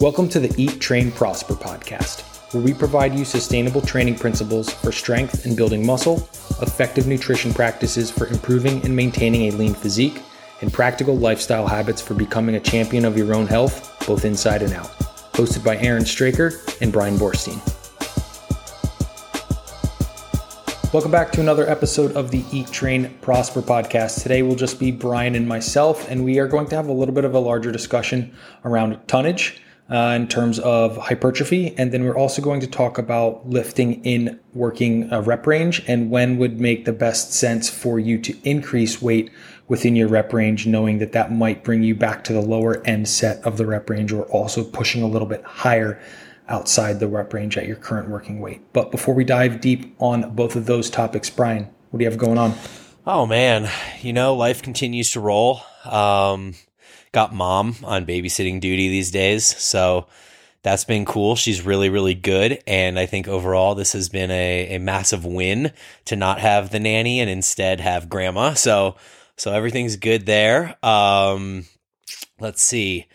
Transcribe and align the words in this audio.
Welcome 0.00 0.28
to 0.28 0.38
the 0.38 0.54
Eat, 0.56 0.80
Train, 0.80 1.10
Prosper 1.10 1.54
podcast, 1.54 2.20
where 2.54 2.62
we 2.62 2.72
provide 2.72 3.16
you 3.16 3.24
sustainable 3.24 3.80
training 3.80 4.14
principles 4.14 4.72
for 4.72 4.92
strength 4.92 5.44
and 5.44 5.56
building 5.56 5.84
muscle, 5.84 6.18
effective 6.62 7.08
nutrition 7.08 7.52
practices 7.52 8.08
for 8.08 8.28
improving 8.28 8.80
and 8.84 8.94
maintaining 8.94 9.48
a 9.48 9.56
lean 9.56 9.74
physique, 9.74 10.22
and 10.60 10.72
practical 10.72 11.16
lifestyle 11.16 11.66
habits 11.66 12.00
for 12.00 12.14
becoming 12.14 12.54
a 12.54 12.60
champion 12.60 13.04
of 13.04 13.18
your 13.18 13.34
own 13.34 13.48
health, 13.48 14.06
both 14.06 14.24
inside 14.24 14.62
and 14.62 14.72
out. 14.72 14.86
Hosted 15.32 15.64
by 15.64 15.76
Aaron 15.78 16.06
Straker 16.06 16.52
and 16.80 16.92
Brian 16.92 17.16
Borstein. 17.16 17.58
Welcome 20.92 21.10
back 21.10 21.32
to 21.32 21.40
another 21.40 21.68
episode 21.68 22.12
of 22.12 22.30
the 22.30 22.44
Eat 22.52 22.70
Train 22.70 23.18
Prosper 23.20 23.62
podcast. 23.62 24.22
Today 24.22 24.42
will 24.42 24.54
just 24.54 24.78
be 24.78 24.92
Brian 24.92 25.34
and 25.34 25.48
myself, 25.48 26.08
and 26.08 26.24
we 26.24 26.38
are 26.38 26.46
going 26.46 26.68
to 26.68 26.76
have 26.76 26.86
a 26.86 26.92
little 26.92 27.12
bit 27.12 27.24
of 27.24 27.34
a 27.34 27.40
larger 27.40 27.72
discussion 27.72 28.32
around 28.64 28.96
tonnage 29.08 29.60
uh, 29.90 30.12
in 30.16 30.28
terms 30.28 30.58
of 30.58 30.96
hypertrophy. 30.96 31.74
And 31.78 31.92
then 31.92 32.04
we're 32.04 32.16
also 32.16 32.42
going 32.42 32.60
to 32.60 32.66
talk 32.66 32.98
about 32.98 33.48
lifting 33.48 34.04
in 34.04 34.38
working 34.52 35.10
a 35.12 35.22
rep 35.22 35.46
range 35.46 35.82
and 35.88 36.10
when 36.10 36.38
would 36.38 36.60
make 36.60 36.84
the 36.84 36.92
best 36.92 37.32
sense 37.32 37.70
for 37.70 37.98
you 37.98 38.18
to 38.20 38.36
increase 38.42 39.00
weight 39.00 39.30
within 39.66 39.96
your 39.96 40.08
rep 40.08 40.32
range, 40.32 40.66
knowing 40.66 40.98
that 40.98 41.12
that 41.12 41.32
might 41.32 41.62
bring 41.62 41.82
you 41.82 41.94
back 41.94 42.24
to 42.24 42.32
the 42.32 42.40
lower 42.40 42.84
end 42.86 43.08
set 43.08 43.42
of 43.44 43.56
the 43.58 43.66
rep 43.66 43.88
range 43.88 44.12
or 44.12 44.24
also 44.24 44.64
pushing 44.64 45.02
a 45.02 45.06
little 45.06 45.28
bit 45.28 45.42
higher 45.44 46.00
outside 46.48 46.98
the 46.98 47.06
rep 47.08 47.32
range 47.34 47.58
at 47.58 47.66
your 47.66 47.76
current 47.76 48.08
working 48.08 48.40
weight. 48.40 48.60
But 48.72 48.90
before 48.90 49.14
we 49.14 49.24
dive 49.24 49.60
deep 49.60 49.94
on 49.98 50.34
both 50.34 50.56
of 50.56 50.66
those 50.66 50.88
topics, 50.88 51.28
Brian, 51.28 51.68
what 51.90 51.98
do 51.98 52.04
you 52.04 52.10
have 52.10 52.18
going 52.18 52.38
on? 52.38 52.54
Oh 53.06 53.26
man, 53.26 53.70
you 54.02 54.12
know, 54.12 54.34
life 54.34 54.62
continues 54.62 55.10
to 55.12 55.20
roll. 55.20 55.62
Um, 55.84 56.54
got 57.12 57.34
mom 57.34 57.76
on 57.84 58.06
babysitting 58.06 58.60
duty 58.60 58.88
these 58.88 59.10
days. 59.10 59.44
So 59.46 60.06
that's 60.62 60.84
been 60.84 61.04
cool. 61.04 61.36
She's 61.36 61.64
really, 61.64 61.88
really 61.88 62.14
good. 62.14 62.62
And 62.66 62.98
I 62.98 63.06
think 63.06 63.28
overall, 63.28 63.74
this 63.74 63.92
has 63.92 64.08
been 64.08 64.30
a, 64.30 64.76
a 64.76 64.78
massive 64.78 65.24
win 65.24 65.72
to 66.06 66.16
not 66.16 66.40
have 66.40 66.70
the 66.70 66.80
nanny 66.80 67.20
and 67.20 67.30
instead 67.30 67.80
have 67.80 68.08
grandma. 68.08 68.54
So, 68.54 68.96
so 69.36 69.52
everything's 69.52 69.96
good 69.96 70.26
there. 70.26 70.76
Um, 70.84 71.64
let's 72.40 72.60
see. 72.60 73.06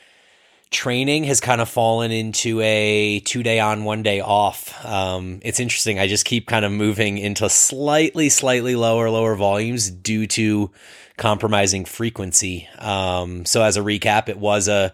Training 0.72 1.26
has 1.26 1.40
kind 1.40 1.62
of 1.62 1.70
fallen 1.70 2.12
into 2.12 2.60
a 2.62 3.20
two 3.20 3.44
day 3.44 3.60
on, 3.60 3.84
one 3.84 4.02
day 4.02 4.22
off. 4.22 4.84
Um, 4.84 5.40
it's 5.44 5.60
interesting. 5.60 6.00
I 6.00 6.08
just 6.08 6.26
keep 6.26 6.48
kind 6.48 6.66
of 6.66 6.72
moving 6.72 7.20
into 7.20 7.48
slightly, 7.50 8.30
slightly 8.30 8.76
lower, 8.76 9.10
lower 9.12 9.36
volumes 9.36 9.92
due 9.92 10.26
to 10.28 10.72
compromising 11.18 11.86
frequency. 11.86 12.68
Um, 12.80 13.46
so, 13.46 13.64
as 13.64 13.78
a 13.78 13.82
recap, 13.82 14.30
it 14.30 14.38
was 14.38 14.68
a 14.68 14.94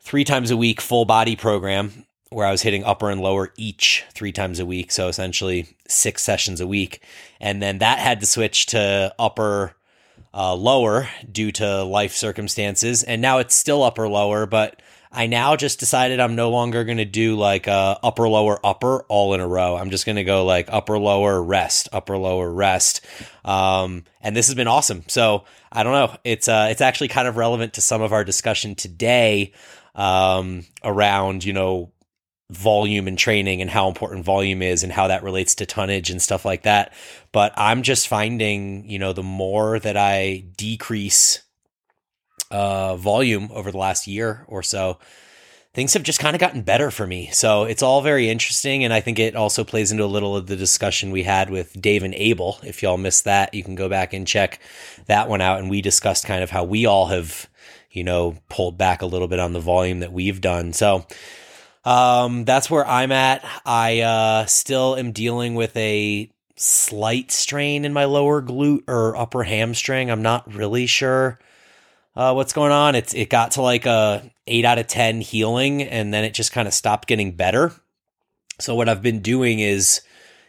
three 0.00 0.24
times 0.24 0.50
a 0.50 0.56
week 0.56 0.80
full 0.80 1.04
body 1.04 1.36
program 1.36 2.04
where 2.30 2.46
I 2.46 2.50
was 2.50 2.62
hitting 2.62 2.84
upper 2.84 3.10
and 3.10 3.20
lower 3.20 3.52
each 3.56 4.04
three 4.12 4.32
times 4.32 4.58
a 4.58 4.66
week. 4.66 4.90
So, 4.92 5.08
essentially 5.08 5.66
six 5.88 6.22
sessions 6.22 6.60
a 6.60 6.66
week. 6.66 7.02
And 7.40 7.62
then 7.62 7.78
that 7.78 7.98
had 7.98 8.20
to 8.20 8.26
switch 8.26 8.66
to 8.66 9.14
upper. 9.18 9.74
Uh, 10.38 10.54
lower 10.54 11.08
due 11.32 11.50
to 11.50 11.82
life 11.82 12.12
circumstances, 12.12 13.02
and 13.02 13.22
now 13.22 13.38
it's 13.38 13.54
still 13.54 13.82
upper 13.82 14.06
lower, 14.06 14.44
but 14.44 14.82
I 15.10 15.26
now 15.26 15.56
just 15.56 15.80
decided 15.80 16.20
I'm 16.20 16.36
no 16.36 16.50
longer 16.50 16.84
going 16.84 16.98
to 16.98 17.04
do 17.04 17.36
like 17.36 17.68
uh, 17.68 17.96
upper, 18.02 18.28
lower, 18.28 18.58
upper 18.64 19.04
all 19.04 19.34
in 19.34 19.40
a 19.40 19.46
row. 19.46 19.76
I'm 19.76 19.90
just 19.90 20.06
going 20.06 20.16
to 20.16 20.24
go 20.24 20.44
like 20.44 20.66
upper, 20.68 20.98
lower, 20.98 21.42
rest, 21.42 21.88
upper, 21.92 22.18
lower, 22.18 22.50
rest. 22.52 23.04
Um, 23.44 24.04
and 24.20 24.36
this 24.36 24.46
has 24.46 24.54
been 24.54 24.68
awesome. 24.68 25.04
So 25.08 25.44
I 25.70 25.82
don't 25.82 25.92
know. 25.92 26.16
It's 26.24 26.48
uh, 26.48 26.68
it's 26.70 26.80
actually 26.80 27.08
kind 27.08 27.28
of 27.28 27.36
relevant 27.36 27.74
to 27.74 27.80
some 27.80 28.02
of 28.02 28.12
our 28.12 28.24
discussion 28.24 28.74
today 28.74 29.52
um, 29.94 30.64
around 30.84 31.44
you 31.44 31.52
know 31.52 31.92
volume 32.50 33.08
and 33.08 33.18
training 33.18 33.60
and 33.60 33.68
how 33.68 33.88
important 33.88 34.24
volume 34.24 34.62
is 34.62 34.84
and 34.84 34.92
how 34.92 35.08
that 35.08 35.24
relates 35.24 35.56
to 35.56 35.66
tonnage 35.66 36.10
and 36.10 36.22
stuff 36.22 36.44
like 36.44 36.62
that. 36.62 36.92
But 37.32 37.52
I'm 37.56 37.82
just 37.82 38.08
finding 38.08 38.88
you 38.88 38.98
know 38.98 39.12
the 39.12 39.22
more 39.22 39.78
that 39.80 39.96
I 39.96 40.44
decrease 40.56 41.42
uh, 42.50 42.96
volume 42.96 43.50
over 43.52 43.70
the 43.70 43.78
last 43.78 44.06
year 44.06 44.44
or 44.48 44.62
so, 44.62 44.98
things 45.76 45.92
have 45.92 46.02
just 46.02 46.20
kind 46.20 46.34
of 46.34 46.40
gotten 46.40 46.62
better 46.62 46.90
for 46.90 47.06
me. 47.06 47.28
So 47.32 47.64
it's 47.64 47.82
all 47.82 48.00
very 48.00 48.30
interesting. 48.30 48.82
And 48.82 48.94
I 48.94 49.00
think 49.00 49.18
it 49.18 49.36
also 49.36 49.62
plays 49.62 49.92
into 49.92 50.04
a 50.04 50.06
little 50.06 50.34
of 50.34 50.46
the 50.46 50.56
discussion 50.56 51.10
we 51.10 51.22
had 51.22 51.50
with 51.50 51.78
Dave 51.80 52.02
and 52.02 52.14
Abel. 52.14 52.58
If 52.62 52.82
y'all 52.82 52.96
missed 52.96 53.24
that, 53.24 53.52
you 53.52 53.62
can 53.62 53.74
go 53.74 53.88
back 53.88 54.14
and 54.14 54.26
check 54.26 54.58
that 55.04 55.28
one 55.28 55.42
out. 55.42 55.58
And 55.58 55.68
we 55.68 55.82
discussed 55.82 56.24
kind 56.24 56.42
of 56.42 56.48
how 56.48 56.64
we 56.64 56.86
all 56.86 57.08
have, 57.08 57.46
you 57.90 58.04
know, 58.04 58.38
pulled 58.48 58.78
back 58.78 59.02
a 59.02 59.06
little 59.06 59.28
bit 59.28 59.38
on 59.38 59.52
the 59.52 59.60
volume 59.60 60.00
that 60.00 60.14
we've 60.14 60.40
done. 60.40 60.72
So, 60.72 61.06
um, 61.84 62.46
that's 62.46 62.70
where 62.70 62.86
I'm 62.86 63.12
at. 63.12 63.44
I, 63.64 64.00
uh, 64.00 64.46
still 64.46 64.96
am 64.96 65.12
dealing 65.12 65.54
with 65.54 65.76
a 65.76 66.30
slight 66.56 67.30
strain 67.30 67.84
in 67.84 67.92
my 67.92 68.06
lower 68.06 68.40
glute 68.40 68.88
or 68.88 69.14
upper 69.14 69.42
hamstring. 69.42 70.10
I'm 70.10 70.22
not 70.22 70.52
really 70.52 70.86
sure 70.86 71.38
uh, 72.16 72.32
what's 72.32 72.52
going 72.52 72.72
on. 72.72 72.94
It's 72.94 73.14
it 73.14 73.30
got 73.30 73.52
to 73.52 73.62
like 73.62 73.86
a 73.86 74.30
eight 74.46 74.64
out 74.64 74.78
of 74.78 74.86
ten 74.86 75.20
healing, 75.20 75.82
and 75.82 76.12
then 76.12 76.24
it 76.24 76.34
just 76.34 76.52
kind 76.52 76.66
of 76.66 76.74
stopped 76.74 77.06
getting 77.06 77.32
better. 77.32 77.72
So 78.58 78.74
what 78.74 78.88
I've 78.88 79.02
been 79.02 79.20
doing 79.20 79.60
is 79.60 80.00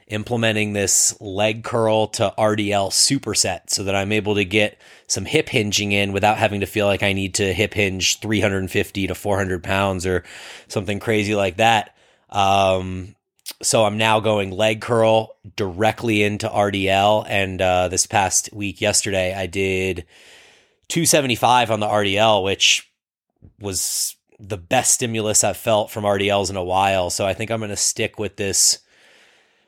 implementing 0.08 0.72
this 0.72 1.20
leg 1.20 1.66
curl 1.66 2.08
to 2.08 2.34
RDL 2.38 2.90
superset 2.92 3.70
so 3.70 3.84
that 3.84 3.96
I'm 3.96 4.14
able 4.14 4.36
to 4.36 4.46
get 4.46 4.80
some 5.08 5.26
hip 5.26 5.50
hinging 5.50 5.92
in 5.92 6.14
without 6.14 6.38
having 6.38 6.62
to 6.62 6.66
feel 6.66 6.86
like 6.86 7.04
I 7.04 7.12
need 7.12 7.36
to 7.36 7.54
hip 7.54 7.74
hinge 7.74 8.22
350 8.22 9.08
to 9.08 9.16
400 9.16 9.64
pounds 9.64 10.06
or 10.06 10.24
something 10.70 11.00
crazy 11.00 11.36
like 11.36 11.58
that. 11.58 11.98
Um, 12.30 13.16
so 13.62 13.84
I'm 13.84 13.98
now 13.98 14.22
going 14.22 14.52
leg 14.52 14.80
curl 14.80 15.36
directly 15.58 16.24
into 16.24 16.48
RDL. 16.48 17.26
And 17.28 17.62
uh, 17.62 17.88
this 17.90 18.06
past 18.06 18.50
week, 18.54 18.80
yesterday, 18.80 19.34
I 19.34 19.48
did 19.48 20.06
275 20.90 21.72
on 21.72 21.80
the 21.80 21.88
RDL, 21.88 22.44
which 22.44 22.92
was 23.60 24.16
the 24.40 24.58
best 24.58 24.94
stimulus 24.94 25.44
I've 25.44 25.58
felt 25.58 25.92
from 25.92 26.04
RDLs 26.04 26.50
in 26.50 26.56
a 26.56 26.64
while. 26.64 27.10
So 27.10 27.26
I 27.26 27.34
think 27.34 27.52
I'm 27.52 27.60
going 27.60 27.70
to 27.70 27.76
stick 27.76 28.20
with 28.20 28.38
this 28.38 28.80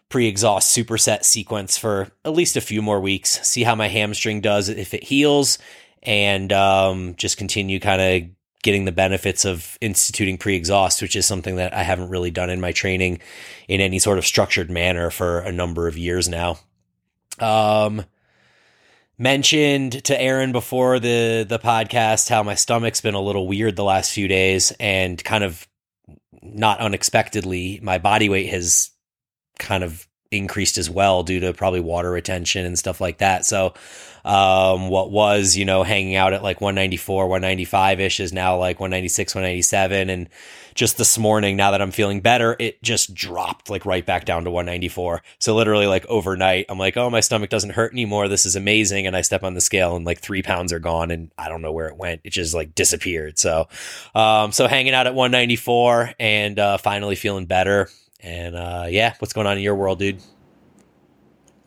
pre-exhaust 0.09 0.75
superset 0.75 1.24
sequence 1.24 1.78
for 1.78 2.12
at 2.25 2.34
least 2.34 2.58
a 2.58 2.62
few 2.62 2.81
more 2.81 3.00
weeks. 3.00 3.46
See 3.47 3.63
how 3.63 3.75
my 3.75 3.88
hamstring 3.88 4.41
does 4.41 4.69
if 4.69 4.94
it 4.94 5.03
heals, 5.03 5.59
and 6.03 6.52
um, 6.52 7.16
just 7.16 7.38
continue 7.38 7.79
kind 7.79 8.02
of 8.02 8.29
getting 8.62 8.85
the 8.85 8.91
benefits 8.91 9.46
of 9.46 9.78
instituting 9.79 10.38
pre-exhaust, 10.38 11.02
which 11.02 11.16
is 11.16 11.25
something 11.25 11.56
that 11.56 11.74
I 11.74 11.84
haven't 11.84 12.09
really 12.09 12.31
done 12.31 12.50
in 12.50 12.59
my 12.59 12.72
training 12.72 13.22
in 13.68 13.81
any 13.81 14.00
sort 14.00 14.18
of 14.18 14.25
structured 14.25 14.69
manner 14.69 15.09
for 15.09 15.40
a 15.40 15.52
number 15.52 15.88
of 15.88 15.97
years 15.97 16.28
now. 16.28 16.59
Um, 17.40 18.03
mentioned 19.19 20.03
to 20.06 20.19
Aaron 20.19 20.52
before 20.52 21.00
the 21.00 21.46
the 21.47 21.59
podcast 21.59 22.30
how 22.30 22.41
my 22.41 22.56
stomach's 22.56 23.02
been 23.02 23.13
a 23.13 23.22
little 23.22 23.47
weird 23.47 23.75
the 23.75 23.84
last 23.84 24.13
few 24.13 24.28
days 24.28 24.72
and 24.80 25.22
kind 25.24 25.44
of 25.44 25.68
not 26.41 26.80
unexpectedly 26.80 27.79
my 27.84 27.97
body 27.97 28.29
weight 28.29 28.50
has 28.50 28.91
kind 29.59 29.84
of 29.84 30.08
increased 30.31 30.78
as 30.78 30.90
well 30.90 31.23
due 31.23 31.40
to 31.40 31.53
probably 31.53 31.79
water 31.79 32.12
retention 32.12 32.66
and 32.66 32.78
stuff 32.78 33.01
like 33.01 33.17
that. 33.17 33.45
So 33.45 33.73
um, 34.23 34.90
what 34.90 35.12
was, 35.12 35.57
you 35.57 35.66
know, 35.66 35.81
hanging 35.81 36.16
out 36.16 36.34
at 36.34 36.44
like 36.44 36.62
194, 36.62 37.28
195 37.28 38.00
ish 38.00 38.19
is 38.19 38.31
now 38.31 38.57
like 38.57 38.79
196, 38.79 39.34
197. 39.34 40.09
And 40.09 40.29
just 40.75 40.97
this 40.97 41.17
morning, 41.17 41.57
now 41.57 41.72
that 41.72 41.81
I'm 41.81 41.90
feeling 41.90 42.22
better, 42.22 42.56
it 42.59 42.81
just 42.84 43.16
dropped 43.16 43.72
like 43.72 43.85
right 43.85 44.06
back 44.06 44.25
down 44.25 44.44
to 44.44 44.51
194. 44.51 45.23
So 45.40 45.56
literally 45.56 45.88
like 45.88 46.06
overnight, 46.06 46.67
I'm 46.69 46.78
like, 46.78 46.96
oh, 46.96 47.09
my 47.09 47.22
stomach 47.22 47.50
doesn't 47.50 47.72
hurt 47.72 47.91
anymore. 47.91 48.28
This 48.28 48.46
is 48.46 48.56
amazing. 48.56 49.07
And 49.07 49.16
I 49.16 49.22
step 49.22 49.44
on 49.44 49.56
the 49.56 49.61
scale 49.61 49.96
and 49.96 50.06
like 50.06 50.19
three 50.19 50.44
pounds 50.44 50.72
are 50.73 50.79
gone 50.79 51.09
and 51.09 51.31
I 51.38 51.50
don't 51.50 51.63
know 51.63 51.72
where 51.72 51.88
it 51.88 51.97
went. 51.97 52.22
It 52.23 52.31
just 52.31 52.53
like 52.53 52.75
disappeared. 52.75 53.40
So, 53.40 53.67
um, 54.13 54.51
so 54.51 54.67
hanging 54.67 54.94
out 54.94 55.07
at 55.07 55.16
194 55.16 56.14
and, 56.20 56.59
uh, 56.59 56.78
finally 56.78 57.16
feeling 57.16 57.47
better. 57.47 57.90
And, 58.22 58.56
uh, 58.56 58.88
yeah, 58.90 59.16
what's 59.20 59.34
going 59.34 59.48
on 59.48 59.58
in 59.58 59.64
your 59.64 59.76
world, 59.76 60.00
dude? 60.00 60.22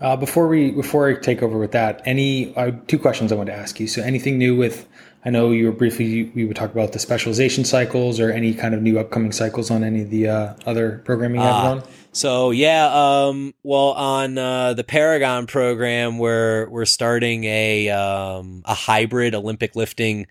Uh, 0.02 0.16
before 0.16 0.48
we 0.48 0.72
before 0.72 1.08
I 1.08 1.14
take 1.14 1.42
over 1.42 1.56
with 1.56 1.70
that, 1.72 2.02
any 2.04 2.54
uh, 2.56 2.72
two 2.88 2.98
questions 2.98 3.30
I 3.30 3.36
want 3.36 3.46
to 3.46 3.54
ask 3.54 3.78
you. 3.78 3.86
So, 3.86 4.02
anything 4.02 4.36
new 4.36 4.56
with? 4.56 4.88
I 5.24 5.30
know 5.30 5.52
you 5.52 5.66
were 5.66 5.72
briefly 5.72 6.24
we 6.34 6.44
would 6.44 6.56
talk 6.56 6.72
about 6.72 6.90
the 6.90 6.98
specialization 6.98 7.64
cycles 7.64 8.18
or 8.18 8.32
any 8.32 8.52
kind 8.52 8.74
of 8.74 8.82
new 8.82 8.98
upcoming 8.98 9.30
cycles 9.30 9.70
on 9.70 9.84
any 9.84 10.02
of 10.02 10.10
the 10.10 10.26
uh, 10.26 10.54
other 10.66 11.00
programming 11.04 11.40
you 11.40 11.46
have 11.46 11.64
uh, 11.64 11.70
on. 11.70 11.82
So 12.10 12.50
yeah, 12.50 12.90
um, 12.92 13.54
well 13.62 13.92
on 13.92 14.36
uh, 14.36 14.74
the 14.74 14.82
Paragon 14.82 15.46
program, 15.46 16.18
we're 16.18 16.68
we're 16.68 16.84
starting 16.84 17.44
a 17.44 17.88
um, 17.90 18.62
a 18.64 18.74
hybrid 18.74 19.36
Olympic 19.36 19.76
lifting 19.76 20.26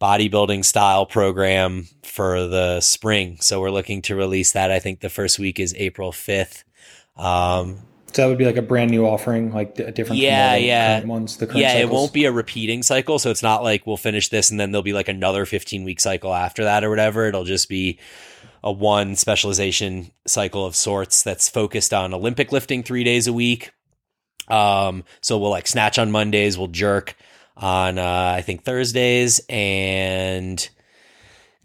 bodybuilding 0.00 0.64
style 0.64 1.06
program 1.06 1.88
for 2.02 2.46
the 2.46 2.80
spring. 2.80 3.38
So 3.40 3.60
we're 3.60 3.70
looking 3.70 4.02
to 4.02 4.16
release 4.16 4.52
that. 4.52 4.70
I 4.70 4.78
think 4.78 5.00
the 5.00 5.08
first 5.08 5.38
week 5.38 5.58
is 5.58 5.74
April 5.76 6.12
fifth. 6.12 6.64
Um, 7.16 7.78
So 8.12 8.22
that 8.22 8.28
would 8.28 8.38
be 8.38 8.44
like 8.44 8.56
a 8.56 8.62
brand 8.62 8.90
new 8.90 9.06
offering, 9.06 9.52
like 9.52 9.78
a 9.78 9.90
different. 9.90 10.20
Yeah, 10.20 10.54
yeah. 10.56 11.04
ones. 11.04 11.36
The 11.38 11.46
yeah, 11.54 11.72
cycles. 11.72 11.82
it 11.82 11.94
won't 11.94 12.12
be 12.12 12.24
a 12.26 12.32
repeating 12.32 12.82
cycle, 12.82 13.18
so 13.18 13.30
it's 13.30 13.42
not 13.42 13.62
like 13.62 13.86
we'll 13.86 13.96
finish 13.96 14.28
this 14.28 14.50
and 14.50 14.60
then 14.60 14.70
there'll 14.70 14.82
be 14.82 14.92
like 14.92 15.08
another 15.08 15.46
15 15.46 15.84
week 15.84 16.00
cycle 16.00 16.34
after 16.34 16.64
that 16.64 16.84
or 16.84 16.90
whatever. 16.90 17.26
It'll 17.26 17.44
just 17.44 17.68
be 17.68 17.98
a 18.62 18.72
one 18.72 19.14
specialization 19.16 20.10
cycle 20.26 20.66
of 20.66 20.74
sorts 20.76 21.22
that's 21.22 21.48
focused 21.48 21.94
on 21.94 22.12
Olympic 22.12 22.52
lifting 22.52 22.82
three 22.82 23.04
days 23.04 23.26
a 23.26 23.32
week. 23.32 23.70
Um, 24.48 25.04
so 25.20 25.38
we'll 25.38 25.50
like 25.50 25.66
snatch 25.66 25.98
on 25.98 26.10
Mondays, 26.10 26.56
we'll 26.58 26.68
jerk 26.68 27.16
on 27.56 27.98
uh, 27.98 28.34
I 28.36 28.42
think 28.42 28.64
Thursdays 28.64 29.40
and 29.48 30.68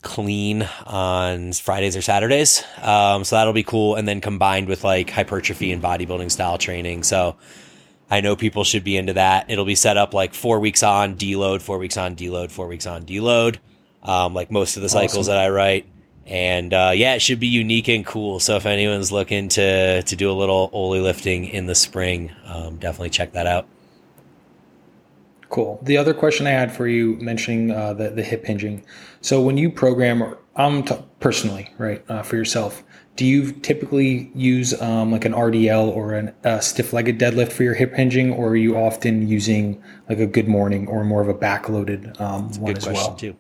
clean 0.01 0.63
on 0.85 1.53
Fridays 1.53 1.95
or 1.95 2.01
Saturdays. 2.01 2.63
Um, 2.81 3.23
so 3.23 3.35
that'll 3.35 3.53
be 3.53 3.63
cool. 3.63 3.95
And 3.95 4.07
then 4.07 4.21
combined 4.21 4.67
with 4.67 4.83
like 4.83 5.09
hypertrophy 5.09 5.71
and 5.71 5.81
bodybuilding 5.81 6.31
style 6.31 6.57
training. 6.57 7.03
So 7.03 7.35
I 8.09 8.21
know 8.21 8.35
people 8.35 8.63
should 8.63 8.83
be 8.83 8.97
into 8.97 9.13
that. 9.13 9.49
It'll 9.49 9.65
be 9.65 9.75
set 9.75 9.97
up 9.97 10.13
like 10.13 10.33
four 10.33 10.59
weeks 10.59 10.83
on, 10.83 11.15
deload, 11.15 11.61
four 11.61 11.77
weeks 11.77 11.97
on, 11.97 12.15
deload, 12.15 12.51
four 12.51 12.67
weeks 12.67 12.87
on, 12.87 13.05
deload. 13.05 13.57
Um, 14.03 14.33
like 14.33 14.49
most 14.49 14.77
of 14.77 14.81
the 14.81 14.89
cycles 14.89 15.27
awesome. 15.27 15.33
that 15.33 15.39
I 15.39 15.49
write. 15.49 15.87
And 16.25 16.73
uh, 16.73 16.91
yeah, 16.95 17.15
it 17.15 17.21
should 17.21 17.39
be 17.39 17.47
unique 17.47 17.87
and 17.87 18.05
cool. 18.05 18.39
So 18.39 18.55
if 18.55 18.65
anyone's 18.65 19.11
looking 19.11 19.49
to 19.49 20.01
to 20.03 20.15
do 20.15 20.31
a 20.31 20.33
little 20.33 20.69
Oly 20.71 20.99
lifting 20.99 21.45
in 21.45 21.65
the 21.65 21.75
spring, 21.75 22.31
um, 22.45 22.77
definitely 22.77 23.09
check 23.09 23.33
that 23.33 23.47
out. 23.47 23.67
Cool. 25.51 25.79
The 25.83 25.97
other 25.97 26.13
question 26.13 26.47
I 26.47 26.51
had 26.51 26.71
for 26.71 26.87
you, 26.87 27.17
mentioning 27.17 27.71
uh, 27.71 27.93
the 27.93 28.09
the 28.09 28.23
hip 28.23 28.45
hinging. 28.45 28.85
So 29.19 29.41
when 29.41 29.57
you 29.57 29.69
program, 29.69 30.23
or 30.23 30.39
um, 30.55 30.81
t- 30.83 30.95
personally, 31.19 31.69
right, 31.77 32.01
uh, 32.09 32.23
for 32.23 32.37
yourself, 32.37 32.85
do 33.17 33.25
you 33.25 33.51
typically 33.51 34.31
use 34.33 34.79
um, 34.81 35.11
like 35.11 35.25
an 35.25 35.33
RDL 35.33 35.93
or 35.93 36.13
an, 36.13 36.33
a 36.45 36.61
stiff-legged 36.61 37.19
deadlift 37.19 37.51
for 37.51 37.63
your 37.63 37.73
hip 37.73 37.93
hinging, 37.93 38.31
or 38.31 38.51
are 38.51 38.55
you 38.55 38.77
often 38.77 39.27
using 39.27 39.83
like 40.07 40.19
a 40.19 40.25
good 40.25 40.47
morning 40.47 40.87
or 40.87 41.03
more 41.03 41.21
of 41.21 41.27
a 41.27 41.33
backloaded 41.33 42.19
um, 42.21 42.49
one 42.53 42.77
as 42.77 42.87
well? 42.87 43.15
Too. 43.15 43.35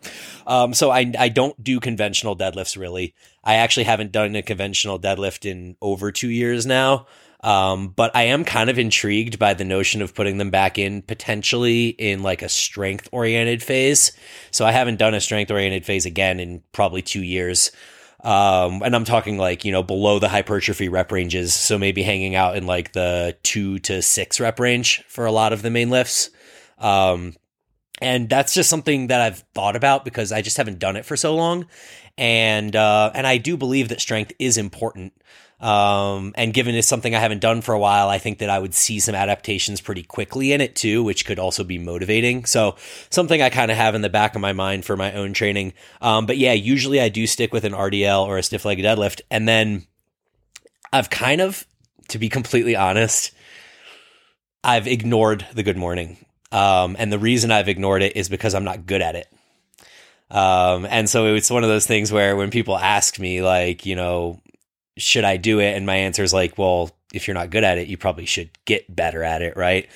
Um, 0.45 0.73
so 0.73 0.91
I 0.91 1.13
I 1.17 1.29
don't 1.29 1.63
do 1.63 1.79
conventional 1.79 2.35
deadlifts 2.35 2.77
really. 2.77 3.15
I 3.41 3.55
actually 3.55 3.85
haven't 3.85 4.11
done 4.11 4.35
a 4.35 4.41
conventional 4.41 4.99
deadlift 4.99 5.49
in 5.49 5.77
over 5.81 6.11
two 6.11 6.29
years 6.29 6.65
now. 6.65 7.07
Um, 7.43 7.89
but 7.89 8.15
I 8.15 8.23
am 8.23 8.45
kind 8.45 8.69
of 8.69 8.77
intrigued 8.77 9.39
by 9.39 9.53
the 9.55 9.65
notion 9.65 10.01
of 10.01 10.13
putting 10.13 10.37
them 10.37 10.51
back 10.51 10.77
in 10.77 11.01
potentially 11.01 11.89
in 11.89 12.21
like 12.21 12.43
a 12.43 12.49
strength 12.49 13.09
oriented 13.11 13.63
phase. 13.63 14.11
So 14.51 14.65
I 14.65 14.71
haven't 14.71 14.99
done 14.99 15.15
a 15.15 15.21
strength 15.21 15.49
oriented 15.49 15.85
phase 15.85 16.05
again 16.05 16.39
in 16.39 16.61
probably 16.71 17.01
two 17.01 17.23
years. 17.23 17.71
Um, 18.23 18.83
and 18.83 18.95
I'm 18.95 19.05
talking 19.05 19.39
like, 19.39 19.65
you 19.65 19.71
know, 19.71 19.81
below 19.81 20.19
the 20.19 20.29
hypertrophy 20.29 20.89
rep 20.89 21.11
ranges. 21.11 21.55
So 21.55 21.79
maybe 21.79 22.03
hanging 22.03 22.35
out 22.35 22.55
in 22.55 22.67
like 22.67 22.93
the 22.93 23.35
two 23.41 23.79
to 23.79 24.03
six 24.03 24.39
rep 24.39 24.59
range 24.59 25.03
for 25.07 25.25
a 25.25 25.31
lot 25.31 25.53
of 25.53 25.63
the 25.63 25.71
main 25.71 25.89
lifts. 25.89 26.29
Um, 26.77 27.35
and 28.01 28.29
that's 28.29 28.53
just 28.53 28.69
something 28.69 29.07
that 29.07 29.21
I've 29.21 29.39
thought 29.53 29.75
about 29.75 30.05
because 30.05 30.31
I 30.31 30.41
just 30.41 30.57
haven't 30.57 30.79
done 30.79 30.95
it 30.95 31.05
for 31.05 31.17
so 31.17 31.35
long. 31.35 31.67
And, 32.17 32.75
uh, 32.75 33.11
and 33.15 33.25
I 33.25 33.37
do 33.37 33.57
believe 33.57 33.89
that 33.89 34.01
strength 34.01 34.33
is 34.37 34.57
important. 34.57 35.13
Um, 35.61 36.33
and 36.35 36.53
given 36.53 36.73
it's 36.73 36.87
something 36.87 37.13
I 37.13 37.19
haven't 37.19 37.39
done 37.39 37.61
for 37.61 37.73
a 37.73 37.79
while, 37.79 38.09
I 38.09 38.17
think 38.17 38.39
that 38.39 38.49
I 38.49 38.57
would 38.57 38.73
see 38.73 38.99
some 38.99 39.13
adaptations 39.13 39.79
pretty 39.79 40.01
quickly 40.01 40.53
in 40.53 40.59
it 40.59 40.75
too, 40.75 41.03
which 41.03 41.23
could 41.23 41.37
also 41.37 41.63
be 41.63 41.77
motivating. 41.77 42.45
So 42.45 42.75
something 43.11 43.41
I 43.41 43.51
kind 43.51 43.69
of 43.69 43.77
have 43.77 43.93
in 43.93 44.01
the 44.01 44.09
back 44.09 44.33
of 44.33 44.41
my 44.41 44.53
mind 44.53 44.85
for 44.85 44.97
my 44.97 45.13
own 45.13 45.33
training. 45.33 45.73
Um, 46.01 46.25
but 46.25 46.39
yeah, 46.39 46.53
usually 46.53 46.99
I 46.99 47.09
do 47.09 47.27
stick 47.27 47.53
with 47.53 47.63
an 47.63 47.73
RDL 47.73 48.25
or 48.25 48.39
a 48.39 48.43
stiff 48.43 48.65
leg 48.65 48.79
deadlift. 48.79 49.21
And 49.29 49.47
then 49.47 49.85
I've 50.91 51.11
kind 51.11 51.41
of, 51.41 51.65
to 52.07 52.17
be 52.17 52.27
completely 52.27 52.75
honest, 52.75 53.31
I've 54.63 54.87
ignored 54.87 55.45
the 55.53 55.63
good 55.63 55.77
morning. 55.77 56.25
Um, 56.51 56.95
and 56.97 57.13
the 57.13 57.19
reason 57.19 57.51
I've 57.51 57.69
ignored 57.69 58.01
it 58.01 58.17
is 58.17 58.29
because 58.29 58.55
I'm 58.55 58.63
not 58.63 58.87
good 58.87 59.01
at 59.01 59.15
it. 59.15 59.27
Um, 60.31 60.87
and 60.89 61.09
so 61.09 61.35
it's 61.35 61.51
one 61.51 61.63
of 61.63 61.69
those 61.69 61.85
things 61.85 62.11
where 62.11 62.35
when 62.35 62.49
people 62.49 62.77
ask 62.77 63.19
me, 63.19 63.41
like, 63.41 63.85
you 63.85 63.95
know, 63.95 64.41
should 64.97 65.23
I 65.23 65.37
do 65.37 65.59
it? 65.59 65.75
And 65.75 65.85
my 65.85 65.95
answer 65.95 66.23
is 66.23 66.33
like, 66.33 66.57
well, 66.57 66.91
if 67.13 67.27
you're 67.27 67.35
not 67.35 67.49
good 67.49 67.63
at 67.63 67.77
it, 67.77 67.87
you 67.87 67.97
probably 67.97 68.25
should 68.25 68.49
get 68.65 68.93
better 68.93 69.23
at 69.23 69.41
it, 69.41 69.55
right? 69.57 69.89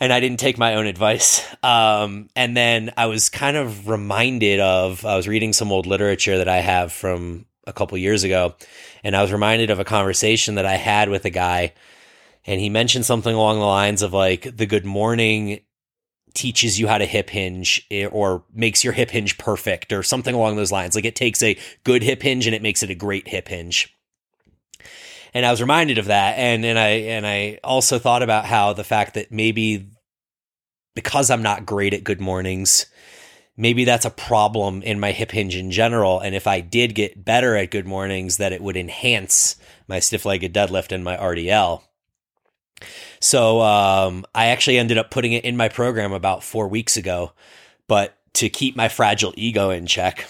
And 0.00 0.12
I 0.12 0.20
didn't 0.20 0.38
take 0.38 0.58
my 0.58 0.74
own 0.74 0.86
advice. 0.86 1.44
Um, 1.62 2.28
and 2.36 2.56
then 2.56 2.92
I 2.96 3.06
was 3.06 3.28
kind 3.28 3.56
of 3.56 3.88
reminded 3.88 4.60
of, 4.60 5.04
I 5.04 5.16
was 5.16 5.26
reading 5.26 5.52
some 5.52 5.72
old 5.72 5.86
literature 5.86 6.38
that 6.38 6.48
I 6.48 6.58
have 6.58 6.92
from 6.92 7.46
a 7.66 7.72
couple 7.72 7.98
years 7.98 8.24
ago, 8.24 8.54
and 9.02 9.16
I 9.16 9.22
was 9.22 9.32
reminded 9.32 9.70
of 9.70 9.80
a 9.80 9.84
conversation 9.84 10.54
that 10.54 10.64
I 10.66 10.76
had 10.76 11.10
with 11.10 11.24
a 11.24 11.30
guy, 11.30 11.74
and 12.46 12.60
he 12.60 12.70
mentioned 12.70 13.04
something 13.04 13.34
along 13.34 13.58
the 13.58 13.66
lines 13.66 14.02
of 14.02 14.12
like, 14.12 14.56
the 14.56 14.66
good 14.66 14.86
morning 14.86 15.60
teaches 16.32 16.78
you 16.78 16.86
how 16.86 16.98
to 16.98 17.04
hip 17.04 17.30
hinge 17.30 17.84
eh, 17.90 18.06
or 18.06 18.44
makes 18.54 18.84
your 18.84 18.92
hip 18.92 19.10
hinge 19.10 19.36
perfect 19.36 19.92
or 19.92 20.02
something 20.02 20.34
along 20.34 20.56
those 20.56 20.70
lines. 20.70 20.94
Like 20.94 21.04
it 21.04 21.16
takes 21.16 21.42
a 21.42 21.58
good 21.84 22.02
hip 22.02 22.22
hinge 22.22 22.46
and 22.46 22.54
it 22.54 22.62
makes 22.62 22.82
it 22.82 22.90
a 22.90 22.94
great 22.94 23.26
hip 23.26 23.48
hinge 23.48 23.92
and 25.38 25.46
I 25.46 25.52
was 25.52 25.60
reminded 25.60 25.98
of 25.98 26.06
that, 26.06 26.36
and 26.36 26.64
and 26.64 26.76
I 26.76 26.88
and 26.88 27.24
I 27.24 27.60
also 27.62 28.00
thought 28.00 28.24
about 28.24 28.44
how 28.44 28.72
the 28.72 28.82
fact 28.82 29.14
that 29.14 29.30
maybe 29.30 29.88
because 30.96 31.30
I'm 31.30 31.42
not 31.42 31.64
great 31.64 31.94
at 31.94 32.02
good 32.02 32.20
mornings, 32.20 32.86
maybe 33.56 33.84
that's 33.84 34.04
a 34.04 34.10
problem 34.10 34.82
in 34.82 34.98
my 34.98 35.12
hip 35.12 35.30
hinge 35.30 35.54
in 35.54 35.70
general. 35.70 36.18
And 36.18 36.34
if 36.34 36.48
I 36.48 36.58
did 36.58 36.96
get 36.96 37.24
better 37.24 37.54
at 37.54 37.70
good 37.70 37.86
mornings, 37.86 38.38
that 38.38 38.52
it 38.52 38.60
would 38.60 38.76
enhance 38.76 39.54
my 39.86 40.00
stiff 40.00 40.26
legged 40.26 40.52
deadlift 40.52 40.90
and 40.90 41.04
my 41.04 41.16
RDL. 41.16 41.82
So 43.20 43.60
um, 43.60 44.26
I 44.34 44.46
actually 44.46 44.76
ended 44.76 44.98
up 44.98 45.12
putting 45.12 45.34
it 45.34 45.44
in 45.44 45.56
my 45.56 45.68
program 45.68 46.12
about 46.12 46.42
four 46.42 46.66
weeks 46.66 46.96
ago, 46.96 47.30
but 47.86 48.16
to 48.34 48.48
keep 48.48 48.74
my 48.74 48.88
fragile 48.88 49.34
ego 49.36 49.70
in 49.70 49.86
check, 49.86 50.28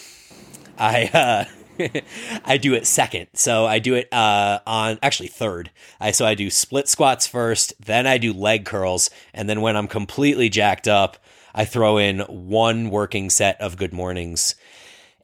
I 0.77 1.07
uh, 1.15 1.58
I 2.45 2.57
do 2.57 2.75
it 2.75 2.87
second. 2.87 3.29
So 3.35 3.67
I 3.67 3.79
do 3.79 3.95
it 3.95 4.13
uh, 4.13 4.61
on 4.67 4.99
actually 5.03 5.29
third. 5.29 5.71
I 6.01 6.11
so 6.11 6.27
I 6.27 6.35
do 6.35 6.51
split 6.51 6.89
squats 6.89 7.27
first, 7.27 7.75
then 7.85 8.07
I 8.07 8.19
do 8.19 8.33
leg 8.33 8.65
curls, 8.65 9.11
and 9.33 9.49
then 9.49 9.61
when 9.61 9.77
I'm 9.77 9.89
completely 9.89 10.49
jacked 10.49 10.89
up, 10.89 11.19
I 11.55 11.65
throw 11.65 11.99
in 11.99 12.21
one 12.21 12.91
working 12.91 13.31
set 13.31 13.61
of 13.61 13.77
good 13.77 13.93
mornings. 13.93 14.55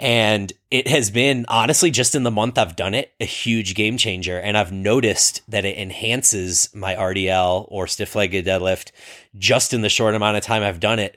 And 0.00 0.52
it 0.70 0.88
has 0.88 1.10
been 1.10 1.46
honestly 1.48 1.90
just 1.90 2.16
in 2.16 2.24
the 2.24 2.30
month 2.30 2.58
I've 2.58 2.74
done 2.74 2.94
it 2.94 3.14
a 3.20 3.24
huge 3.24 3.74
game 3.74 3.96
changer. 3.96 4.38
And 4.38 4.56
I've 4.56 4.72
noticed 4.72 5.42
that 5.48 5.64
it 5.64 5.78
enhances 5.78 6.68
my 6.74 6.96
RDL 6.96 7.66
or 7.68 7.86
stiff 7.86 8.16
legged 8.16 8.46
deadlift 8.46 8.90
just 9.38 9.72
in 9.72 9.82
the 9.82 9.88
short 9.88 10.14
amount 10.14 10.36
of 10.36 10.42
time 10.42 10.62
I've 10.62 10.80
done 10.80 10.98
it. 10.98 11.16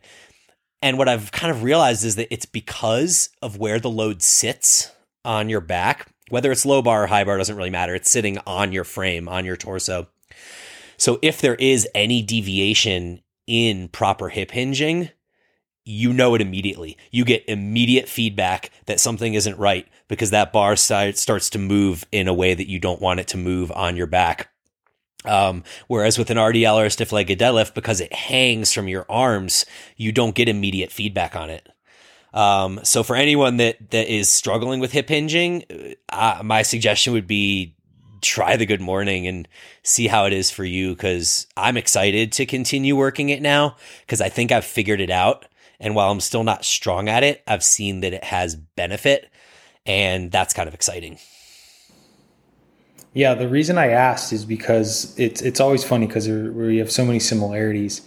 And 0.81 0.99
what 0.99 1.09
I've 1.09 1.31
kind 1.31 1.49
of 1.49 1.63
realized 1.63 2.05
is 2.05 2.17
that 2.17 2.31
it's 2.31 2.45
because 2.45 3.29
of 3.41 3.57
where 3.57 3.79
the 3.79 3.89
load 3.89 4.21
sits 4.21 4.91
on 5.27 5.49
your 5.49 5.61
back. 5.61 6.07
Whether 6.29 6.51
it's 6.51 6.65
low 6.65 6.81
bar 6.81 7.03
or 7.03 7.07
high 7.07 7.23
bar 7.23 7.37
doesn't 7.37 7.55
really 7.55 7.69
matter. 7.69 7.93
It's 7.93 8.09
sitting 8.09 8.39
on 8.47 8.71
your 8.71 8.83
frame, 8.83 9.29
on 9.29 9.45
your 9.45 9.57
torso. 9.57 10.07
So 10.97 11.19
if 11.21 11.39
there 11.41 11.55
is 11.55 11.87
any 11.93 12.23
deviation 12.23 13.21
in 13.45 13.89
proper 13.89 14.29
hip 14.29 14.51
hinging, 14.51 15.11
you 15.85 16.11
know 16.11 16.35
it 16.35 16.41
immediately. 16.41 16.97
You 17.11 17.23
get 17.23 17.47
immediate 17.47 18.09
feedback 18.09 18.71
that 18.87 18.99
something 18.99 19.35
isn't 19.35 19.57
right 19.57 19.87
because 20.07 20.31
that 20.31 20.51
bar 20.51 20.75
side 20.75 21.17
starts 21.17 21.49
to 21.51 21.59
move 21.59 22.03
in 22.11 22.27
a 22.27 22.33
way 22.33 22.53
that 22.53 22.69
you 22.69 22.79
don't 22.79 23.01
want 23.01 23.19
it 23.19 23.27
to 23.29 23.37
move 23.37 23.71
on 23.71 23.95
your 23.95 24.07
back. 24.07 24.49
Um, 25.23 25.63
whereas 25.87 26.17
with 26.17 26.29
an 26.29 26.37
RDL 26.37 26.75
or 26.75 26.85
a 26.85 26.89
stiff 26.89 27.11
legged 27.11 27.39
deadlift, 27.39 27.73
because 27.73 28.01
it 28.01 28.13
hangs 28.13 28.73
from 28.73 28.87
your 28.87 29.05
arms, 29.09 29.65
you 29.95 30.11
don't 30.11 30.35
get 30.35 30.49
immediate 30.49 30.91
feedback 30.91 31.35
on 31.35 31.49
it. 31.49 31.69
Um, 32.37 32.81
so 32.83 33.01
for 33.01 33.15
anyone 33.15 33.57
that 33.57 33.89
that 33.89 34.13
is 34.13 34.29
struggling 34.29 34.79
with 34.79 34.91
hip 34.91 35.09
hinging, 35.09 35.95
uh, 36.09 36.41
my 36.43 36.61
suggestion 36.61 37.13
would 37.13 37.25
be 37.25 37.75
try 38.21 38.55
the 38.55 38.67
good 38.67 38.79
morning 38.79 39.25
and 39.25 39.47
see 39.81 40.05
how 40.05 40.25
it 40.25 40.33
is 40.33 40.51
for 40.51 40.63
you 40.63 40.93
because 40.93 41.47
I'm 41.57 41.77
excited 41.77 42.31
to 42.33 42.45
continue 42.45 42.95
working 42.95 43.29
it 43.29 43.41
now 43.41 43.75
because 44.01 44.21
I 44.21 44.29
think 44.29 44.51
I've 44.51 44.65
figured 44.65 45.01
it 45.01 45.09
out. 45.09 45.45
And 45.79 45.95
while 45.95 46.11
I'm 46.11 46.19
still 46.19 46.43
not 46.43 46.63
strong 46.63 47.09
at 47.09 47.23
it, 47.23 47.41
I've 47.47 47.63
seen 47.63 48.01
that 48.01 48.13
it 48.13 48.23
has 48.23 48.55
benefit, 48.55 49.29
and 49.87 50.31
that's 50.31 50.53
kind 50.53 50.67
of 50.67 50.75
exciting. 50.75 51.17
Yeah, 53.15 53.33
the 53.33 53.49
reason 53.49 53.79
I 53.79 53.87
asked 53.87 54.31
is 54.31 54.45
because 54.45 55.17
it's 55.17 55.41
it's 55.41 55.59
always 55.59 55.83
funny 55.83 56.05
because 56.05 56.29
we 56.29 56.77
have 56.77 56.91
so 56.91 57.03
many 57.03 57.19
similarities. 57.19 58.01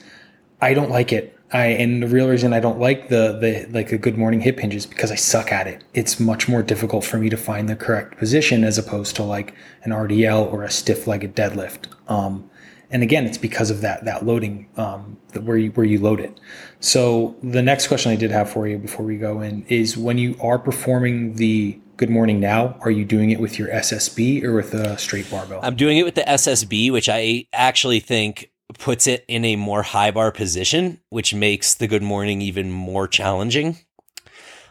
I 0.60 0.72
don't 0.72 0.90
like 0.90 1.12
it. 1.12 1.36
I 1.52 1.66
and 1.66 2.02
the 2.02 2.06
real 2.06 2.28
reason 2.28 2.52
I 2.52 2.60
don't 2.60 2.78
like 2.78 3.08
the 3.08 3.32
the 3.40 3.66
like 3.70 3.92
a 3.92 3.98
good 3.98 4.16
morning 4.16 4.40
hip 4.40 4.60
hinge 4.60 4.74
is 4.74 4.86
because 4.86 5.10
I 5.10 5.16
suck 5.16 5.50
at 5.52 5.66
it. 5.66 5.82
It's 5.94 6.20
much 6.20 6.48
more 6.48 6.62
difficult 6.62 7.04
for 7.04 7.18
me 7.18 7.28
to 7.28 7.36
find 7.36 7.68
the 7.68 7.76
correct 7.76 8.18
position 8.18 8.62
as 8.62 8.78
opposed 8.78 9.16
to 9.16 9.22
like 9.24 9.54
an 9.82 9.90
RDL 9.90 10.52
or 10.52 10.62
a 10.62 10.70
stiff 10.70 11.06
legged 11.06 11.34
deadlift. 11.34 11.86
Um, 12.08 12.48
and 12.92 13.02
again, 13.02 13.26
it's 13.26 13.38
because 13.38 13.70
of 13.70 13.80
that 13.80 14.04
that 14.04 14.24
loading 14.24 14.68
um, 14.76 15.16
where 15.42 15.56
you 15.56 15.70
where 15.72 15.86
you 15.86 15.98
load 16.00 16.20
it. 16.20 16.38
So 16.78 17.36
the 17.42 17.62
next 17.62 17.88
question 17.88 18.12
I 18.12 18.16
did 18.16 18.30
have 18.30 18.50
for 18.50 18.68
you 18.68 18.78
before 18.78 19.04
we 19.04 19.16
go 19.16 19.40
in 19.40 19.64
is 19.68 19.96
when 19.96 20.18
you 20.18 20.36
are 20.40 20.58
performing 20.58 21.34
the 21.34 21.80
Good 21.96 22.10
Morning 22.10 22.40
now, 22.40 22.78
are 22.80 22.90
you 22.90 23.04
doing 23.04 23.30
it 23.30 23.40
with 23.40 23.58
your 23.58 23.68
SSB 23.68 24.42
or 24.42 24.54
with 24.54 24.72
a 24.72 24.96
straight 24.96 25.30
barbell? 25.30 25.60
I'm 25.62 25.76
doing 25.76 25.98
it 25.98 26.04
with 26.04 26.14
the 26.14 26.22
SSB, 26.22 26.90
which 26.90 27.10
I 27.10 27.46
actually 27.52 28.00
think 28.00 28.50
puts 28.78 29.06
it 29.06 29.24
in 29.28 29.44
a 29.44 29.56
more 29.56 29.82
high 29.82 30.10
bar 30.10 30.32
position, 30.32 31.00
which 31.08 31.34
makes 31.34 31.74
the 31.74 31.88
Good 31.88 32.02
Morning 32.02 32.40
even 32.40 32.70
more 32.70 33.08
challenging. 33.08 33.78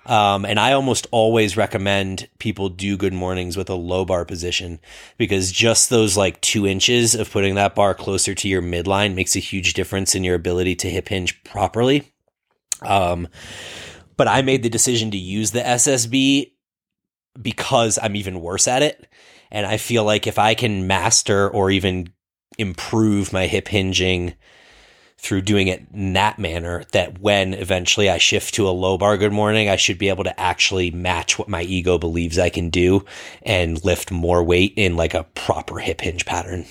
Um, 0.06 0.46
and 0.46 0.60
I 0.60 0.74
almost 0.74 1.06
always 1.12 1.56
recommend 1.56 2.30
people 2.40 2.70
do 2.70 2.98
good 2.98 3.14
mornings 3.14 3.56
with 3.56 3.70
a 3.70 3.76
low 3.76 4.06
bar 4.06 4.26
position 4.26 4.80
because 5.18 5.52
just 5.52 5.92
those 5.92 6.18
like 6.18 6.42
two 6.42 6.66
inches 6.66 7.14
of 7.14 7.30
putting 7.30 7.56
that 7.56 7.76
bar 7.76 7.94
closer 7.94 8.34
to 8.34 8.48
your 8.48 8.62
midline 8.62 9.14
makes 9.14 9.36
a 9.36 9.40
huge 9.40 9.74
difference 9.74 10.16
in 10.16 10.24
your 10.24 10.34
ability 10.34 10.76
to 10.78 10.90
hip 10.90 11.10
hinge 11.10 11.44
properly. 11.44 12.12
Um, 12.82 13.28
but 14.18 14.28
I 14.28 14.42
made 14.42 14.64
the 14.64 14.70
decision 14.70 15.12
to 15.12 15.18
use 15.18 15.52
the 15.52 15.60
SSB 15.60 16.54
because 17.40 18.00
I'm 18.02 18.16
even 18.16 18.42
worse 18.42 18.68
at 18.68 18.82
it. 18.82 19.08
And 19.52 19.66
I 19.66 19.78
feel 19.78 20.04
like 20.04 20.28
if 20.28 20.40
I 20.40 20.56
can 20.56 20.88
master 20.88 21.50
or 21.50 21.70
even 21.70 22.14
improve 22.58 23.32
my 23.32 23.48
hip 23.48 23.68
hinging 23.68 24.36
through 25.20 25.42
doing 25.42 25.68
it 25.68 25.86
in 25.94 26.14
that 26.14 26.40
manner 26.40 26.84
that 26.94 27.20
when 27.20 27.54
eventually 27.54 28.10
I 28.10 28.18
shift 28.18 28.54
to 28.54 28.68
a 28.68 28.72
low 28.72 28.98
bar 28.98 29.18
good 29.18 29.34
morning, 29.34 29.68
I 29.70 29.76
should 29.76 29.98
be 29.98 30.10
able 30.10 30.24
to 30.24 30.40
actually 30.40 30.92
match 30.92 31.38
what 31.38 31.50
my 31.50 31.62
ego 31.64 31.98
believes 31.98 32.40
I 32.40 32.50
can 32.50 32.70
do 32.70 33.06
and 33.44 33.84
lift 33.84 34.12
more 34.12 34.42
weight 34.42 34.74
in 34.78 34.96
like 34.96 35.14
a 35.14 35.26
proper 35.36 35.80
hip 35.80 36.02
hinge 36.02 36.26
pattern. 36.26 36.66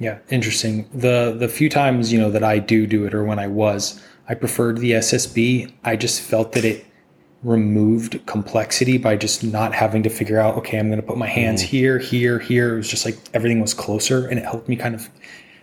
Yeah, 0.00 0.18
interesting. 0.30 0.88
The 0.92 1.36
the 1.38 1.48
few 1.48 1.68
times, 1.68 2.12
you 2.12 2.18
know, 2.18 2.30
that 2.30 2.42
I 2.42 2.58
do 2.58 2.86
do 2.86 3.04
it 3.04 3.14
or 3.14 3.24
when 3.24 3.38
I 3.38 3.46
was, 3.46 4.02
I 4.28 4.34
preferred 4.34 4.78
the 4.78 4.92
SSB. 4.92 5.70
I 5.84 5.96
just 5.96 6.20
felt 6.20 6.52
that 6.52 6.64
it 6.64 6.84
removed 7.44 8.24
complexity 8.26 8.96
by 8.96 9.16
just 9.16 9.44
not 9.44 9.74
having 9.74 10.02
to 10.02 10.10
figure 10.10 10.40
out, 10.40 10.56
okay, 10.56 10.78
I'm 10.78 10.88
going 10.88 11.00
to 11.00 11.06
put 11.06 11.18
my 11.18 11.28
hands 11.28 11.62
mm. 11.62 11.66
here, 11.66 11.98
here, 11.98 12.38
here. 12.38 12.74
It 12.74 12.76
was 12.78 12.88
just 12.88 13.04
like 13.04 13.18
everything 13.34 13.60
was 13.60 13.74
closer 13.74 14.26
and 14.26 14.38
it 14.38 14.44
helped 14.44 14.68
me 14.68 14.76
kind 14.76 14.94
of 14.94 15.08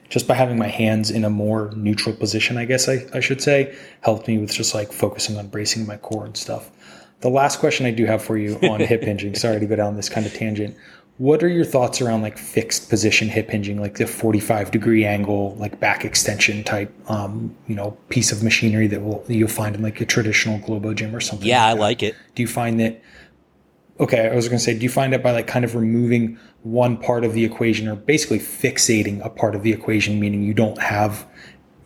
just 0.09 0.27
by 0.27 0.35
having 0.35 0.59
my 0.59 0.67
hands 0.67 1.09
in 1.09 1.23
a 1.23 1.29
more 1.29 1.71
neutral 1.75 2.13
position, 2.13 2.57
I 2.57 2.65
guess 2.65 2.89
I, 2.89 3.05
I 3.13 3.21
should 3.21 3.41
say, 3.41 3.75
helped 4.01 4.27
me 4.27 4.37
with 4.37 4.51
just 4.51 4.75
like 4.75 4.91
focusing 4.91 5.37
on 5.37 5.47
bracing 5.47 5.87
my 5.87 5.97
core 5.97 6.25
and 6.25 6.35
stuff. 6.35 6.69
The 7.21 7.29
last 7.29 7.59
question 7.59 7.85
I 7.85 7.91
do 7.91 8.05
have 8.05 8.21
for 8.21 8.37
you 8.37 8.55
on 8.63 8.81
hip 8.81 9.01
hinging, 9.03 9.35
sorry 9.35 9.59
to 9.59 9.65
go 9.65 9.75
down 9.75 9.95
this 9.95 10.09
kind 10.09 10.25
of 10.25 10.33
tangent. 10.33 10.75
What 11.21 11.43
are 11.43 11.47
your 11.47 11.65
thoughts 11.65 12.01
around 12.01 12.23
like 12.23 12.39
fixed 12.39 12.89
position 12.89 13.29
hip 13.29 13.51
hinging, 13.51 13.79
like 13.79 13.97
the 13.99 14.07
45 14.07 14.71
degree 14.71 15.05
angle, 15.05 15.53
like 15.57 15.79
back 15.79 16.03
extension 16.03 16.63
type, 16.63 16.91
um, 17.11 17.55
you 17.67 17.75
know, 17.75 17.95
piece 18.09 18.31
of 18.31 18.41
machinery 18.41 18.87
that 18.87 19.03
will 19.03 19.23
you'll 19.27 19.47
find 19.47 19.75
in 19.75 19.83
like 19.83 20.01
a 20.01 20.05
traditional 20.07 20.57
Globo 20.57 20.95
gym 20.95 21.15
or 21.15 21.21
something? 21.21 21.47
Yeah, 21.47 21.63
like 21.65 21.75
I 21.75 21.79
like 21.79 22.01
it. 22.01 22.15
Do 22.33 22.41
you 22.41 22.47
find 22.47 22.79
that? 22.79 23.03
Okay, 23.99 24.29
I 24.29 24.33
was 24.33 24.47
going 24.47 24.57
to 24.57 24.63
say, 24.65 24.73
do 24.73 24.81
you 24.81 24.89
find 24.89 25.13
that 25.13 25.21
by 25.21 25.31
like 25.31 25.45
kind 25.45 25.63
of 25.63 25.75
removing 25.75 26.39
one 26.63 26.97
part 26.97 27.23
of 27.23 27.33
the 27.33 27.45
equation 27.45 27.87
or 27.87 27.95
basically 27.95 28.39
fixating 28.39 29.23
a 29.23 29.29
part 29.29 29.53
of 29.53 29.61
the 29.61 29.71
equation, 29.71 30.19
meaning 30.19 30.41
you 30.41 30.55
don't 30.55 30.81
have, 30.81 31.27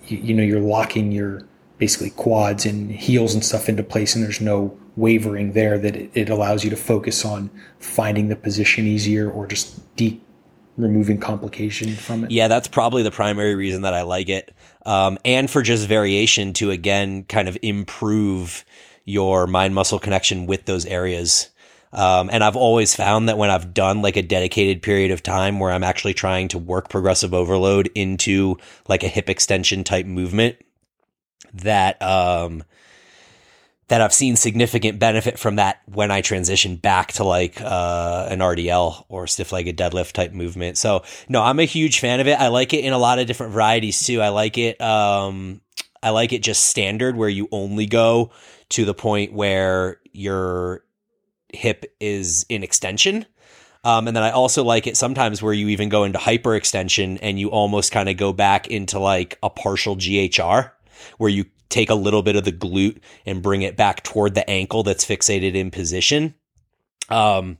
you, 0.07 0.17
you 0.19 0.33
know, 0.33 0.43
you're 0.43 0.61
locking 0.61 1.11
your 1.11 1.45
basically 1.77 2.11
quads 2.11 2.65
and 2.65 2.89
heels 2.89 3.33
and 3.33 3.43
stuff 3.43 3.67
into 3.67 3.83
place 3.83 4.15
and 4.15 4.23
there's 4.23 4.39
no 4.39 4.79
wavering 4.95 5.53
there 5.53 5.77
that 5.77 5.95
it, 5.95 6.29
allows 6.29 6.63
you 6.63 6.69
to 6.69 6.75
focus 6.75 7.25
on 7.25 7.49
finding 7.79 8.29
the 8.29 8.35
position 8.35 8.85
easier 8.85 9.29
or 9.29 9.45
just 9.45 9.95
de- 9.95 10.19
removing 10.77 11.19
complication 11.19 11.93
from 11.93 12.23
it. 12.23 12.31
Yeah, 12.31 12.47
that's 12.47 12.67
probably 12.67 13.03
the 13.03 13.11
primary 13.11 13.55
reason 13.55 13.83
that 13.83 13.93
I 13.93 14.03
like 14.03 14.29
it. 14.29 14.53
Um, 14.85 15.17
and 15.25 15.49
for 15.49 15.61
just 15.61 15.87
variation 15.87 16.53
to 16.53 16.71
again 16.71 17.23
kind 17.23 17.47
of 17.47 17.57
improve 17.61 18.65
your 19.05 19.47
mind 19.47 19.75
muscle 19.75 19.99
connection 19.99 20.45
with 20.45 20.65
those 20.65 20.85
areas. 20.85 21.49
Um, 21.93 22.29
and 22.31 22.43
I've 22.43 22.57
always 22.57 22.93
found 22.93 23.29
that 23.29 23.37
when 23.37 23.49
I've 23.49 23.73
done 23.73 24.01
like 24.01 24.17
a 24.17 24.21
dedicated 24.21 24.81
period 24.81 25.11
of 25.11 25.23
time 25.23 25.59
where 25.59 25.71
I'm 25.71 25.83
actually 25.83 26.13
trying 26.13 26.49
to 26.49 26.57
work 26.57 26.89
progressive 26.89 27.33
overload 27.33 27.89
into 27.95 28.57
like 28.89 29.03
a 29.03 29.07
hip 29.07 29.29
extension 29.29 29.83
type 29.83 30.05
movement, 30.05 30.57
that 31.53 32.01
um, 32.01 32.63
that 33.87 34.01
I've 34.01 34.13
seen 34.13 34.35
significant 34.35 34.97
benefit 34.97 35.37
from 35.37 35.57
that 35.57 35.81
when 35.85 36.09
I 36.09 36.21
transition 36.21 36.75
back 36.75 37.13
to 37.13 37.23
like 37.23 37.61
uh, 37.61 38.27
an 38.29 38.39
RDL 38.39 39.05
or 39.09 39.27
stiff 39.27 39.51
legged 39.51 39.77
deadlift 39.77 40.13
type 40.13 40.33
movement. 40.33 40.77
So 40.77 41.03
no, 41.29 41.43
I'm 41.43 41.59
a 41.59 41.65
huge 41.65 41.99
fan 41.99 42.19
of 42.19 42.27
it. 42.27 42.39
I 42.39 42.47
like 42.47 42.73
it 42.73 42.83
in 42.83 42.93
a 42.93 42.97
lot 42.97 43.19
of 43.19 43.27
different 43.27 43.53
varieties 43.53 44.03
too. 44.03 44.21
I 44.21 44.29
like 44.29 44.57
it. 44.57 44.81
Um, 44.81 45.61
I 46.01 46.09
like 46.09 46.33
it 46.33 46.41
just 46.41 46.65
standard 46.65 47.15
where 47.15 47.29
you 47.29 47.47
only 47.51 47.85
go 47.85 48.31
to 48.69 48.85
the 48.85 48.93
point 48.93 49.33
where 49.33 49.99
you're 50.11 50.83
hip 51.53 51.85
is 51.99 52.45
in 52.49 52.63
extension. 52.63 53.25
Um, 53.83 54.07
and 54.07 54.17
then 54.17 54.23
I 54.23 54.31
also 54.31 54.63
like 54.63 54.87
it 54.87 54.97
sometimes 54.97 55.43
where 55.43 55.53
you 55.53 55.69
even 55.69 55.89
go 55.89 56.05
into 56.05 56.17
hyperextension 56.17 57.19
and 57.21 57.39
you 57.39 57.49
almost 57.49 57.91
kind 57.91 58.09
of 58.09 58.17
go 58.17 58.33
back 58.33 58.67
into 58.67 58.97
like 58.97 59.37
a 59.43 59.49
partial 59.49 59.95
GHR 59.95 60.71
where 61.17 61.29
you 61.29 61.45
take 61.75 61.89
a 61.89 61.95
little 61.95 62.23
bit 62.23 62.37
of 62.37 62.45
the 62.45 62.53
glute 62.53 62.99
and 63.25 63.43
bring 63.43 63.61
it 63.61 63.75
back 63.75 64.01
toward 64.01 64.33
the 64.33 64.49
ankle 64.49 64.81
that's 64.81 65.05
fixated 65.05 65.55
in 65.55 65.71
position. 65.71 66.33
Um, 67.09 67.57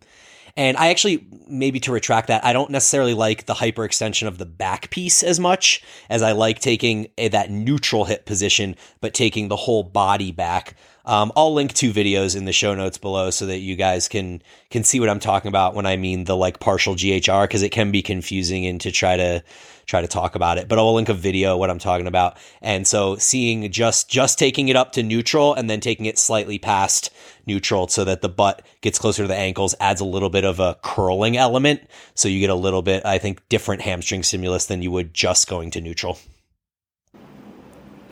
and 0.55 0.77
I 0.77 0.87
actually, 0.87 1.27
maybe 1.49 1.81
to 1.81 1.91
retract 1.91 2.29
that, 2.29 2.45
I 2.45 2.53
don't 2.53 2.71
necessarily 2.71 3.13
like 3.13 3.45
the 3.45 3.55
hyperextension 3.55 4.25
of 4.25 4.37
the 4.37 4.45
back 4.45 4.89
piece 4.89 5.21
as 5.21 5.37
much 5.37 5.83
as 6.09 6.21
I 6.21 6.31
like 6.31 6.59
taking 6.59 7.07
a, 7.17 7.27
that 7.27 7.51
neutral 7.51 8.05
hip 8.05 8.25
position, 8.25 8.77
but 9.01 9.13
taking 9.13 9.49
the 9.49 9.57
whole 9.57 9.83
body 9.83 10.31
back. 10.31 10.77
Um, 11.05 11.31
I'll 11.35 11.53
link 11.53 11.73
two 11.73 11.91
videos 11.91 12.35
in 12.35 12.45
the 12.45 12.51
show 12.51 12.73
notes 12.73 12.97
below 12.97 13.29
so 13.29 13.45
that 13.45 13.59
you 13.59 13.75
guys 13.75 14.07
can 14.07 14.41
can 14.69 14.83
see 14.83 14.99
what 14.99 15.09
I'm 15.09 15.19
talking 15.19 15.49
about 15.49 15.75
when 15.75 15.85
I 15.85 15.97
mean 15.97 16.23
the 16.23 16.35
like 16.35 16.59
partial 16.59 16.95
GHR 16.95 17.43
because 17.43 17.61
it 17.61 17.69
can 17.69 17.91
be 17.91 18.01
confusing 18.01 18.65
and 18.65 18.81
to 18.81 18.91
try 18.91 19.15
to 19.15 19.43
try 19.85 20.01
to 20.01 20.07
talk 20.07 20.35
about 20.35 20.57
it. 20.57 20.67
But 20.67 20.79
I'll 20.79 20.93
link 20.93 21.09
a 21.09 21.13
video 21.13 21.57
what 21.57 21.69
I'm 21.69 21.79
talking 21.79 22.07
about. 22.07 22.37
And 22.61 22.87
so 22.87 23.17
seeing 23.17 23.71
just 23.71 24.09
just 24.09 24.39
taking 24.39 24.69
it 24.69 24.75
up 24.75 24.93
to 24.93 25.03
neutral 25.03 25.53
and 25.53 25.69
then 25.69 25.79
taking 25.79 26.07
it 26.07 26.17
slightly 26.17 26.57
past 26.57 27.11
neutral 27.45 27.87
so 27.87 28.03
that 28.05 28.21
the 28.21 28.29
butt 28.29 28.65
gets 28.81 28.97
closer 28.97 29.23
to 29.23 29.27
the 29.27 29.35
ankles 29.35 29.75
adds 29.79 30.01
a 30.01 30.05
little 30.05 30.29
bit 30.29 30.43
of 30.43 30.59
a 30.59 30.77
curling 30.81 31.37
element. 31.37 31.81
So 32.15 32.27
you 32.27 32.39
get 32.39 32.49
a 32.49 32.55
little 32.55 32.81
bit, 32.81 33.05
I 33.05 33.19
think, 33.19 33.47
different 33.47 33.83
hamstring 33.83 34.23
stimulus 34.23 34.65
than 34.65 34.81
you 34.81 34.91
would 34.91 35.13
just 35.13 35.47
going 35.47 35.71
to 35.71 35.81
neutral. 35.81 36.17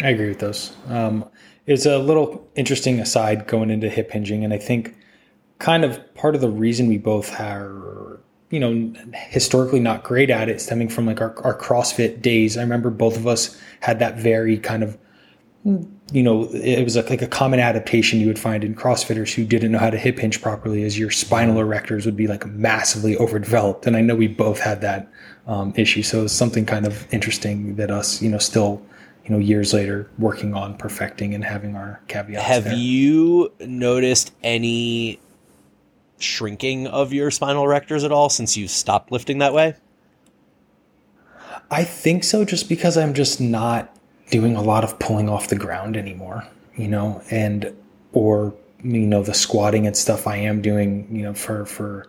I 0.01 0.09
agree 0.09 0.27
with 0.27 0.39
those. 0.39 0.75
Um, 0.87 1.29
it's 1.65 1.85
a 1.85 1.97
little 1.97 2.47
interesting 2.55 2.99
aside 2.99 3.47
going 3.47 3.69
into 3.69 3.89
hip 3.89 4.11
hinging, 4.11 4.43
and 4.43 4.53
I 4.53 4.57
think 4.57 4.95
kind 5.59 5.85
of 5.85 6.13
part 6.15 6.35
of 6.35 6.41
the 6.41 6.49
reason 6.49 6.87
we 6.87 6.97
both 6.97 7.39
are, 7.39 8.19
you 8.49 8.59
know, 8.59 8.93
historically 9.13 9.79
not 9.79 10.03
great 10.03 10.29
at 10.29 10.49
it, 10.49 10.59
stemming 10.59 10.89
from 10.89 11.05
like 11.05 11.21
our, 11.21 11.33
our 11.43 11.57
CrossFit 11.57 12.21
days. 12.21 12.57
I 12.57 12.61
remember 12.61 12.89
both 12.89 13.15
of 13.15 13.27
us 13.27 13.57
had 13.79 13.99
that 13.99 14.17
very 14.17 14.57
kind 14.57 14.83
of, 14.83 14.97
you 15.63 16.21
know, 16.21 16.49
it 16.51 16.83
was 16.83 16.97
like 16.97 17.21
a 17.21 17.27
common 17.27 17.61
adaptation 17.61 18.19
you 18.19 18.27
would 18.27 18.37
find 18.37 18.65
in 18.65 18.75
CrossFitters 18.75 19.33
who 19.33 19.45
didn't 19.45 19.71
know 19.71 19.79
how 19.79 19.89
to 19.89 19.97
hip 19.97 20.19
hinge 20.19 20.41
properly, 20.41 20.83
as 20.83 20.99
your 20.99 21.11
spinal 21.11 21.55
erectors 21.55 22.05
would 22.05 22.17
be 22.17 22.27
like 22.27 22.45
massively 22.45 23.15
overdeveloped, 23.15 23.87
and 23.87 23.95
I 23.95 24.01
know 24.01 24.15
we 24.15 24.27
both 24.27 24.59
had 24.59 24.81
that 24.81 25.09
um, 25.47 25.73
issue. 25.77 26.03
So 26.03 26.25
it's 26.25 26.33
something 26.33 26.65
kind 26.65 26.85
of 26.85 27.07
interesting 27.13 27.77
that 27.77 27.89
us, 27.89 28.21
you 28.21 28.29
know, 28.29 28.37
still 28.37 28.81
you 29.25 29.31
know 29.31 29.39
years 29.39 29.73
later 29.73 30.09
working 30.17 30.53
on 30.53 30.75
perfecting 30.77 31.33
and 31.33 31.43
having 31.43 31.75
our 31.75 32.01
caveats. 32.07 32.43
Have 32.43 32.65
there. 32.65 32.75
you 32.75 33.51
noticed 33.59 34.33
any 34.43 35.19
shrinking 36.19 36.87
of 36.87 37.13
your 37.13 37.31
spinal 37.31 37.65
erectors 37.65 38.03
at 38.03 38.11
all 38.11 38.29
since 38.29 38.57
you 38.57 38.67
stopped 38.67 39.11
lifting 39.11 39.39
that 39.39 39.53
way? 39.53 39.75
I 41.71 41.83
think 41.83 42.23
so, 42.23 42.45
just 42.45 42.69
because 42.69 42.97
I'm 42.97 43.13
just 43.13 43.39
not 43.39 43.95
doing 44.29 44.55
a 44.55 44.61
lot 44.61 44.83
of 44.83 44.99
pulling 44.99 45.29
off 45.29 45.47
the 45.47 45.55
ground 45.55 45.97
anymore, 45.97 46.47
you 46.75 46.87
know, 46.87 47.21
and 47.31 47.75
or 48.11 48.53
you 48.83 48.99
know 48.99 49.23
the 49.23 49.33
squatting 49.33 49.87
and 49.87 49.95
stuff 49.95 50.27
I 50.27 50.37
am 50.37 50.61
doing, 50.61 51.07
you 51.15 51.23
know, 51.23 51.33
for 51.33 51.65
for 51.65 52.07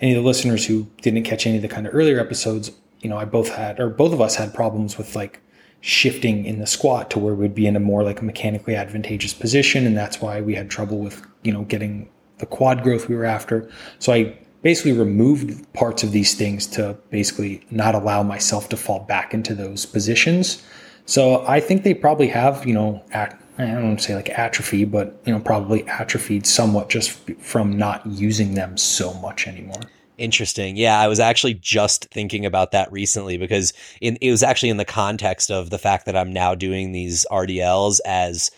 any 0.00 0.14
of 0.14 0.22
the 0.22 0.26
listeners 0.26 0.66
who 0.66 0.88
didn't 1.00 1.24
catch 1.24 1.46
any 1.46 1.56
of 1.56 1.62
the 1.62 1.68
kind 1.68 1.86
of 1.86 1.94
earlier 1.94 2.20
episodes, 2.20 2.70
you 3.00 3.08
know, 3.08 3.16
I 3.16 3.24
both 3.24 3.50
had 3.50 3.80
or 3.80 3.88
both 3.88 4.12
of 4.12 4.20
us 4.20 4.36
had 4.36 4.54
problems 4.54 4.96
with 4.96 5.14
like 5.16 5.40
shifting 5.82 6.44
in 6.44 6.60
the 6.60 6.66
squat 6.66 7.10
to 7.10 7.18
where 7.18 7.34
we'd 7.34 7.54
be 7.54 7.66
in 7.66 7.74
a 7.74 7.80
more 7.80 8.04
like 8.04 8.22
mechanically 8.22 8.76
advantageous 8.76 9.34
position 9.34 9.84
and 9.84 9.96
that's 9.96 10.20
why 10.20 10.40
we 10.40 10.54
had 10.54 10.70
trouble 10.70 10.98
with 10.98 11.26
you 11.42 11.52
know 11.52 11.62
getting 11.64 12.08
the 12.38 12.46
quad 12.46 12.82
growth 12.82 13.08
we 13.08 13.14
were 13.14 13.24
after. 13.24 13.68
So 13.98 14.12
i 14.12 14.38
basically 14.62 14.92
removed 14.92 15.72
parts 15.72 16.04
of 16.04 16.12
these 16.12 16.34
things 16.36 16.68
to 16.68 16.96
basically 17.10 17.66
not 17.72 17.96
allow 17.96 18.22
myself 18.22 18.68
to 18.68 18.76
fall 18.76 19.00
back 19.00 19.34
into 19.34 19.56
those 19.56 19.84
positions. 19.84 20.62
So 21.04 21.44
i 21.48 21.58
think 21.58 21.82
they 21.82 21.94
probably 21.94 22.28
have 22.28 22.64
you 22.64 22.74
know 22.74 23.02
at, 23.10 23.36
i 23.58 23.66
don't 23.66 23.82
want 23.82 23.98
to 23.98 24.04
say 24.04 24.14
like 24.14 24.30
atrophy 24.30 24.84
but 24.84 25.20
you 25.26 25.32
know 25.32 25.40
probably 25.40 25.86
atrophied 25.88 26.46
somewhat 26.46 26.90
just 26.90 27.10
from 27.40 27.76
not 27.76 28.06
using 28.06 28.54
them 28.54 28.76
so 28.76 29.12
much 29.14 29.48
anymore 29.48 29.82
Interesting. 30.18 30.76
Yeah, 30.76 30.98
I 30.98 31.08
was 31.08 31.20
actually 31.20 31.54
just 31.54 32.10
thinking 32.10 32.44
about 32.44 32.72
that 32.72 32.92
recently 32.92 33.38
because 33.38 33.72
in, 34.00 34.18
it 34.20 34.30
was 34.30 34.42
actually 34.42 34.68
in 34.68 34.76
the 34.76 34.84
context 34.84 35.50
of 35.50 35.70
the 35.70 35.78
fact 35.78 36.06
that 36.06 36.16
I'm 36.16 36.32
now 36.32 36.54
doing 36.54 36.92
these 36.92 37.24
RDLs 37.30 38.00
as 38.04 38.50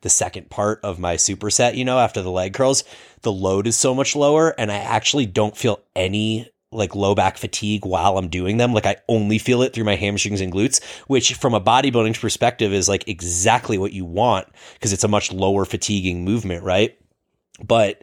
the 0.00 0.10
second 0.10 0.50
part 0.50 0.80
of 0.82 0.98
my 0.98 1.16
superset, 1.16 1.76
you 1.76 1.84
know, 1.84 1.98
after 1.98 2.22
the 2.22 2.30
leg 2.30 2.54
curls, 2.54 2.82
the 3.20 3.32
load 3.32 3.66
is 3.66 3.76
so 3.76 3.94
much 3.94 4.16
lower 4.16 4.54
and 4.58 4.72
I 4.72 4.76
actually 4.76 5.26
don't 5.26 5.56
feel 5.56 5.80
any 5.94 6.50
like 6.72 6.94
low 6.94 7.14
back 7.14 7.36
fatigue 7.36 7.84
while 7.84 8.16
I'm 8.16 8.28
doing 8.28 8.56
them. 8.56 8.72
Like 8.72 8.86
I 8.86 8.96
only 9.06 9.38
feel 9.38 9.62
it 9.62 9.74
through 9.74 9.84
my 9.84 9.96
hamstrings 9.96 10.40
and 10.40 10.52
glutes, 10.52 10.82
which 11.06 11.34
from 11.34 11.54
a 11.54 11.60
bodybuilding 11.60 12.18
perspective 12.18 12.72
is 12.72 12.88
like 12.88 13.06
exactly 13.06 13.76
what 13.76 13.92
you 13.92 14.06
want 14.06 14.48
because 14.74 14.92
it's 14.92 15.04
a 15.04 15.08
much 15.08 15.30
lower 15.30 15.66
fatiguing 15.66 16.24
movement, 16.24 16.64
right? 16.64 16.98
But 17.62 18.02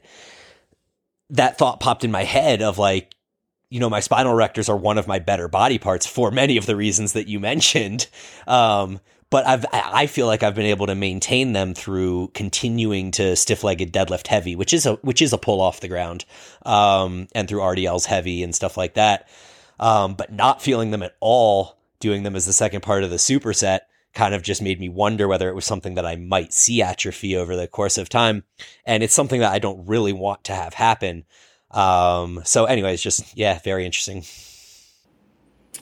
that 1.29 1.57
thought 1.57 1.79
popped 1.79 2.03
in 2.03 2.11
my 2.11 2.23
head 2.23 2.61
of 2.61 2.77
like, 2.77 3.13
you 3.69 3.79
know, 3.79 3.89
my 3.89 3.99
spinal 3.99 4.33
erectors 4.33 4.69
are 4.69 4.77
one 4.77 4.97
of 4.97 5.07
my 5.07 5.19
better 5.19 5.47
body 5.47 5.77
parts 5.77 6.07
for 6.07 6.31
many 6.31 6.57
of 6.57 6.65
the 6.65 6.75
reasons 6.75 7.13
that 7.13 7.27
you 7.27 7.39
mentioned. 7.39 8.07
Um, 8.47 8.99
but 9.29 9.45
I've 9.45 9.65
I 9.71 10.07
feel 10.07 10.25
like 10.25 10.41
I've 10.41 10.55
been 10.55 10.65
able 10.65 10.87
to 10.87 10.95
maintain 10.95 11.53
them 11.53 11.75
through 11.75 12.31
continuing 12.33 13.11
to 13.11 13.35
stiff 13.35 13.63
legged 13.63 13.93
deadlift 13.93 14.27
heavy, 14.27 14.55
which 14.55 14.73
is 14.73 14.85
a 14.85 14.93
which 14.95 15.21
is 15.21 15.33
a 15.33 15.37
pull 15.37 15.61
off 15.61 15.81
the 15.81 15.87
ground, 15.87 16.25
um, 16.65 17.27
and 17.35 17.47
through 17.47 17.59
RDLs 17.59 18.05
heavy 18.05 18.41
and 18.41 18.55
stuff 18.55 18.75
like 18.75 18.95
that. 18.95 19.29
Um, 19.79 20.15
but 20.15 20.33
not 20.33 20.61
feeling 20.61 20.91
them 20.91 21.03
at 21.03 21.15
all, 21.19 21.77
doing 21.99 22.23
them 22.23 22.35
as 22.35 22.45
the 22.45 22.53
second 22.53 22.81
part 22.81 23.03
of 23.03 23.11
the 23.11 23.17
superset, 23.17 23.81
kind 24.13 24.33
of 24.33 24.41
just 24.41 24.61
made 24.61 24.79
me 24.79 24.89
wonder 24.89 25.27
whether 25.27 25.49
it 25.49 25.55
was 25.55 25.65
something 25.65 25.95
that 25.95 26.05
I 26.05 26.15
might 26.15 26.53
see 26.53 26.81
atrophy 26.81 27.35
over 27.35 27.55
the 27.55 27.67
course 27.67 27.97
of 27.97 28.09
time, 28.09 28.43
and 28.85 29.03
it's 29.03 29.13
something 29.13 29.39
that 29.39 29.51
I 29.51 29.59
don't 29.59 29.85
really 29.87 30.13
want 30.13 30.43
to 30.45 30.53
have 30.53 30.73
happen. 30.73 31.25
Um, 31.71 32.41
so, 32.45 32.65
anyways, 32.65 33.01
just 33.01 33.37
yeah, 33.37 33.59
very 33.63 33.85
interesting. 33.85 34.23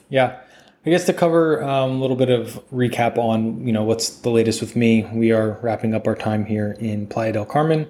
Yeah, 0.10 0.40
I 0.86 0.90
guess 0.90 1.06
to 1.06 1.14
cover 1.14 1.64
um, 1.64 1.92
a 1.92 2.00
little 2.00 2.16
bit 2.16 2.30
of 2.30 2.64
recap 2.72 3.18
on 3.18 3.66
you 3.66 3.74
know 3.74 3.84
what's 3.84 4.10
the 4.10 4.30
latest 4.30 4.62
with 4.62 4.76
me. 4.76 5.04
We 5.14 5.32
are 5.32 5.60
wrapping 5.62 5.94
up 5.94 6.08
our 6.08 6.16
time 6.16 6.46
here 6.46 6.78
in 6.80 7.08
Playa 7.08 7.34
del 7.34 7.46
Carmen. 7.46 7.88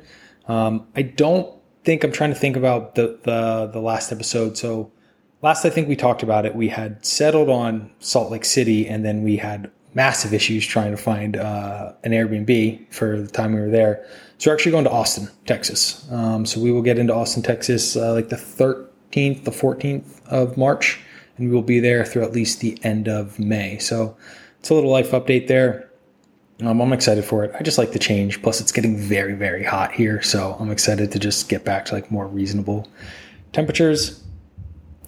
Um, 0.47 0.87
I 0.95 1.01
don't 1.01 1.53
think 1.83 2.03
I'm 2.03 2.11
trying 2.11 2.33
to 2.33 2.39
think 2.39 2.55
about 2.55 2.95
the, 2.95 3.19
the 3.23 3.69
the 3.73 3.79
last 3.79 4.11
episode. 4.11 4.57
So 4.57 4.91
last 5.41 5.65
I 5.65 5.69
think 5.69 5.87
we 5.87 5.95
talked 5.95 6.23
about 6.23 6.45
it. 6.45 6.55
We 6.55 6.69
had 6.69 7.05
settled 7.05 7.49
on 7.49 7.91
Salt 7.99 8.31
Lake 8.31 8.45
City, 8.45 8.87
and 8.87 9.05
then 9.05 9.23
we 9.23 9.37
had 9.37 9.71
massive 9.93 10.33
issues 10.33 10.65
trying 10.65 10.91
to 10.91 10.97
find 10.97 11.37
uh, 11.37 11.93
an 12.03 12.11
Airbnb 12.11 12.93
for 12.93 13.21
the 13.21 13.27
time 13.27 13.53
we 13.53 13.61
were 13.61 13.69
there. 13.69 14.05
So 14.37 14.49
we're 14.49 14.55
actually 14.55 14.71
going 14.71 14.83
to 14.83 14.91
Austin, 14.91 15.29
Texas. 15.45 16.07
Um, 16.11 16.45
so 16.45 16.59
we 16.59 16.71
will 16.71 16.83
get 16.83 16.99
into 16.99 17.13
Austin, 17.13 17.41
Texas, 17.41 17.95
uh, 17.95 18.13
like 18.13 18.29
the 18.29 18.35
13th, 18.35 19.43
the 19.43 19.51
14th 19.51 20.25
of 20.27 20.57
March 20.57 20.99
and 21.37 21.47
we 21.47 21.53
will 21.53 21.61
be 21.61 21.79
there 21.79 22.03
through 22.03 22.23
at 22.23 22.33
least 22.33 22.59
the 22.59 22.77
end 22.83 23.07
of 23.07 23.39
May. 23.39 23.77
So 23.77 24.17
it's 24.59 24.69
a 24.69 24.73
little 24.73 24.91
life 24.91 25.11
update 25.11 25.47
there. 25.47 25.89
Um, 26.61 26.81
I'm 26.81 26.91
excited 26.91 27.23
for 27.23 27.43
it. 27.43 27.51
I 27.57 27.61
just 27.61 27.77
like 27.77 27.91
the 27.91 27.99
change. 27.99 28.41
Plus, 28.41 28.59
it's 28.59 28.71
getting 28.71 28.97
very, 28.97 29.33
very 29.33 29.63
hot 29.63 29.91
here, 29.91 30.21
so 30.23 30.57
I'm 30.59 30.71
excited 30.71 31.11
to 31.11 31.19
just 31.19 31.49
get 31.49 31.63
back 31.63 31.85
to 31.85 31.93
like 31.93 32.09
more 32.09 32.27
reasonable 32.27 32.87
temperatures. 33.53 34.23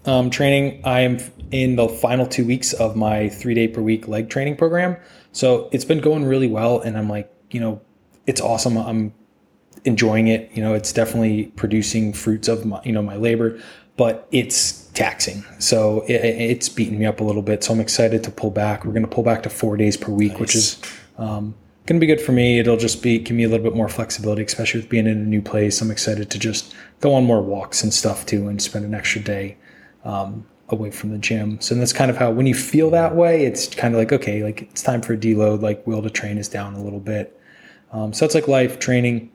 Um, 0.06 0.30
training. 0.30 0.82
I 0.86 1.02
am 1.02 1.20
in 1.52 1.76
the 1.76 1.88
final 1.88 2.26
two 2.26 2.46
weeks 2.46 2.74
of 2.74 2.96
my 2.96 3.30
three 3.30 3.54
day 3.54 3.68
per 3.68 3.82
week 3.82 4.08
leg 4.08 4.30
training 4.30 4.56
program, 4.56 4.98
so 5.32 5.70
it's 5.72 5.86
been 5.86 6.00
going 6.00 6.26
really 6.26 6.48
well, 6.48 6.80
and 6.80 6.98
I'm 6.98 7.10
like, 7.10 7.32
you 7.52 7.60
know, 7.60 7.82
it's 8.26 8.42
awesome. 8.42 8.78
I'm 8.78 9.14
enjoying 9.86 10.28
it. 10.28 10.52
You 10.54 10.64
know, 10.64 10.74
it's 10.74 10.94
definitely 10.94 11.46
producing 11.56 12.14
fruits 12.14 12.48
of 12.48 12.66
my, 12.66 12.82
you 12.84 12.92
know, 12.92 13.02
my 13.02 13.16
labor 13.16 13.60
but 14.00 14.30
it's 14.32 14.86
taxing. 14.94 15.44
So 15.60 16.06
it, 16.08 16.24
it's 16.24 16.70
beating 16.70 16.98
me 16.98 17.06
up 17.06 17.20
a 17.20 17.24
little 17.26 17.42
bit. 17.42 17.66
So 17.66 17.74
I'm 17.74 17.82
excited 17.82 18.24
to 18.24 18.32
pull 18.32 18.50
back. 18.50 18.86
We're 18.86 18.94
going 18.94 19.04
to 19.04 19.10
pull 19.10 19.26
back 19.26 19.44
to 19.44 19.50
four 19.50 19.76
days 19.76 19.98
per 19.98 20.10
week, 20.10 20.32
nice. 20.32 20.40
which 20.40 20.56
is 20.56 20.82
um, 21.18 21.54
going 21.86 22.00
to 22.00 22.06
be 22.06 22.08
good 22.08 22.22
for 22.22 22.32
me. 22.32 22.60
It'll 22.60 22.78
just 22.78 23.04
be 23.04 23.20
give 23.20 23.36
me 23.36 23.44
a 23.44 23.50
little 23.50 23.66
bit 23.66 23.76
more 23.76 23.90
flexibility, 23.90 24.42
especially 24.42 24.80
with 24.80 24.90
being 24.90 25.06
in 25.06 25.18
a 25.18 25.26
new 25.26 25.42
place. 25.42 25.82
I'm 25.82 25.92
excited 25.92 26.30
to 26.30 26.40
just 26.40 26.74
go 27.02 27.14
on 27.14 27.26
more 27.26 27.42
walks 27.42 27.84
and 27.84 27.94
stuff 27.94 28.26
too, 28.26 28.48
and 28.48 28.62
spend 28.62 28.86
an 28.86 28.94
extra 28.94 29.22
day 29.22 29.58
um, 30.10 30.46
away 30.70 30.92
from 30.92 31.12
the 31.12 31.18
gym. 31.18 31.60
So 31.62 31.76
that's 31.76 31.94
kind 31.94 32.12
of 32.12 32.18
how 32.18 32.32
when 32.32 32.48
you 32.48 32.56
feel 32.56 32.90
that 32.92 33.16
way, 33.16 33.46
it's 33.46 33.74
kind 33.74 33.94
of 33.94 34.00
like 34.00 34.12
okay, 34.12 34.44
like 34.44 34.64
it's 34.64 34.82
time 34.82 35.02
for 35.02 35.14
a 35.14 35.18
deload. 35.18 35.62
Like 35.62 35.86
will 35.88 36.02
to 36.02 36.10
train 36.10 36.38
is 36.38 36.48
down 36.48 36.74
a 36.74 36.84
little 36.84 37.00
bit. 37.00 37.40
Um, 37.92 38.14
so 38.14 38.26
it's 38.26 38.36
like 38.36 38.48
life 38.48 38.80
training 38.80 39.32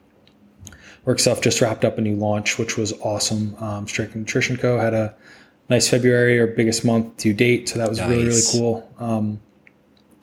Work 1.05 1.19
Stuff 1.19 1.41
just 1.41 1.61
wrapped 1.61 1.85
up 1.85 1.97
a 1.97 2.01
new 2.01 2.15
launch, 2.15 2.57
which 2.57 2.77
was 2.77 2.91
awesome. 3.01 3.55
Um, 3.59 3.87
Strict 3.87 4.15
Nutrition 4.15 4.57
Co. 4.57 4.79
had 4.79 4.93
a 4.93 5.15
nice 5.69 5.87
February, 5.87 6.39
our 6.39 6.47
biggest 6.47 6.83
month 6.83 7.17
to 7.17 7.33
date. 7.33 7.69
So 7.69 7.77
that 7.77 7.87
was 7.87 7.99
nice. 7.99 8.09
really, 8.09 8.25
really 8.25 8.41
cool. 8.51 8.91
Um, 8.97 9.39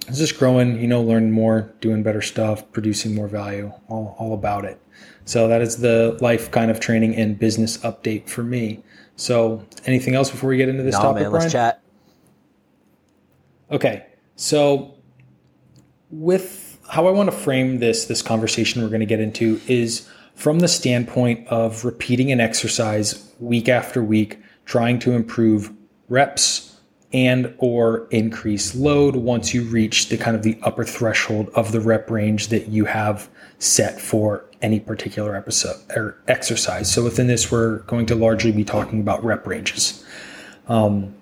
it's 0.09 0.19
just 0.19 0.39
growing, 0.39 0.81
you 0.81 0.89
know, 0.89 1.01
learning 1.01 1.31
more, 1.31 1.73
doing 1.81 2.03
better 2.03 2.21
stuff, 2.21 2.71
producing 2.73 3.15
more 3.15 3.29
value, 3.29 3.73
all, 3.89 4.17
all 4.19 4.35
about 4.35 4.65
it. 4.65 4.81
So 5.25 5.47
that 5.47 5.63
is 5.63 5.77
the 5.77 6.19
life 6.21 6.51
kind 6.51 6.71
of 6.71 6.81
training 6.81 7.15
and 7.15 7.39
business 7.39 7.79
update 7.79 8.29
for 8.29 8.43
me. 8.43 8.83
So 9.23 9.65
anything 9.87 10.15
else 10.15 10.31
before 10.31 10.51
we 10.51 10.57
get 10.57 10.69
into 10.69 10.83
this 10.83 10.95
no, 10.97 11.03
topic, 11.03 11.23
man, 11.23 11.31
Brian? 11.31 11.43
Let's 11.43 11.53
chat. 11.53 11.83
Okay. 13.71 14.07
So 14.37 14.95
with 16.11 16.79
how 16.89 17.07
I 17.07 17.11
want 17.11 17.31
to 17.31 17.37
frame 17.37 17.79
this, 17.79 18.07
this 18.07 18.23
conversation 18.23 18.83
we're 18.83 18.89
going 18.89 19.01
to 19.01 19.07
get 19.07 19.21
into 19.21 19.61
is– 19.67 20.09
from 20.35 20.61
the 20.61 20.69
standpoint 20.69 21.47
of 21.49 21.85
repeating 21.85 22.33
an 22.33 22.41
exercise 22.41 23.33
week 23.39 23.69
after 23.69 24.03
week, 24.03 24.39
trying 24.65 24.99
to 25.01 25.13
improve 25.13 25.73
reps 26.09 26.81
and 27.13 27.55
or 27.59 28.09
increase 28.11 28.75
load 28.75 29.17
once 29.17 29.53
you 29.53 29.63
reach 29.65 30.09
the 30.09 30.17
kind 30.17 30.35
of 30.35 30.43
the 30.43 30.59
upper 30.63 30.85
threshold 30.85 31.51
of 31.55 31.73
the 31.73 31.81
rep 31.81 32.11
range 32.11 32.49
that 32.49 32.69
you 32.69 32.87
have 32.87 33.29
set 33.59 34.01
for 34.01 34.45
any 34.63 34.81
particular 34.81 35.37
episode 35.37 35.77
or 35.91 36.17
exercise. 36.29 36.91
So 36.91 37.05
within 37.05 37.27
this, 37.27 37.51
we're 37.51 37.81
going 37.81 38.07
to 38.07 38.15
largely 38.15 38.53
be 38.53 38.65
talking 38.65 39.01
about 39.01 39.23
rep 39.23 39.47
ranges. 39.47 40.05
Um, 40.69 41.15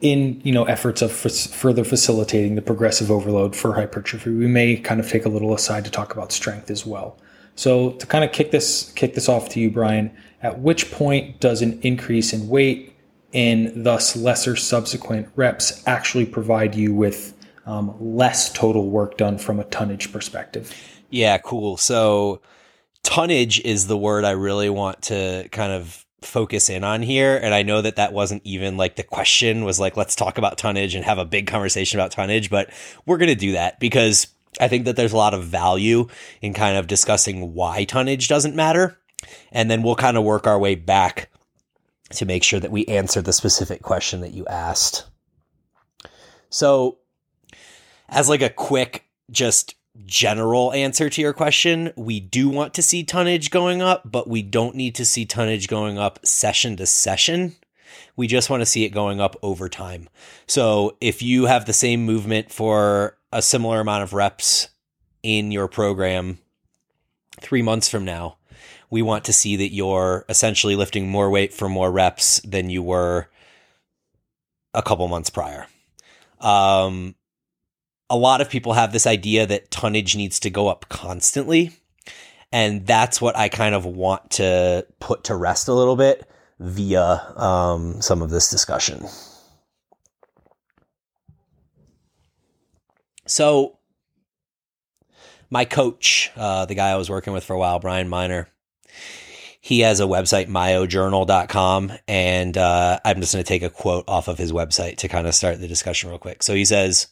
in 0.00 0.40
you 0.42 0.52
know 0.52 0.64
efforts 0.64 1.00
of 1.00 1.10
f- 1.24 1.32
further 1.32 1.84
facilitating 1.84 2.56
the 2.56 2.62
progressive 2.62 3.10
overload 3.10 3.54
for 3.54 3.74
hypertrophy, 3.74 4.30
we 4.30 4.48
may 4.48 4.76
kind 4.76 5.00
of 5.00 5.08
take 5.08 5.24
a 5.24 5.28
little 5.28 5.54
aside 5.54 5.84
to 5.84 5.90
talk 5.90 6.12
about 6.12 6.32
strength 6.32 6.70
as 6.70 6.84
well. 6.84 7.16
So 7.54 7.92
to 7.92 8.06
kind 8.06 8.24
of 8.24 8.32
kick 8.32 8.50
this 8.50 8.90
kick 8.92 9.14
this 9.14 9.28
off 9.28 9.48
to 9.50 9.60
you, 9.60 9.70
Brian, 9.70 10.10
at 10.42 10.58
which 10.58 10.90
point 10.90 11.40
does 11.40 11.62
an 11.62 11.80
increase 11.82 12.32
in 12.32 12.48
weight 12.48 12.96
and 13.32 13.84
thus 13.86 14.16
lesser 14.16 14.56
subsequent 14.56 15.28
reps 15.36 15.82
actually 15.86 16.26
provide 16.26 16.74
you 16.74 16.92
with 16.92 17.34
um, 17.64 17.94
less 18.00 18.52
total 18.52 18.90
work 18.90 19.16
done 19.16 19.38
from 19.38 19.60
a 19.60 19.64
tonnage 19.64 20.12
perspective? 20.12 20.74
Yeah, 21.12 21.36
cool. 21.38 21.76
So 21.76 22.40
tonnage 23.02 23.60
is 23.60 23.86
the 23.86 23.98
word 23.98 24.24
I 24.24 24.30
really 24.30 24.70
want 24.70 25.02
to 25.02 25.46
kind 25.52 25.70
of 25.70 26.04
focus 26.22 26.70
in 26.70 26.84
on 26.84 27.02
here 27.02 27.36
and 27.36 27.52
i 27.52 27.64
know 27.64 27.82
that 27.82 27.96
that 27.96 28.12
wasn't 28.12 28.40
even 28.44 28.76
like 28.76 28.94
the 28.94 29.02
question 29.02 29.64
was 29.64 29.80
like 29.80 29.96
let's 29.96 30.14
talk 30.14 30.38
about 30.38 30.56
tonnage 30.56 30.94
and 30.94 31.04
have 31.04 31.18
a 31.18 31.24
big 31.24 31.48
conversation 31.48 31.98
about 31.98 32.12
tonnage 32.12 32.48
but 32.48 32.70
we're 33.06 33.18
going 33.18 33.28
to 33.28 33.34
do 33.34 33.50
that 33.52 33.80
because 33.80 34.28
i 34.60 34.68
think 34.68 34.84
that 34.84 34.94
there's 34.94 35.12
a 35.12 35.16
lot 35.16 35.34
of 35.34 35.42
value 35.42 36.06
in 36.40 36.54
kind 36.54 36.76
of 36.76 36.86
discussing 36.86 37.54
why 37.54 37.82
tonnage 37.82 38.28
doesn't 38.28 38.54
matter 38.54 38.96
and 39.50 39.68
then 39.68 39.82
we'll 39.82 39.96
kind 39.96 40.16
of 40.16 40.22
work 40.22 40.46
our 40.46 40.60
way 40.60 40.76
back 40.76 41.28
to 42.10 42.24
make 42.24 42.44
sure 42.44 42.60
that 42.60 42.70
we 42.70 42.84
answer 42.86 43.20
the 43.20 43.32
specific 43.32 43.82
question 43.82 44.20
that 44.20 44.32
you 44.32 44.46
asked 44.46 45.06
so 46.50 46.98
as 48.08 48.28
like 48.28 48.42
a 48.42 48.48
quick 48.48 49.06
just 49.28 49.74
general 50.06 50.72
answer 50.72 51.10
to 51.10 51.20
your 51.20 51.32
question. 51.32 51.92
We 51.96 52.20
do 52.20 52.48
want 52.48 52.74
to 52.74 52.82
see 52.82 53.04
tonnage 53.04 53.50
going 53.50 53.82
up, 53.82 54.10
but 54.10 54.28
we 54.28 54.42
don't 54.42 54.74
need 54.74 54.94
to 54.96 55.04
see 55.04 55.26
tonnage 55.26 55.68
going 55.68 55.98
up 55.98 56.24
session 56.24 56.76
to 56.76 56.86
session. 56.86 57.56
We 58.16 58.26
just 58.26 58.50
want 58.50 58.62
to 58.62 58.66
see 58.66 58.84
it 58.84 58.90
going 58.90 59.20
up 59.20 59.36
over 59.42 59.68
time. 59.68 60.08
So 60.46 60.96
if 61.00 61.22
you 61.22 61.46
have 61.46 61.66
the 61.66 61.72
same 61.72 62.04
movement 62.04 62.50
for 62.50 63.18
a 63.32 63.42
similar 63.42 63.80
amount 63.80 64.02
of 64.02 64.12
reps 64.12 64.68
in 65.22 65.50
your 65.50 65.68
program 65.68 66.38
three 67.40 67.62
months 67.62 67.88
from 67.88 68.04
now, 68.04 68.38
we 68.90 69.02
want 69.02 69.24
to 69.24 69.32
see 69.32 69.56
that 69.56 69.72
you're 69.72 70.24
essentially 70.28 70.76
lifting 70.76 71.08
more 71.08 71.30
weight 71.30 71.52
for 71.54 71.68
more 71.68 71.90
reps 71.90 72.40
than 72.40 72.68
you 72.68 72.82
were 72.82 73.28
a 74.74 74.82
couple 74.82 75.08
months 75.08 75.30
prior. 75.30 75.66
Um, 76.40 77.14
a 78.12 78.16
lot 78.16 78.42
of 78.42 78.50
people 78.50 78.74
have 78.74 78.92
this 78.92 79.06
idea 79.06 79.46
that 79.46 79.70
tonnage 79.70 80.14
needs 80.14 80.38
to 80.40 80.50
go 80.50 80.68
up 80.68 80.86
constantly. 80.90 81.72
And 82.52 82.86
that's 82.86 83.22
what 83.22 83.34
I 83.38 83.48
kind 83.48 83.74
of 83.74 83.86
want 83.86 84.32
to 84.32 84.86
put 85.00 85.24
to 85.24 85.34
rest 85.34 85.66
a 85.66 85.72
little 85.72 85.96
bit 85.96 86.28
via 86.60 87.32
um, 87.36 88.02
some 88.02 88.20
of 88.20 88.28
this 88.28 88.50
discussion. 88.50 89.06
So, 93.24 93.78
my 95.48 95.64
coach, 95.64 96.30
uh, 96.36 96.66
the 96.66 96.74
guy 96.74 96.90
I 96.90 96.96
was 96.96 97.08
working 97.08 97.32
with 97.32 97.44
for 97.44 97.54
a 97.54 97.58
while, 97.58 97.78
Brian 97.78 98.10
Miner, 98.10 98.48
he 99.62 99.80
has 99.80 100.00
a 100.00 100.04
website, 100.04 100.48
myojournal.com. 100.48 101.92
And 102.06 102.58
uh, 102.58 103.00
I'm 103.06 103.20
just 103.20 103.32
going 103.32 103.42
to 103.42 103.48
take 103.48 103.62
a 103.62 103.70
quote 103.70 104.04
off 104.06 104.28
of 104.28 104.36
his 104.36 104.52
website 104.52 104.98
to 104.98 105.08
kind 105.08 105.26
of 105.26 105.34
start 105.34 105.60
the 105.60 105.68
discussion 105.68 106.10
real 106.10 106.18
quick. 106.18 106.42
So 106.42 106.54
he 106.54 106.66
says, 106.66 107.06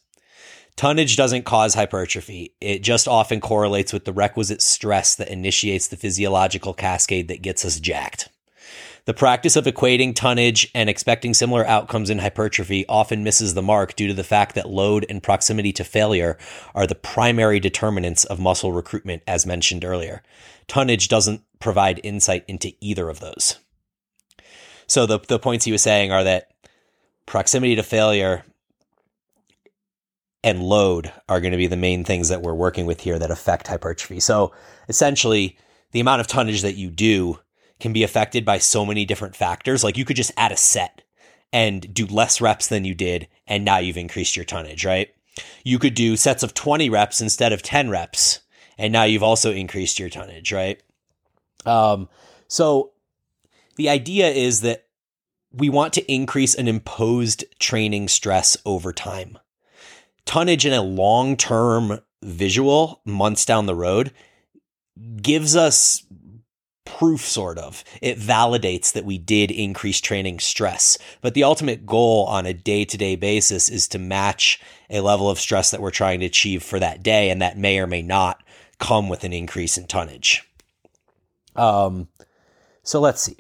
Tonnage 0.77 1.17
doesn't 1.17 1.45
cause 1.45 1.75
hypertrophy. 1.75 2.55
It 2.61 2.83
just 2.83 3.07
often 3.07 3.41
correlates 3.41 3.93
with 3.93 4.05
the 4.05 4.13
requisite 4.13 4.63
stress 4.63 5.15
that 5.17 5.29
initiates 5.29 5.89
the 5.89 5.97
physiological 5.97 6.73
cascade 6.73 7.29
that 7.29 7.43
gets 7.43 7.65
us 7.65 7.81
jacked. 7.81 8.29
The 9.07 9.15
practice 9.15 9.57
of 9.57 9.65
equating 9.65 10.15
tonnage 10.15 10.71
and 10.75 10.89
expecting 10.89 11.35
similar 11.35 11.67
outcomes 11.67 12.11
in 12.11 12.19
hypertrophy 12.19 12.85
often 12.89 13.25
misses 13.25 13.55
the 13.55 13.63
mark 13.63 13.97
due 13.97 14.09
to 14.09 14.15
the 14.15 14.25
fact 14.25 14.55
that 14.55 14.69
load 14.69 15.07
and 15.09 15.23
proximity 15.23 15.73
to 15.73 15.85
failure 15.85 16.39
are 16.75 16.87
the 16.87 16.95
primary 16.95 17.61
determinants 17.61 18.25
of 18.25 18.39
muscle 18.39 18.73
recruitment, 18.73 19.23
as 19.27 19.47
mentioned 19.47 19.85
earlier. 19.85 20.23
Tonnage 20.69 21.09
doesn't 21.09 21.43
provide 21.59 22.01
insight 22.05 22.45
into 22.47 22.73
either 22.81 23.09
of 23.09 23.21
those. 23.21 23.59
So 24.87 25.07
the, 25.07 25.19
the 25.19 25.39
points 25.39 25.65
he 25.65 25.73
was 25.73 25.83
saying 25.83 26.13
are 26.13 26.25
that 26.25 26.51
proximity 27.27 27.77
to 27.77 27.83
failure 27.83 28.45
and 30.43 30.63
load 30.63 31.13
are 31.29 31.41
going 31.41 31.53
to 31.53 31.59
be 31.59 31.67
the 31.67 31.77
main 31.77 32.05
things 32.05 32.29
that 32.29 32.43
we're 32.43 32.55
working 32.55 32.87
with 32.87 33.01
here 33.01 33.19
that 33.19 33.31
affect 33.31 33.67
hypertrophy. 33.67 34.21
So 34.21 34.53
essentially, 34.89 35.59
the 35.93 36.01
amount 36.01 36.21
of 36.21 36.27
tonnage 36.27 36.63
that 36.63 36.77
you 36.77 36.91
do 36.91 37.39
can 37.79 37.93
be 37.93 38.03
affected 38.03 38.45
by 38.45 38.59
so 38.59 38.87
many 38.87 39.05
different 39.05 39.37
factors. 39.37 39.85
Like 39.85 39.97
you 39.97 40.05
could 40.05 40.17
just 40.17 40.33
add 40.37 40.53
a 40.53 40.57
set 40.57 41.03
and 41.53 41.93
do 41.93 42.07
less 42.07 42.41
reps 42.41 42.69
than 42.69 42.85
you 42.85 42.95
did, 42.95 43.29
and 43.47 43.65
now 43.65 43.79
you've 43.79 43.97
increased 43.97 44.37
your 44.37 44.45
tonnage, 44.45 44.85
right? 44.85 45.09
You 45.65 45.79
could 45.79 45.95
do 45.95 46.17
sets 46.17 46.43
of 46.43 46.55
20 46.55 46.89
reps 46.91 47.21
instead 47.21 47.53
of 47.53 47.63
10 47.63 47.91
reps, 47.91 48.41
and 48.79 48.93
now 48.93 49.05
you've 49.05 49.23
also 49.23 49.51
increased 49.51 49.99
your 49.99 50.09
tonnage, 50.09 50.53
right? 50.53 50.81
Um, 51.67 52.09
so 52.47 52.93
the 53.77 53.89
idea 53.89 54.29
is 54.29 54.61
that 54.61 54.87
we 55.53 55.69
want 55.69 55.93
to 55.95 56.13
increase 56.13 56.55
an 56.55 56.69
imposed 56.69 57.45
training 57.59 58.09
stress 58.09 58.57
over 58.65 58.93
time 58.93 59.39
tonnage 60.25 60.67
in 60.67 60.73
a 60.73 60.83
long 60.83 61.37
term 61.37 62.01
visual 62.23 63.01
months 63.05 63.45
down 63.45 63.67
the 63.67 63.75
road 63.75 64.13
gives 65.23 65.57
us 65.57 66.05
proof 66.85 67.21
sort 67.21 67.59
of. 67.59 67.85
It 68.03 68.19
validates 68.19 68.93
that 68.93 69.05
we 69.05 69.17
did 69.17 69.51
increase 69.51 70.01
training 70.01 70.41
stress. 70.41 70.99
But 71.21 71.35
the 71.35 71.45
ultimate 71.45 71.87
goal 71.87 72.27
on 72.27 72.47
a 72.47 72.55
day-to-day 72.55 73.17
basis 73.17 73.69
is 73.69 73.89
to 73.89 73.99
match 73.99 74.61
a 74.91 75.01
level 75.01 75.31
of 75.31 75.39
stress 75.39 75.71
that 75.71 75.81
we're 75.81 75.91
trying 75.91 76.21
to 76.21 76.27
achieve 76.27 76.63
for 76.63 76.79
that 76.79 77.03
day 77.03 77.31
and 77.31 77.41
that 77.41 77.57
may 77.57 77.79
or 77.79 77.87
may 77.87 78.03
not 78.03 78.43
come 78.79 79.09
with 79.09 79.25
an 79.25 79.33
increase 79.33 79.79
in 79.79 79.87
tonnage. 79.87 80.43
Um 81.55 82.09
so 82.83 83.01
let's 83.01 83.23
see 83.23 83.37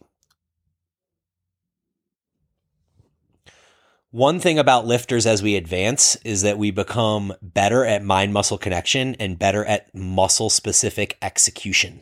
One 4.12 4.40
thing 4.40 4.58
about 4.58 4.86
lifters 4.86 5.24
as 5.24 5.40
we 5.40 5.54
advance 5.54 6.16
is 6.24 6.42
that 6.42 6.58
we 6.58 6.72
become 6.72 7.32
better 7.40 7.84
at 7.84 8.02
mind 8.02 8.32
muscle 8.32 8.58
connection 8.58 9.14
and 9.20 9.38
better 9.38 9.64
at 9.64 9.94
muscle 9.94 10.50
specific 10.50 11.16
execution. 11.22 12.00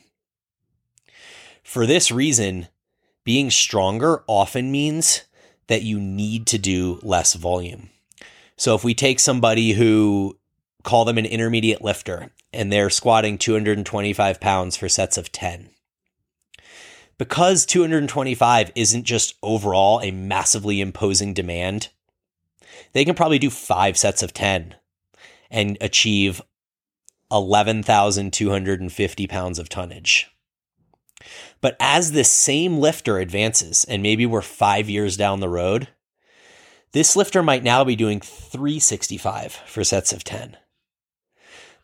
For 1.63 1.85
this 1.85 2.11
reason, 2.11 2.69
being 3.25 3.51
stronger 3.51 4.25
often 4.27 4.73
means 4.73 5.25
that 5.67 5.83
you 5.83 6.01
need 6.01 6.47
to 6.47 6.57
do 6.57 6.99
less 7.03 7.35
volume. 7.35 7.91
So 8.57 8.75
if 8.75 8.83
we 8.83 8.95
take 8.95 9.21
somebody 9.21 9.73
who 9.73 10.39
call 10.85 11.05
them 11.05 11.19
an 11.19 11.27
intermediate 11.27 11.83
lifter 11.83 12.31
and 12.55 12.73
they're 12.73 12.89
squatting 12.89 13.37
225 13.37 14.41
pounds 14.41 14.79
for 14.79 14.89
sets 14.89 15.19
of 15.19 15.31
10, 15.31 15.69
because 17.19 17.67
225 17.67 18.73
isn't 18.75 19.05
just 19.05 19.35
overall 19.43 20.01
a 20.01 20.11
massively 20.11 20.81
imposing 20.81 21.35
demand 21.35 21.91
they 22.93 23.05
can 23.05 23.15
probably 23.15 23.39
do 23.39 23.51
five 23.51 23.97
sets 23.97 24.23
of 24.23 24.33
10 24.35 24.75
and 25.51 25.79
achieve 25.81 26.43
11,250 27.31 29.27
pounds 29.27 29.59
of 29.59 29.69
tonnage. 29.69 30.31
But 31.61 31.77
as 31.81 32.13
this 32.13 32.31
same 32.31 32.79
lifter 32.79 33.19
advances, 33.19 33.85
and 33.85 34.03
maybe 34.03 34.25
we're 34.25 34.43
five 34.43 34.89
years 34.89 35.17
down 35.17 35.41
the 35.41 35.49
road, 35.49 35.89
this 36.93 37.17
lifter 37.17 37.43
might 37.43 37.65
now 37.65 37.85
be 37.85 37.97
doing 37.97 38.21
365 38.21 39.53
for 39.67 39.85
sets 39.85 40.13
of 40.13 40.25
10. 40.25 40.57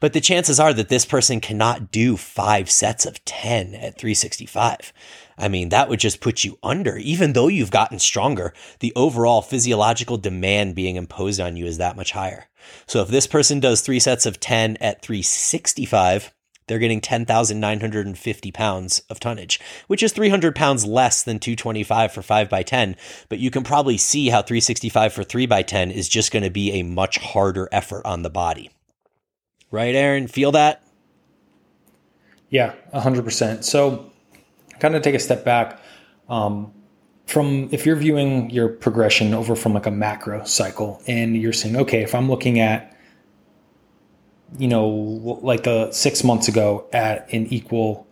But 0.01 0.12
the 0.12 0.21
chances 0.21 0.61
are 0.61 0.73
that 0.75 0.88
this 0.88 1.05
person 1.05 1.40
cannot 1.40 1.90
do 1.90 2.17
five 2.17 2.71
sets 2.71 3.07
of 3.07 3.25
10 3.25 3.75
at 3.75 3.99
365. 3.99 4.93
I 5.37 5.49
mean, 5.49 5.70
that 5.70 5.88
would 5.88 6.01
just 6.01 6.20
put 6.20 6.44
you 6.44 6.59
under. 6.62 6.97
Even 6.97 7.33
though 7.33 7.49
you've 7.49 7.70
gotten 7.70 7.99
stronger, 7.99 8.53
the 8.81 8.92
overall 8.94 9.42
physiological 9.42 10.16
demand 10.16 10.75
being 10.75 10.97
imposed 10.97 11.40
on 11.40 11.57
you 11.57 11.66
is 11.66 11.79
that 11.79 11.97
much 11.97 12.12
higher. 12.12 12.47
So 12.87 13.03
if 13.03 13.09
this 13.09 13.27
person 13.27 13.61
does 13.61 13.81
three 13.81 14.01
sets 14.01 14.27
of 14.27 14.40
10 14.40 14.77
at 14.79 15.03
365, 15.03 16.33
they're 16.66 16.79
getting 16.79 17.01
10,950 17.01 18.53
pounds 18.53 19.01
of 19.11 19.20
tonnage, 19.20 19.61
which 19.87 20.03
is 20.03 20.12
300 20.12 20.55
pounds 20.55 20.87
less 20.87 21.23
than 21.23 21.38
225 21.38 22.12
for 22.12 22.23
5 22.23 22.49
by 22.49 22.62
10. 22.62 22.97
But 23.29 23.38
you 23.38 23.51
can 23.51 23.64
probably 23.64 23.99
see 23.99 24.29
how 24.29 24.40
365 24.42 25.12
for 25.12 25.25
3 25.25 25.47
by 25.47 25.62
10 25.62 25.90
is 25.90 26.09
just 26.09 26.33
going 26.33 26.44
to 26.44 26.51
be 26.51 26.73
a 26.73 26.83
much 26.83 27.18
harder 27.18 27.68
effort 27.70 28.07
on 28.07 28.23
the 28.23 28.31
body. 28.31 28.70
Right, 29.70 29.94
Aaron? 29.94 30.27
Feel 30.27 30.53
that? 30.53 30.83
Yeah, 32.49 32.75
100%. 32.94 33.64
So 33.64 34.12
kind 34.81 34.95
of 34.95 35.03
take 35.03 35.15
a 35.15 35.19
step 35.19 35.45
back 35.45 35.81
um, 36.29 36.73
from 37.27 37.69
if 37.73 37.87
you're 37.87 37.97
viewing 37.97 38.51
your 38.51 38.69
progression 38.69 39.35
over 39.35 39.57
from 39.57 39.75
like 39.75 39.87
a 39.87 39.91
macro 39.91 40.45
cycle 40.45 41.03
and 41.07 41.37
you're 41.37 41.53
saying 41.53 41.77
okay 41.77 42.03
if 42.03 42.15
i'm 42.15 42.29
looking 42.29 42.61
at 42.61 42.97
you 44.59 44.69
know 44.69 44.87
like 45.43 45.67
a 45.67 45.93
six 45.93 46.23
months 46.23 46.49
ago 46.49 46.87
at 46.93 47.33
an 47.33 47.47
equal 47.47 48.07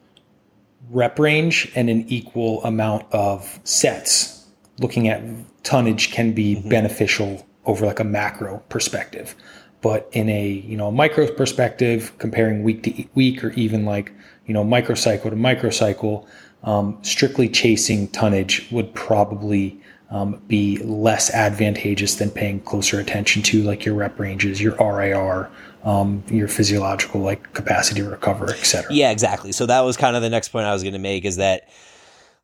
rep 0.91 1.19
range 1.19 1.71
and 1.75 1.89
an 1.89 2.05
equal 2.09 2.63
amount 2.65 3.05
of 3.13 3.61
sets 3.65 4.47
looking 4.79 5.09
at 5.09 5.23
tonnage 5.63 6.11
can 6.11 6.33
be 6.33 6.57
mm-hmm. 6.57 6.69
beneficial 6.69 7.47
over 7.67 7.87
like 7.87 8.01
a 8.01 8.05
macro 8.05 8.59
perspective 8.69 9.35
but 9.83 10.09
in 10.13 10.29
a 10.29 10.49
you 10.49 10.77
know 10.77 10.91
micro 10.91 11.31
perspective 11.31 12.13
comparing 12.19 12.63
week 12.63 12.83
to 12.83 13.05
week 13.15 13.45
or 13.45 13.51
even 13.51 13.85
like 13.85 14.13
you 14.47 14.55
know 14.55 14.65
microcycle 14.65 15.25
to 15.25 15.37
microcycle 15.37 16.27
um, 16.65 16.99
strictly 17.03 17.49
chasing 17.49 18.09
tonnage 18.09 18.71
would 18.71 18.95
probably 18.95 19.81
um, 20.11 20.43
be 20.47 20.77
less 20.79 21.31
advantageous 21.33 22.17
than 22.17 22.31
paying 22.31 22.61
closer 22.61 23.01
attention 23.01 23.43
to 23.43 23.63
like 23.63 23.85
your 23.85 23.95
rep 23.95 24.19
ranges, 24.19 24.61
your 24.61 24.75
RIR, 24.77 25.51
um, 25.85 26.23
your 26.29 26.49
physiological 26.49 27.21
like 27.23 27.53
capacity 27.55 28.03
to 28.03 28.11
recover, 28.11 28.51
etc. 28.51 28.93
Yeah, 28.93 29.11
exactly. 29.11 29.53
So 29.53 29.67
that 29.67 29.81
was 29.81 29.97
kind 29.97 30.15
of 30.15 30.23
the 30.23 30.31
next 30.31 30.51
point 30.51 30.67
I 30.67 30.73
was 30.73 30.83
going 30.83 30.93
to 30.93 30.99
make 30.99 31.25
is 31.25 31.37
that 31.37 31.69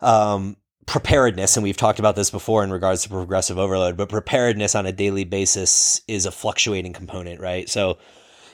um, 0.00 0.56
preparedness, 0.86 1.56
and 1.56 1.62
we've 1.62 1.76
talked 1.76 1.98
about 1.98 2.16
this 2.16 2.30
before 2.30 2.64
in 2.64 2.72
regards 2.72 3.02
to 3.02 3.10
progressive 3.10 3.58
overload, 3.58 3.96
but 3.98 4.08
preparedness 4.08 4.74
on 4.74 4.86
a 4.86 4.92
daily 4.92 5.24
basis 5.24 6.00
is 6.08 6.24
a 6.24 6.32
fluctuating 6.32 6.94
component, 6.94 7.38
right? 7.40 7.68
So 7.68 7.98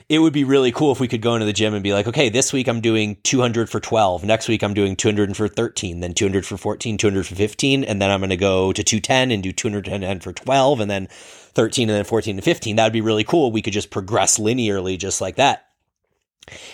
it 0.07 0.19
would 0.19 0.33
be 0.33 0.43
really 0.43 0.71
cool 0.71 0.91
if 0.91 0.99
we 0.99 1.07
could 1.07 1.21
go 1.21 1.33
into 1.33 1.45
the 1.45 1.53
gym 1.53 1.73
and 1.73 1.83
be 1.83 1.93
like, 1.93 2.07
okay, 2.07 2.29
this 2.29 2.53
week 2.53 2.67
I'm 2.67 2.81
doing 2.81 3.17
200 3.23 3.69
for 3.69 3.79
12. 3.79 4.23
Next 4.23 4.47
week 4.47 4.63
I'm 4.63 4.75
doing 4.75 4.95
200 4.95 5.35
for 5.35 5.47
13, 5.47 5.99
then 5.99 6.13
200 6.13 6.45
for 6.45 6.57
14, 6.57 6.97
200 6.97 7.25
for 7.25 7.35
15. 7.35 7.83
And 7.83 8.01
then 8.01 8.11
I'm 8.11 8.19
going 8.19 8.29
to 8.29 8.37
go 8.37 8.71
to 8.71 8.83
210 8.83 9.31
and 9.31 9.41
do 9.41 9.51
210 9.51 10.19
for 10.19 10.31
12 10.31 10.79
and 10.79 10.91
then 10.91 11.07
13 11.09 11.89
and 11.89 11.97
then 11.97 12.05
14 12.05 12.35
and 12.35 12.43
15. 12.43 12.75
That 12.75 12.83
would 12.83 12.93
be 12.93 13.01
really 13.01 13.23
cool. 13.23 13.51
We 13.51 13.63
could 13.63 13.73
just 13.73 13.89
progress 13.89 14.37
linearly 14.37 14.99
just 14.99 15.21
like 15.21 15.37
that. 15.37 15.65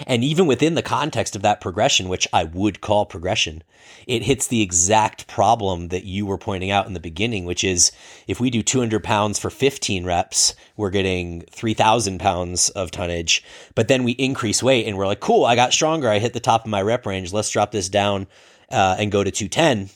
And 0.06 0.24
even 0.24 0.48
within 0.48 0.76
the 0.76 0.82
context 0.82 1.36
of 1.36 1.42
that 1.44 1.62
progression, 1.62 2.10
which 2.10 2.28
I 2.34 2.44
would 2.44 2.82
call 2.82 3.06
progression, 3.06 3.64
it 4.06 4.24
hits 4.24 4.48
the 4.48 4.62
exact 4.62 5.28
problem 5.28 5.88
that 5.90 6.04
you 6.04 6.26
were 6.26 6.38
pointing 6.38 6.72
out 6.72 6.88
in 6.88 6.94
the 6.94 7.00
beginning, 7.00 7.46
which 7.46 7.64
is 7.64 7.92
if 8.28 8.40
we 8.40 8.50
do 8.50 8.62
200 8.62 9.04
pounds 9.04 9.40
for 9.40 9.50
15 9.50 10.06
reps, 10.06 10.56
we're 10.76 10.90
getting 10.90 11.42
3,000 11.52 12.20
pounds 12.20 12.70
of 12.70 12.92
tonnage. 12.92 13.44
But 13.74 13.88
then 13.88 14.04
we 14.04 14.12
increase 14.14 14.62
weight 14.62 14.88
and 14.88 14.98
we're 14.98 15.08
like, 15.08 15.22
cool, 15.22 15.46
I 15.46 15.56
got 15.56 15.74
stronger. 15.74 16.10
I 16.10 16.20
hit 16.20 16.34
the 16.34 16.40
top 16.40 16.66
of 16.66 16.72
my 16.72 16.82
rep 16.82 17.06
range. 17.06 17.32
Let's 17.32 17.50
drop 17.50 17.72
this 17.72 17.88
down 17.88 18.28
uh, 18.70 18.98
and 19.00 19.12
go 19.12 19.24
to 19.24 19.32
210. 19.32 19.90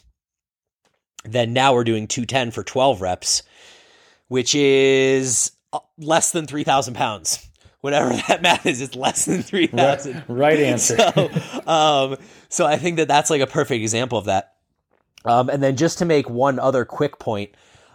Then 1.25 1.53
now 1.53 1.73
we're 1.73 1.83
doing 1.83 2.07
210 2.07 2.51
for 2.51 2.63
12 2.63 3.01
reps, 3.01 3.43
which 4.29 4.55
is 4.55 5.51
uh, 5.73 5.79
less 5.97 6.31
than 6.31 6.45
3,000 6.47 6.93
pounds 6.93 7.49
whatever 7.85 8.09
that 8.27 8.41
math 8.41 8.65
is, 8.65 8.81
it's 8.81 8.95
less 8.95 9.25
than 9.25 9.43
3,000. 9.43 10.15
Right, 10.15 10.25
right, 10.27 10.59
answer. 10.71 10.97
so, 10.97 11.29
um, 11.71 12.17
so 12.49 12.65
I 12.65 12.77
think 12.77 12.97
that 12.97 13.07
that's 13.07 13.29
like 13.29 13.41
a 13.41 13.47
perfect 13.47 13.81
example 13.81 14.17
of 14.17 14.25
that. 14.25 14.55
Um, 15.23 15.49
and 15.49 15.61
then 15.61 15.75
just 15.77 15.99
to 15.99 16.05
make 16.05 16.27
one 16.27 16.59
other 16.59 16.83
quick 16.83 17.19
point 17.19 17.51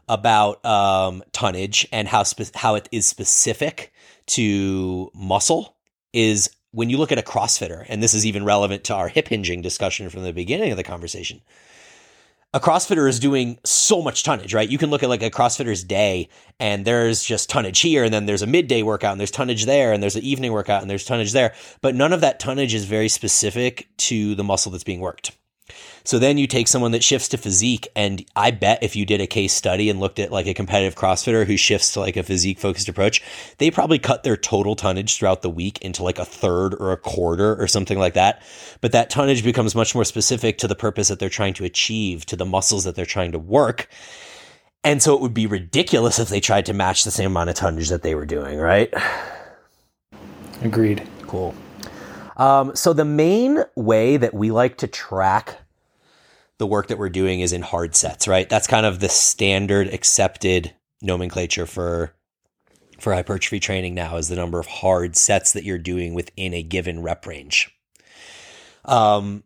about 0.09 0.65
um, 0.65 1.23
tonnage 1.33 1.87
and 1.93 2.09
how 2.09 2.23
spe- 2.23 2.55
how 2.55 2.77
it 2.77 2.89
is 2.91 3.05
specific 3.07 3.93
to 4.27 5.11
muscle 5.13 5.77
is 6.13 6.51
when 6.73 6.89
you 6.89 6.97
look 6.97 7.11
at 7.11 7.19
a 7.19 7.23
CrossFitter, 7.23 7.85
and 7.89 8.01
this 8.01 8.15
is 8.15 8.25
even 8.25 8.45
relevant 8.45 8.85
to 8.85 8.95
our 8.95 9.09
hip 9.09 9.29
hinging 9.29 9.61
discussion 9.61 10.09
from 10.09 10.23
the 10.23 10.33
beginning 10.33 10.71
of 10.71 10.77
the 10.77 10.85
conversation. 10.85 11.41
A 12.53 12.59
CrossFitter 12.59 13.09
is 13.09 13.21
doing 13.21 13.59
so 13.65 14.03
much 14.03 14.25
tonnage, 14.25 14.53
right? 14.53 14.69
You 14.69 14.79
can 14.79 14.91
look 14.91 15.03
at 15.05 15.09
like 15.09 15.23
a 15.23 15.31
CrossFitter's 15.31 15.85
day 15.85 16.29
and 16.59 16.85
there's 16.85 17.23
just 17.23 17.49
tonnage 17.49 17.79
here 17.81 18.03
and 18.03 18.13
then 18.13 18.27
there's 18.27 18.43
a 18.43 18.47
midday 18.47 18.83
workout 18.83 19.13
and 19.13 19.21
there's 19.21 19.31
tonnage 19.31 19.67
there 19.67 19.93
and 19.93 20.03
there's 20.03 20.17
an 20.17 20.25
evening 20.25 20.53
workout 20.53 20.83
and 20.83 20.91
there's 20.91 21.05
tonnage 21.05 21.33
there. 21.33 21.55
But 21.81 21.95
none 21.95 22.13
of 22.13 22.23
that 22.23 22.41
tonnage 22.41 22.75
is 22.75 22.87
very 22.87 23.09
specific 23.09 23.89
to 23.99 24.35
the 24.35 24.43
muscle 24.43 24.73
that's 24.73 24.85
being 24.85 25.01
worked. 25.01 25.37
So 26.05 26.19
then 26.19 26.39
you 26.39 26.47
take 26.47 26.69
someone 26.69 26.93
that 26.93 27.05
shifts 27.05 27.29
to 27.29 27.39
physique, 27.39 27.89
and 27.95 28.25
I 28.35 28.51
bet 28.51 28.83
if 28.83 28.97
you 28.97 29.05
did 29.05 29.21
a 29.21 29.27
case 29.27 29.53
study 29.53 29.91
and 29.91 30.01
looked 30.01 30.19
at 30.19 30.33
like 30.33 30.47
a 30.47 30.55
competitive 30.55 30.95
CrossFitter 30.95 31.47
who 31.47 31.57
shifts 31.57 31.93
to 31.93 32.01
like 32.01 32.17
a 32.17 32.23
physique 32.23 32.59
focused 32.59 32.89
approach, 32.89 33.23
they 33.59 33.71
probably 33.71 33.99
cut 33.99 34.23
their 34.23 34.37
total 34.37 34.77
tonnage 34.77 35.17
throughout 35.17 35.43
the 35.43 35.51
week 35.51 35.79
into 35.83 36.03
like 36.03 36.19
a 36.19 36.25
third 36.25 36.75
or 36.75 36.93
a 36.93 36.97
quarter 36.97 37.61
or 37.61 37.67
something 37.67 37.99
like 37.99 38.15
that. 38.15 38.43
But 38.81 38.93
that 38.93 39.11
tonnage 39.11 39.45
becomes 39.45 39.75
much 39.75 39.95
more 39.95 40.05
specific 40.05 40.59
to 40.59 40.69
the 40.69 40.75
purpose 40.75 41.09
that 41.09 41.19
they're 41.19 41.29
trying 41.29 41.55
to 41.55 41.65
achieve, 41.65 42.27
to 42.27 42.37
the 42.37 42.47
muscles 42.47 42.85
that 42.85 42.95
they're 42.95 43.07
trying 43.07 43.33
to 43.33 43.39
work. 43.39 43.89
And 44.83 45.03
so 45.03 45.15
it 45.15 45.21
would 45.21 45.35
be 45.35 45.47
ridiculous 45.47 46.19
if 46.19 46.29
they 46.29 46.41
tried 46.41 46.67
to 46.67 46.73
match 46.73 47.05
the 47.05 47.11
same 47.11 47.33
amount 47.33 47.51
of 47.51 47.57
tonnage 47.57 47.91
that 47.91 48.03
they 48.03 48.15
were 48.15 48.25
doing, 48.25 48.59
right? 48.59 48.93
Agreed. 50.63 51.07
Cool. 51.27 51.55
Um, 52.39 52.75
so 52.75 52.95
the 52.95 53.05
main 53.05 53.65
way 53.77 54.17
that 54.17 54.33
we 54.33 54.51
like 54.51 54.79
to 54.79 54.87
track 54.87 55.59
the 56.61 56.67
work 56.67 56.89
that 56.89 56.99
we're 56.99 57.09
doing 57.09 57.41
is 57.41 57.55
in 57.55 57.63
hard 57.63 57.97
sets, 57.97 58.29
right? 58.29 58.47
That's 58.47 58.67
kind 58.67 58.85
of 58.85 59.01
the 59.01 59.09
standard 59.09 59.89
accepted 59.89 60.75
nomenclature 61.01 61.65
for 61.65 62.15
for 62.99 63.15
hypertrophy 63.15 63.59
training 63.59 63.95
now 63.95 64.17
is 64.17 64.29
the 64.29 64.37
number 64.37 64.61
of 64.61 64.67
hard 64.67 65.17
sets 65.17 65.55
that 65.55 65.65
you're 65.65 65.79
doing 65.79 66.13
within 66.13 66.53
a 66.53 66.63
given 66.63 67.01
rep 67.01 67.27
range. 67.27 67.75
Um 68.85 69.43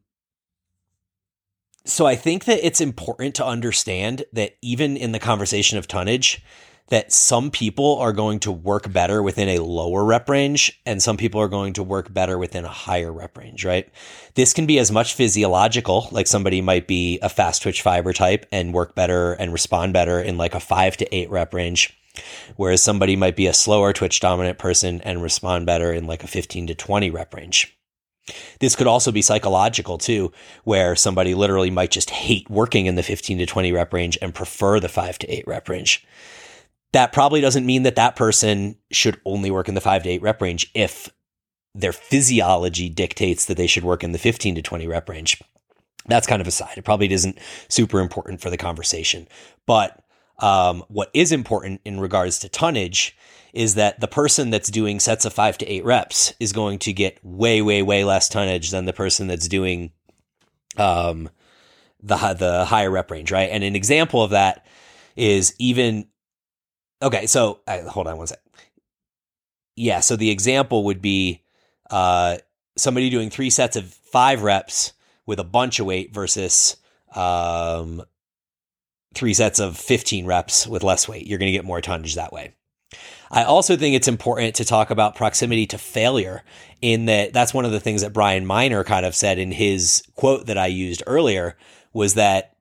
so 1.87 2.05
I 2.05 2.17
think 2.17 2.47
that 2.47 2.67
it's 2.67 2.81
important 2.81 3.37
to 3.37 3.47
understand 3.47 4.25
that 4.33 4.57
even 4.61 4.97
in 4.97 5.13
the 5.13 5.21
conversation 5.21 5.79
of 5.79 5.87
tonnage, 5.87 6.43
that 6.89 7.13
some 7.13 7.51
people 7.51 7.97
are 7.99 8.13
going 8.13 8.39
to 8.41 8.53
work 8.53 8.93
better 8.93 9.23
within 9.23 9.49
a 9.49 9.63
lower 9.63 10.05
rep 10.05 10.29
range 10.29 10.81
and 10.85 11.03
some 11.03 11.17
people 11.17 11.41
are 11.41 11.49
going 11.49 11.73
to 11.73 11.83
work 11.83 12.13
better 12.13 12.37
within 12.37 12.65
a 12.65 12.69
higher 12.69 13.11
rep 13.11 13.39
range, 13.39 13.65
right? 13.65 13.89
This 14.35 14.53
can 14.53 14.67
be 14.67 14.79
as 14.79 14.93
much 14.93 15.15
physiological, 15.15 16.09
like 16.13 16.27
somebody 16.27 16.61
might 16.61 16.87
be 16.87 17.19
a 17.23 17.29
fast 17.29 17.63
twitch 17.63 17.81
fiber 17.81 18.13
type 18.13 18.45
and 18.53 18.75
work 18.75 18.95
better 18.95 19.33
and 19.33 19.53
respond 19.53 19.95
better 19.95 20.21
in 20.21 20.37
like 20.37 20.55
a 20.55 20.61
five 20.61 20.97
to 20.99 21.15
eight 21.15 21.31
rep 21.31 21.55
range. 21.55 21.99
Whereas 22.57 22.83
somebody 22.83 23.17
might 23.17 23.35
be 23.35 23.47
a 23.47 23.55
slower 23.55 23.93
twitch 23.93 24.21
dominant 24.21 24.59
person 24.59 25.01
and 25.01 25.23
respond 25.23 25.67
better 25.67 25.93
in 25.93 26.07
like 26.07 26.23
a 26.23 26.29
15 26.29 26.69
to 26.69 26.75
20 26.75 27.11
rep 27.11 27.35
range. 27.35 27.77
This 28.61 28.77
could 28.77 28.87
also 28.87 29.11
be 29.11 29.21
psychological 29.21 29.99
too, 29.99 30.33
where 30.65 30.97
somebody 30.97 31.35
literally 31.35 31.71
might 31.71 31.91
just 31.91 32.11
hate 32.11 32.49
working 32.49 32.87
in 32.87 32.95
the 32.95 33.03
15 33.03 33.39
to 33.39 33.47
20 33.47 33.73
rep 33.73 33.93
range 33.93 34.19
and 34.21 34.35
prefer 34.35 34.81
the 34.81 34.89
5 34.89 35.19
to 35.21 35.27
8 35.29 35.47
rep 35.47 35.69
range 35.69 36.07
that 36.95 37.13
probably 37.13 37.41
doesn't 37.41 37.67
mean 37.67 37.83
that 37.83 37.97
that 37.97 38.15
person 38.15 38.77
should 38.93 39.21
only 39.25 39.51
work 39.51 39.69
in 39.69 39.75
the 39.75 39.81
five 39.81 40.05
to 40.05 40.09
eight 40.09 40.23
rep 40.23 40.41
range 40.41 40.71
if 40.75 41.09
their 41.75 41.93
physiology 41.93 42.89
dictates 42.89 43.47
that 43.47 43.57
they 43.57 43.67
should 43.67 43.83
work 43.83 44.05
in 44.05 44.13
the 44.13 44.19
15 44.19 44.55
to 44.55 44.63
20 44.63 44.87
rep 44.87 45.09
range. 45.09 45.43
That's 46.07 46.29
kind 46.29 46.41
of 46.41 46.47
aside. 46.47 46.79
It 46.79 46.85
probably 46.85 47.13
isn't 47.13 47.37
super 47.69 47.99
important 47.99 48.41
for 48.41 48.49
the 48.49 48.57
conversation. 48.57 49.27
But 49.67 50.05
um, 50.39 50.85
what 50.87 51.11
is 51.13 51.33
important 51.33 51.81
in 51.85 51.99
regards 51.99 52.39
to 52.41 52.49
tonnage 52.49 53.17
is 53.53 53.75
that 53.75 53.99
the 53.99 54.07
person 54.07 54.51
that's 54.51 54.71
doing 54.71 55.01
sets 55.01 55.25
of 55.25 55.33
five 55.33 55.59
to 55.59 55.67
eight 55.67 55.85
reps 55.85 56.33
is 56.39 56.53
going 56.53 56.79
to 56.81 56.93
get 56.93 57.19
way, 57.25 57.61
way, 57.61 57.83
way 57.83 58.05
less 58.05 58.29
tonnage 58.29 58.71
than 58.71 58.85
the 58.85 58.93
person 58.93 59.27
that's 59.27 59.49
doing 59.49 59.91
um, 60.77 61.29
the 62.01 62.17
the 62.35 62.65
higher 62.67 62.91
rep 62.91 63.11
range, 63.11 63.33
right? 63.33 63.49
And 63.51 63.65
an 63.65 63.75
example 63.75 64.23
of 64.23 64.31
that 64.31 64.65
is 65.17 65.57
even 65.59 66.07
Okay, 67.05 67.27
so 67.27 67.61
uh, 67.67 67.83
hold 67.83 68.07
on 68.07 68.17
one 68.17 68.27
sec. 68.27 68.41
Yeah, 69.77 70.01
so 70.01 70.17
the 70.17 70.31
example 70.31 70.85
would 70.85 71.03
be 71.03 71.43
uh, 71.91 72.39
somebody 72.77 73.11
doing 73.11 73.29
three 73.29 73.51
sets 73.51 73.77
of 73.77 73.85
five 73.85 74.43
reps 74.43 74.95
with 75.27 75.39
a 75.39 75.45
bunch 75.45 75.81
of 75.81 75.87
weight 75.87 76.15
versus 76.15 76.77
um, 77.15 78.03
three 79.15 79.35
sets 79.35 79.59
of 79.59 79.77
15 79.77 80.25
reps 80.25 80.67
with 80.67 80.83
less 80.83 81.07
weight. 81.07 81.27
You're 81.27 81.39
going 81.39 81.53
to 81.53 81.57
get 81.57 81.67
more 81.67 81.83
tonnage 81.83 82.15
that 82.15 82.33
way. 82.33 82.55
I 83.31 83.45
also 83.45 83.77
think 83.77 83.97
it's 83.97 84.09
important 84.09 84.55
to 84.57 84.65
talk 84.65 84.91
about 84.91 85.17
proximity 85.17 85.67
to 85.69 85.79
failure 85.79 86.43
in 86.81 87.07
that 87.07 87.33
that's 87.33 87.53
one 87.53 87.65
of 87.65 87.73
the 87.73 87.81
things 87.81 88.03
that 88.03 88.13
Brian 88.13 88.47
Miner 88.47 88.83
kind 88.85 89.05
of 89.05 89.15
said 89.15 89.39
in 89.39 89.51
his 89.51 90.05
quote 90.15 90.47
that 90.47 90.57
I 90.57 90.67
used 90.67 91.03
earlier 91.07 91.57
was 91.93 92.15
that 92.15 92.57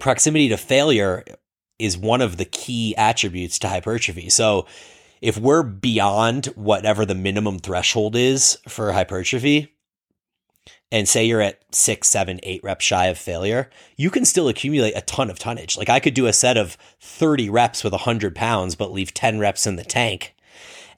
proximity 0.00 0.48
to 0.48 0.56
failure 0.56 1.24
is 1.82 1.98
one 1.98 2.20
of 2.20 2.36
the 2.36 2.44
key 2.44 2.94
attributes 2.96 3.58
to 3.60 3.68
hypertrophy. 3.68 4.30
So 4.30 4.66
if 5.20 5.36
we're 5.36 5.62
beyond 5.62 6.46
whatever 6.46 7.04
the 7.04 7.14
minimum 7.14 7.58
threshold 7.58 8.16
is 8.16 8.58
for 8.68 8.92
hypertrophy, 8.92 9.72
and 10.92 11.08
say 11.08 11.24
you're 11.24 11.40
at 11.40 11.62
six, 11.74 12.08
seven, 12.08 12.38
eight 12.42 12.62
reps 12.62 12.84
shy 12.84 13.06
of 13.06 13.16
failure, 13.16 13.70
you 13.96 14.10
can 14.10 14.26
still 14.26 14.46
accumulate 14.46 14.92
a 14.94 15.00
ton 15.00 15.30
of 15.30 15.38
tonnage. 15.38 15.76
Like 15.76 15.88
I 15.88 16.00
could 16.00 16.12
do 16.12 16.26
a 16.26 16.34
set 16.34 16.58
of 16.58 16.76
30 17.00 17.48
reps 17.48 17.82
with 17.82 17.94
100 17.94 18.34
pounds, 18.34 18.74
but 18.74 18.92
leave 18.92 19.14
10 19.14 19.38
reps 19.38 19.66
in 19.66 19.76
the 19.76 19.84
tank. 19.84 20.34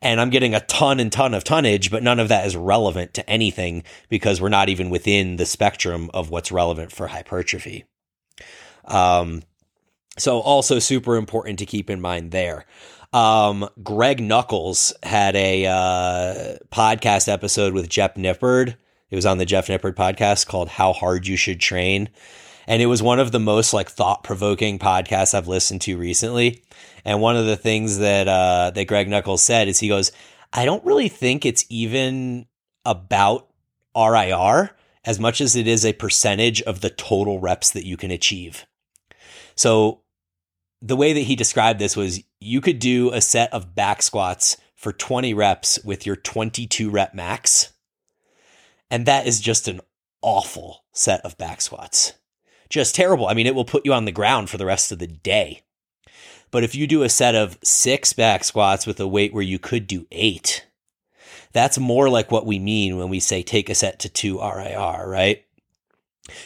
And 0.02 0.20
I'm 0.20 0.30
getting 0.30 0.54
a 0.54 0.60
ton 0.60 0.98
and 1.00 1.12
ton 1.12 1.32
of 1.32 1.44
tonnage, 1.44 1.90
but 1.90 2.02
none 2.02 2.18
of 2.18 2.28
that 2.28 2.44
is 2.44 2.56
relevant 2.56 3.14
to 3.14 3.30
anything 3.30 3.84
because 4.08 4.40
we're 4.40 4.48
not 4.48 4.68
even 4.68 4.90
within 4.90 5.36
the 5.36 5.46
spectrum 5.46 6.10
of 6.12 6.28
what's 6.28 6.52
relevant 6.52 6.90
for 6.90 7.06
hypertrophy. 7.06 7.84
Um, 8.84 9.42
so 10.18 10.40
also 10.40 10.78
super 10.78 11.16
important 11.16 11.58
to 11.58 11.66
keep 11.66 11.90
in 11.90 12.00
mind 12.00 12.30
there. 12.30 12.66
Um, 13.12 13.68
Greg 13.82 14.20
Nuckols 14.20 14.92
had 15.02 15.36
a 15.36 15.66
uh, 15.66 16.56
podcast 16.72 17.32
episode 17.32 17.72
with 17.72 17.88
Jeff 17.88 18.14
Nippard. 18.14 18.76
It 19.10 19.16
was 19.16 19.26
on 19.26 19.38
the 19.38 19.46
Jeff 19.46 19.68
Nippard 19.68 19.94
podcast 19.94 20.48
called 20.48 20.68
How 20.68 20.92
Hard 20.92 21.26
You 21.26 21.36
Should 21.36 21.60
Train. 21.60 22.10
And 22.66 22.82
it 22.82 22.86
was 22.86 23.02
one 23.02 23.20
of 23.20 23.30
the 23.30 23.38
most 23.38 23.72
like 23.72 23.90
thought 23.90 24.24
provoking 24.24 24.78
podcasts 24.78 25.34
I've 25.34 25.46
listened 25.48 25.82
to 25.82 25.96
recently. 25.96 26.64
And 27.04 27.20
one 27.20 27.36
of 27.36 27.46
the 27.46 27.56
things 27.56 27.98
that 27.98 28.26
uh, 28.26 28.72
that 28.74 28.86
Greg 28.86 29.08
Nuckols 29.08 29.42
said 29.42 29.68
is 29.68 29.78
he 29.78 29.88
goes, 29.88 30.10
I 30.52 30.64
don't 30.64 30.84
really 30.84 31.08
think 31.08 31.44
it's 31.44 31.66
even 31.68 32.46
about 32.84 33.48
RIR 33.96 34.70
as 35.04 35.20
much 35.20 35.40
as 35.40 35.54
it 35.54 35.68
is 35.68 35.84
a 35.84 35.92
percentage 35.92 36.62
of 36.62 36.80
the 36.80 36.90
total 36.90 37.38
reps 37.38 37.70
that 37.72 37.86
you 37.86 37.96
can 37.96 38.10
achieve. 38.10 38.64
So 39.54 40.00
the 40.84 40.96
way 40.96 41.14
that 41.14 41.20
he 41.20 41.34
described 41.34 41.78
this 41.78 41.96
was 41.96 42.22
you 42.40 42.60
could 42.60 42.78
do 42.78 43.10
a 43.10 43.20
set 43.22 43.52
of 43.54 43.74
back 43.74 44.02
squats 44.02 44.58
for 44.74 44.92
20 44.92 45.32
reps 45.32 45.82
with 45.82 46.04
your 46.04 46.14
22 46.14 46.90
rep 46.90 47.14
max. 47.14 47.72
And 48.90 49.06
that 49.06 49.26
is 49.26 49.40
just 49.40 49.66
an 49.66 49.80
awful 50.20 50.84
set 50.92 51.22
of 51.24 51.38
back 51.38 51.62
squats. 51.62 52.12
Just 52.68 52.94
terrible. 52.94 53.26
I 53.26 53.34
mean, 53.34 53.46
it 53.46 53.54
will 53.54 53.64
put 53.64 53.86
you 53.86 53.94
on 53.94 54.04
the 54.04 54.12
ground 54.12 54.50
for 54.50 54.58
the 54.58 54.66
rest 54.66 54.92
of 54.92 54.98
the 54.98 55.06
day. 55.06 55.62
But 56.50 56.64
if 56.64 56.74
you 56.74 56.86
do 56.86 57.02
a 57.02 57.08
set 57.08 57.34
of 57.34 57.58
six 57.64 58.12
back 58.12 58.44
squats 58.44 58.86
with 58.86 59.00
a 59.00 59.08
weight 59.08 59.32
where 59.32 59.42
you 59.42 59.58
could 59.58 59.86
do 59.86 60.06
eight, 60.12 60.66
that's 61.54 61.78
more 61.78 62.10
like 62.10 62.30
what 62.30 62.44
we 62.44 62.58
mean 62.58 62.98
when 62.98 63.08
we 63.08 63.20
say 63.20 63.42
take 63.42 63.70
a 63.70 63.74
set 63.74 64.00
to 64.00 64.10
two 64.10 64.38
RIR, 64.38 65.08
right? 65.08 65.43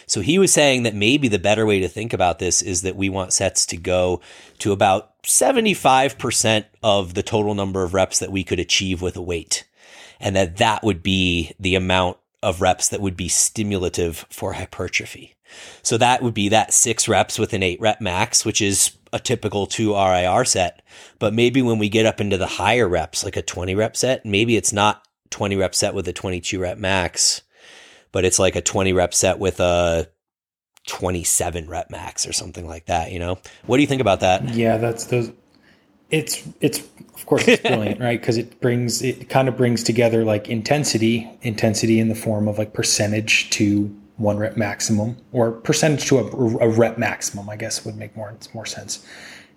So 0.06 0.20
he 0.20 0.38
was 0.38 0.52
saying 0.52 0.82
that 0.82 0.94
maybe 0.94 1.28
the 1.28 1.38
better 1.38 1.64
way 1.64 1.80
to 1.80 1.88
think 1.88 2.12
about 2.12 2.38
this 2.38 2.62
is 2.62 2.82
that 2.82 2.96
we 2.96 3.08
want 3.08 3.32
sets 3.32 3.64
to 3.66 3.76
go 3.76 4.20
to 4.58 4.72
about 4.72 5.22
75% 5.22 6.64
of 6.82 7.14
the 7.14 7.22
total 7.22 7.54
number 7.54 7.84
of 7.84 7.94
reps 7.94 8.18
that 8.18 8.32
we 8.32 8.42
could 8.42 8.58
achieve 8.58 9.00
with 9.00 9.16
a 9.16 9.22
weight. 9.22 9.64
And 10.18 10.34
that 10.34 10.56
that 10.56 10.82
would 10.82 11.02
be 11.02 11.52
the 11.60 11.76
amount 11.76 12.16
of 12.42 12.60
reps 12.60 12.88
that 12.88 13.00
would 13.00 13.16
be 13.16 13.28
stimulative 13.28 14.26
for 14.30 14.54
hypertrophy. 14.54 15.36
So 15.82 15.96
that 15.98 16.22
would 16.22 16.34
be 16.34 16.48
that 16.48 16.74
six 16.74 17.08
reps 17.08 17.38
with 17.38 17.52
an 17.52 17.62
eight 17.62 17.80
rep 17.80 18.00
max, 18.00 18.44
which 18.44 18.60
is 18.60 18.92
a 19.12 19.20
typical 19.20 19.66
two 19.66 19.94
RIR 19.94 20.44
set. 20.44 20.82
But 21.18 21.34
maybe 21.34 21.62
when 21.62 21.78
we 21.78 21.88
get 21.88 22.04
up 22.04 22.20
into 22.20 22.36
the 22.36 22.46
higher 22.46 22.88
reps, 22.88 23.24
like 23.24 23.36
a 23.36 23.42
20 23.42 23.74
rep 23.74 23.96
set, 23.96 24.26
maybe 24.26 24.56
it's 24.56 24.72
not 24.72 25.06
20 25.30 25.56
rep 25.56 25.74
set 25.74 25.94
with 25.94 26.08
a 26.08 26.12
22 26.12 26.58
rep 26.58 26.78
max 26.78 27.42
but 28.12 28.24
it's 28.24 28.38
like 28.38 28.56
a 28.56 28.62
20 28.62 28.92
rep 28.92 29.14
set 29.14 29.38
with 29.38 29.60
a 29.60 30.08
27 30.86 31.68
rep 31.68 31.90
max 31.90 32.26
or 32.26 32.32
something 32.32 32.66
like 32.66 32.86
that, 32.86 33.12
you 33.12 33.18
know? 33.18 33.38
What 33.66 33.76
do 33.76 33.82
you 33.82 33.86
think 33.86 34.00
about 34.00 34.20
that? 34.20 34.54
Yeah, 34.54 34.78
that's 34.78 35.04
those 35.04 35.30
it's 36.10 36.42
it's 36.60 36.80
of 37.14 37.26
course 37.26 37.46
it's 37.46 37.62
brilliant, 37.62 38.00
right? 38.00 38.18
Because 38.20 38.38
it 38.38 38.60
brings 38.60 39.02
it 39.02 39.28
kind 39.28 39.48
of 39.48 39.56
brings 39.56 39.82
together 39.82 40.24
like 40.24 40.48
intensity, 40.48 41.30
intensity 41.42 42.00
in 42.00 42.08
the 42.08 42.14
form 42.14 42.48
of 42.48 42.58
like 42.58 42.72
percentage 42.72 43.50
to 43.50 43.94
one 44.16 44.36
rep 44.38 44.56
maximum 44.56 45.16
or 45.32 45.52
percentage 45.52 46.06
to 46.06 46.18
a, 46.18 46.24
a 46.64 46.68
rep 46.68 46.98
maximum, 46.98 47.48
I 47.48 47.56
guess 47.56 47.84
would 47.84 47.96
make 47.96 48.16
more 48.16 48.34
more 48.54 48.66
sense. 48.66 49.04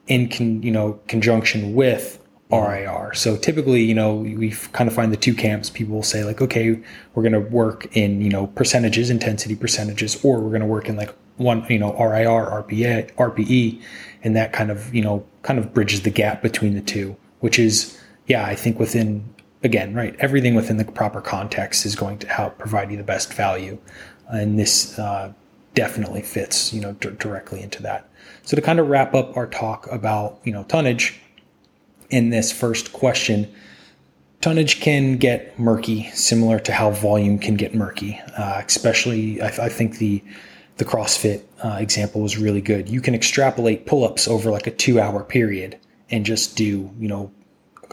In 0.07 0.29
con, 0.29 0.61
you 0.61 0.71
know 0.71 0.99
conjunction 1.07 1.73
with 1.73 2.20
RIR. 2.51 3.13
So 3.13 3.37
typically, 3.37 3.83
you 3.83 3.93
know, 3.93 4.15
we 4.15 4.51
kind 4.73 4.87
of 4.87 4.95
find 4.95 5.11
the 5.11 5.17
two 5.17 5.33
camps. 5.33 5.69
People 5.69 5.95
will 5.95 6.03
say 6.03 6.23
like, 6.23 6.41
okay, 6.41 6.79
we're 7.13 7.23
going 7.23 7.33
to 7.33 7.39
work 7.39 7.95
in, 7.95 8.21
you 8.21 8.29
know, 8.29 8.47
percentages, 8.47 9.09
intensity 9.09 9.55
percentages, 9.55 10.23
or 10.23 10.39
we're 10.39 10.49
going 10.49 10.61
to 10.61 10.67
work 10.67 10.89
in 10.89 10.95
like 10.97 11.13
one, 11.37 11.65
you 11.69 11.79
know, 11.79 11.93
RIR, 11.93 12.63
RPA, 12.63 13.13
RPE, 13.13 13.81
and 14.23 14.35
that 14.35 14.53
kind 14.53 14.69
of, 14.69 14.93
you 14.93 15.01
know, 15.01 15.25
kind 15.41 15.59
of 15.59 15.73
bridges 15.73 16.01
the 16.01 16.09
gap 16.09 16.41
between 16.41 16.73
the 16.73 16.81
two, 16.81 17.15
which 17.39 17.57
is, 17.57 17.99
yeah, 18.27 18.45
I 18.45 18.55
think 18.55 18.79
within, 18.79 19.33
again, 19.63 19.93
right, 19.93 20.15
everything 20.19 20.55
within 20.55 20.77
the 20.77 20.85
proper 20.85 21.21
context 21.21 21.85
is 21.85 21.95
going 21.95 22.19
to 22.19 22.27
help 22.27 22.57
provide 22.57 22.91
you 22.91 22.97
the 22.97 23.03
best 23.03 23.33
value. 23.33 23.77
And 24.27 24.57
this 24.59 24.97
uh, 24.99 25.33
definitely 25.73 26.21
fits, 26.21 26.73
you 26.73 26.81
know, 26.81 26.93
d- 26.93 27.11
directly 27.17 27.61
into 27.61 27.81
that. 27.83 28.09
So 28.43 28.55
to 28.55 28.61
kind 28.61 28.79
of 28.79 28.87
wrap 28.87 29.13
up 29.13 29.35
our 29.35 29.47
talk 29.47 29.87
about, 29.91 30.39
you 30.43 30.51
know, 30.51 30.63
tonnage, 30.63 31.19
in 32.12 32.30
this 32.30 32.52
first 32.52 32.93
question, 32.93 33.52
tonnage 34.41 34.82
can 34.82 35.17
get 35.17 35.58
murky, 35.58 36.10
similar 36.13 36.60
to 36.60 36.74
how 36.74 36.91
volume 36.91 37.39
can 37.39 37.56
get 37.56 37.74
murky. 37.74 38.19
Uh, 38.38 38.62
especially, 38.65 39.41
I, 39.41 39.47
I, 39.47 39.69
think 39.69 39.97
the 39.97 40.24
the 40.78 40.86
CrossFit 40.86 41.43
uh, 41.63 41.78
example 41.80 42.21
was 42.21 42.38
really 42.38 42.62
good. 42.62 42.89
You 42.89 43.02
can 43.02 43.15
extrapolate 43.15 43.86
pull-ups 43.86 44.28
over 44.28 44.52
like 44.52 44.67
a 44.67 44.71
two-hour 44.71 45.24
period 45.24 45.78
and 46.10 46.26
just 46.26 46.58
do, 46.58 46.91
you 47.00 47.08
know, 47.08 47.32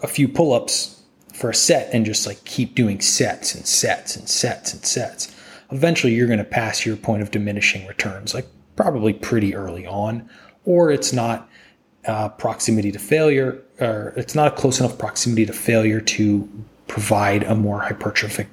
a 0.03 0.07
few 0.07 0.29
pull-ups 0.29 1.03
for 1.35 1.51
a 1.51 1.55
set 1.55 1.93
and 1.95 2.05
just 2.05 2.27
like 2.27 2.43
keep 2.45 2.75
doing 2.75 3.01
sets 3.01 3.55
and 3.55 3.67
sets 3.67 4.17
and 4.17 4.29
sets 4.29 4.73
and 4.73 4.85
sets. 4.85 5.35
Eventually, 5.71 6.15
you're 6.15 6.27
going 6.27 6.39
to 6.39 6.45
pass 6.45 6.87
your 6.87 6.97
point 6.97 7.23
of 7.23 7.31
diminishing 7.31 7.87
returns, 7.87 8.35
like 8.35 8.47
probably 8.75 9.13
pretty 9.13 9.55
early 9.55 9.87
on, 9.87 10.29
or 10.65 10.91
it's 10.91 11.13
not 11.13 11.49
uh, 12.07 12.31
proximity 12.31 12.91
to 12.91 12.99
failure, 12.99 13.63
or 13.81 14.13
it's 14.17 14.35
not 14.35 14.49
a 14.49 14.57
close 14.57 14.81
enough 14.81 14.99
proximity 14.99 15.47
to 15.47 15.53
failure 15.53 16.01
to 16.01 16.49
provide 16.87 17.43
a 17.45 17.55
more 17.55 17.81
hypertrophic 17.81 18.47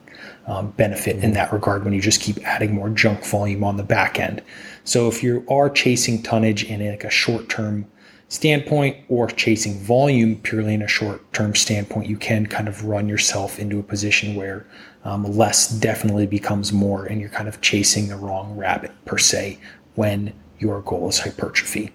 um, 0.47 0.71
benefit 0.71 1.17
in 1.17 1.33
that 1.33 1.51
regard 1.51 1.83
when 1.83 1.93
you 1.93 2.01
just 2.01 2.21
keep 2.21 2.38
adding 2.45 2.73
more 2.73 2.89
junk 2.89 3.25
volume 3.25 3.63
on 3.63 3.77
the 3.77 3.83
back 3.83 4.19
end. 4.19 4.41
So 4.83 5.07
if 5.07 5.23
you 5.23 5.45
are 5.49 5.69
chasing 5.69 6.21
tonnage 6.21 6.63
in 6.63 6.88
like 6.88 7.03
a 7.03 7.09
short 7.09 7.49
term 7.49 7.88
standpoint 8.27 8.97
or 9.07 9.27
chasing 9.27 9.79
volume 9.79 10.35
purely 10.38 10.73
in 10.73 10.81
a 10.81 10.88
short 10.88 11.31
term 11.33 11.55
standpoint, 11.55 12.07
you 12.07 12.17
can 12.17 12.45
kind 12.45 12.67
of 12.67 12.85
run 12.85 13.09
yourself 13.09 13.57
into 13.57 13.79
a 13.79 13.83
position 13.83 14.35
where 14.35 14.67
um, 15.03 15.23
less 15.23 15.67
definitely 15.67 16.27
becomes 16.27 16.71
more 16.73 17.05
and 17.05 17.21
you're 17.21 17.29
kind 17.29 17.47
of 17.47 17.61
chasing 17.61 18.07
the 18.07 18.15
wrong 18.15 18.55
rabbit 18.55 18.91
per 19.05 19.17
se 19.17 19.59
when 19.95 20.33
your 20.59 20.81
goal 20.81 21.09
is 21.09 21.19
hypertrophy. 21.19 21.91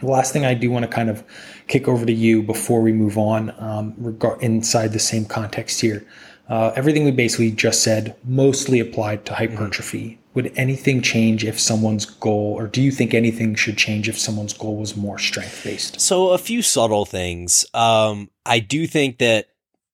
The 0.00 0.06
last 0.06 0.32
thing 0.32 0.44
I 0.44 0.54
do 0.54 0.70
want 0.70 0.84
to 0.84 0.88
kind 0.88 1.10
of 1.10 1.24
kick 1.66 1.88
over 1.88 2.06
to 2.06 2.12
you 2.12 2.42
before 2.42 2.80
we 2.80 2.92
move 2.92 3.18
on, 3.18 3.54
um, 3.58 3.94
regard, 3.98 4.42
inside 4.42 4.92
the 4.92 4.98
same 4.98 5.24
context 5.24 5.80
here. 5.80 6.06
Uh, 6.48 6.72
everything 6.76 7.04
we 7.04 7.10
basically 7.10 7.50
just 7.50 7.82
said 7.82 8.16
mostly 8.24 8.80
applied 8.80 9.26
to 9.26 9.34
hypertrophy. 9.34 10.04
Mm-hmm. 10.04 10.22
Would 10.34 10.52
anything 10.56 11.02
change 11.02 11.44
if 11.44 11.58
someone's 11.58 12.06
goal, 12.06 12.54
or 12.56 12.68
do 12.68 12.80
you 12.80 12.92
think 12.92 13.12
anything 13.12 13.54
should 13.54 13.76
change 13.76 14.08
if 14.08 14.18
someone's 14.18 14.52
goal 14.52 14.76
was 14.76 14.96
more 14.96 15.18
strength 15.18 15.62
based? 15.64 16.00
So, 16.00 16.30
a 16.30 16.38
few 16.38 16.62
subtle 16.62 17.04
things. 17.04 17.66
Um, 17.74 18.30
I 18.46 18.60
do 18.60 18.86
think 18.86 19.18
that 19.18 19.48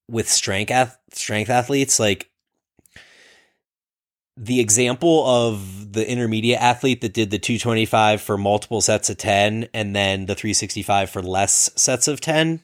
with 0.08 0.28
strength 0.28 0.70
ath- 0.70 0.98
strength 1.12 1.48
athletes, 1.48 1.98
like 1.98 2.30
the 4.36 4.60
example 4.60 5.24
of 5.26 5.92
the 5.92 6.08
intermediate 6.08 6.60
athlete 6.60 7.00
that 7.02 7.14
did 7.14 7.30
the 7.30 7.38
225 7.38 8.20
for 8.20 8.36
multiple 8.36 8.80
sets 8.80 9.08
of 9.08 9.16
10 9.16 9.68
and 9.72 9.94
then 9.94 10.26
the 10.26 10.34
365 10.34 11.08
for 11.08 11.22
less 11.22 11.70
sets 11.76 12.08
of 12.08 12.20
10 12.20 12.60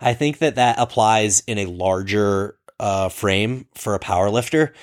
i 0.00 0.14
think 0.14 0.38
that 0.38 0.54
that 0.54 0.78
applies 0.78 1.40
in 1.40 1.58
a 1.58 1.66
larger 1.66 2.56
uh, 2.78 3.08
frame 3.08 3.66
for 3.74 3.94
a 3.94 3.98
power 3.98 4.30
lifter 4.30 4.74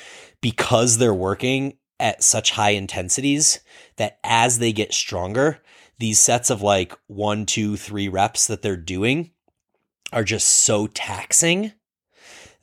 because 0.42 0.98
they're 0.98 1.14
working 1.14 1.78
at 2.00 2.24
such 2.24 2.52
high 2.52 2.72
intensities 2.72 3.60
that 3.98 4.20
as 4.24 4.60
they 4.60 4.72
get 4.72 4.94
stronger 4.94 5.60
these 6.00 6.20
sets 6.20 6.50
of 6.50 6.62
like 6.62 6.98
one 7.08 7.46
two 7.46 7.76
three 7.78 8.08
reps 8.08 8.48
that 8.48 8.62
they're 8.62 8.76
doing 8.76 9.32
are 10.12 10.24
just 10.24 10.48
so 10.48 10.88
taxing 10.88 11.72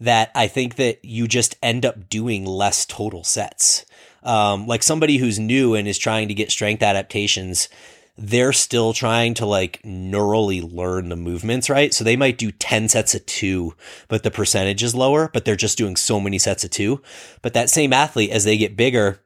that 0.00 0.30
I 0.34 0.48
think 0.48 0.76
that 0.76 1.04
you 1.04 1.28
just 1.28 1.56
end 1.62 1.84
up 1.84 2.08
doing 2.08 2.44
less 2.44 2.86
total 2.86 3.22
sets. 3.24 3.84
Um, 4.22 4.66
like 4.66 4.82
somebody 4.82 5.18
who's 5.18 5.38
new 5.38 5.74
and 5.74 5.86
is 5.86 5.98
trying 5.98 6.28
to 6.28 6.34
get 6.34 6.50
strength 6.50 6.82
adaptations, 6.82 7.68
they're 8.16 8.52
still 8.52 8.92
trying 8.92 9.34
to 9.34 9.46
like 9.46 9.80
neurally 9.82 10.62
learn 10.62 11.08
the 11.08 11.16
movements, 11.16 11.70
right? 11.70 11.92
So 11.92 12.04
they 12.04 12.16
might 12.16 12.38
do 12.38 12.50
10 12.50 12.88
sets 12.88 13.14
of 13.14 13.24
two, 13.26 13.74
but 14.08 14.22
the 14.22 14.30
percentage 14.30 14.82
is 14.82 14.94
lower, 14.94 15.30
but 15.32 15.44
they're 15.44 15.56
just 15.56 15.78
doing 15.78 15.96
so 15.96 16.20
many 16.20 16.38
sets 16.38 16.64
of 16.64 16.70
two. 16.70 17.02
But 17.42 17.54
that 17.54 17.70
same 17.70 17.92
athlete, 17.92 18.30
as 18.30 18.44
they 18.44 18.58
get 18.58 18.76
bigger, 18.76 19.20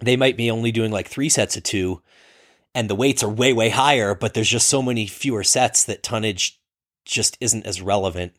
they 0.00 0.16
might 0.16 0.36
be 0.36 0.50
only 0.50 0.72
doing 0.72 0.90
like 0.90 1.08
three 1.08 1.28
sets 1.28 1.56
of 1.56 1.62
two 1.62 2.02
and 2.74 2.88
the 2.88 2.94
weights 2.94 3.22
are 3.22 3.28
way, 3.28 3.52
way 3.52 3.70
higher, 3.70 4.14
but 4.14 4.34
there's 4.34 4.48
just 4.48 4.68
so 4.68 4.82
many 4.82 5.06
fewer 5.06 5.42
sets 5.42 5.84
that 5.84 6.02
tonnage 6.02 6.60
just 7.04 7.36
isn't 7.40 7.66
as 7.66 7.82
relevant. 7.82 8.32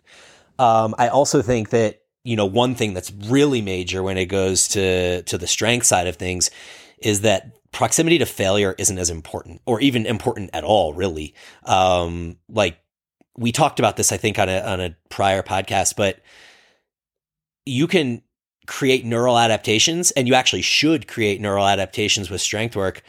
Um, 0.61 0.93
I 0.97 1.07
also 1.07 1.41
think 1.41 1.69
that 1.69 2.01
you 2.23 2.35
know 2.35 2.45
one 2.45 2.75
thing 2.75 2.93
that's 2.93 3.11
really 3.11 3.61
major 3.61 4.03
when 4.03 4.17
it 4.17 4.25
goes 4.25 4.67
to 4.69 5.23
to 5.23 5.37
the 5.37 5.47
strength 5.47 5.85
side 5.85 6.07
of 6.07 6.17
things 6.17 6.51
is 6.99 7.21
that 7.21 7.57
proximity 7.71 8.17
to 8.19 8.25
failure 8.25 8.75
isn't 8.77 8.97
as 8.97 9.09
important 9.09 9.61
or 9.65 9.81
even 9.81 10.05
important 10.05 10.49
at 10.53 10.63
all 10.63 10.93
really. 10.93 11.33
Um, 11.65 12.37
like 12.47 12.77
we 13.37 13.51
talked 13.51 13.79
about 13.79 13.95
this 13.97 14.11
i 14.11 14.17
think 14.17 14.37
on 14.37 14.49
a 14.49 14.59
on 14.59 14.81
a 14.81 14.95
prior 15.09 15.41
podcast 15.41 15.95
but 15.95 16.19
you 17.65 17.87
can 17.87 18.21
create 18.67 19.05
neural 19.05 19.37
adaptations 19.37 20.11
and 20.11 20.27
you 20.27 20.33
actually 20.33 20.61
should 20.61 21.07
create 21.07 21.41
neural 21.41 21.67
adaptations 21.67 22.29
with 22.29 22.41
strength 22.41 22.75
work 22.75 23.01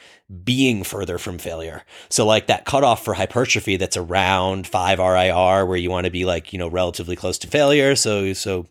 being 0.45 0.83
further 0.83 1.19
from 1.19 1.39
failure. 1.39 1.83
So 2.09 2.25
like 2.27 2.47
that 2.47 2.65
cutoff 2.65 3.05
for 3.05 3.15
hypertrophy 3.15 3.77
that's 3.77 3.97
around 3.97 4.67
5 4.67 4.99
RIR 4.99 5.67
where 5.67 5.77
you 5.77 5.91
want 5.91 6.07
to 6.07 6.11
be 6.11 6.25
like, 6.25 6.53
you 6.53 6.59
know, 6.59 6.69
relatively 6.69 7.17
close 7.17 7.39
to 7.39 7.49
failure. 7.49 7.95
So 7.97 8.33
so 8.33 8.67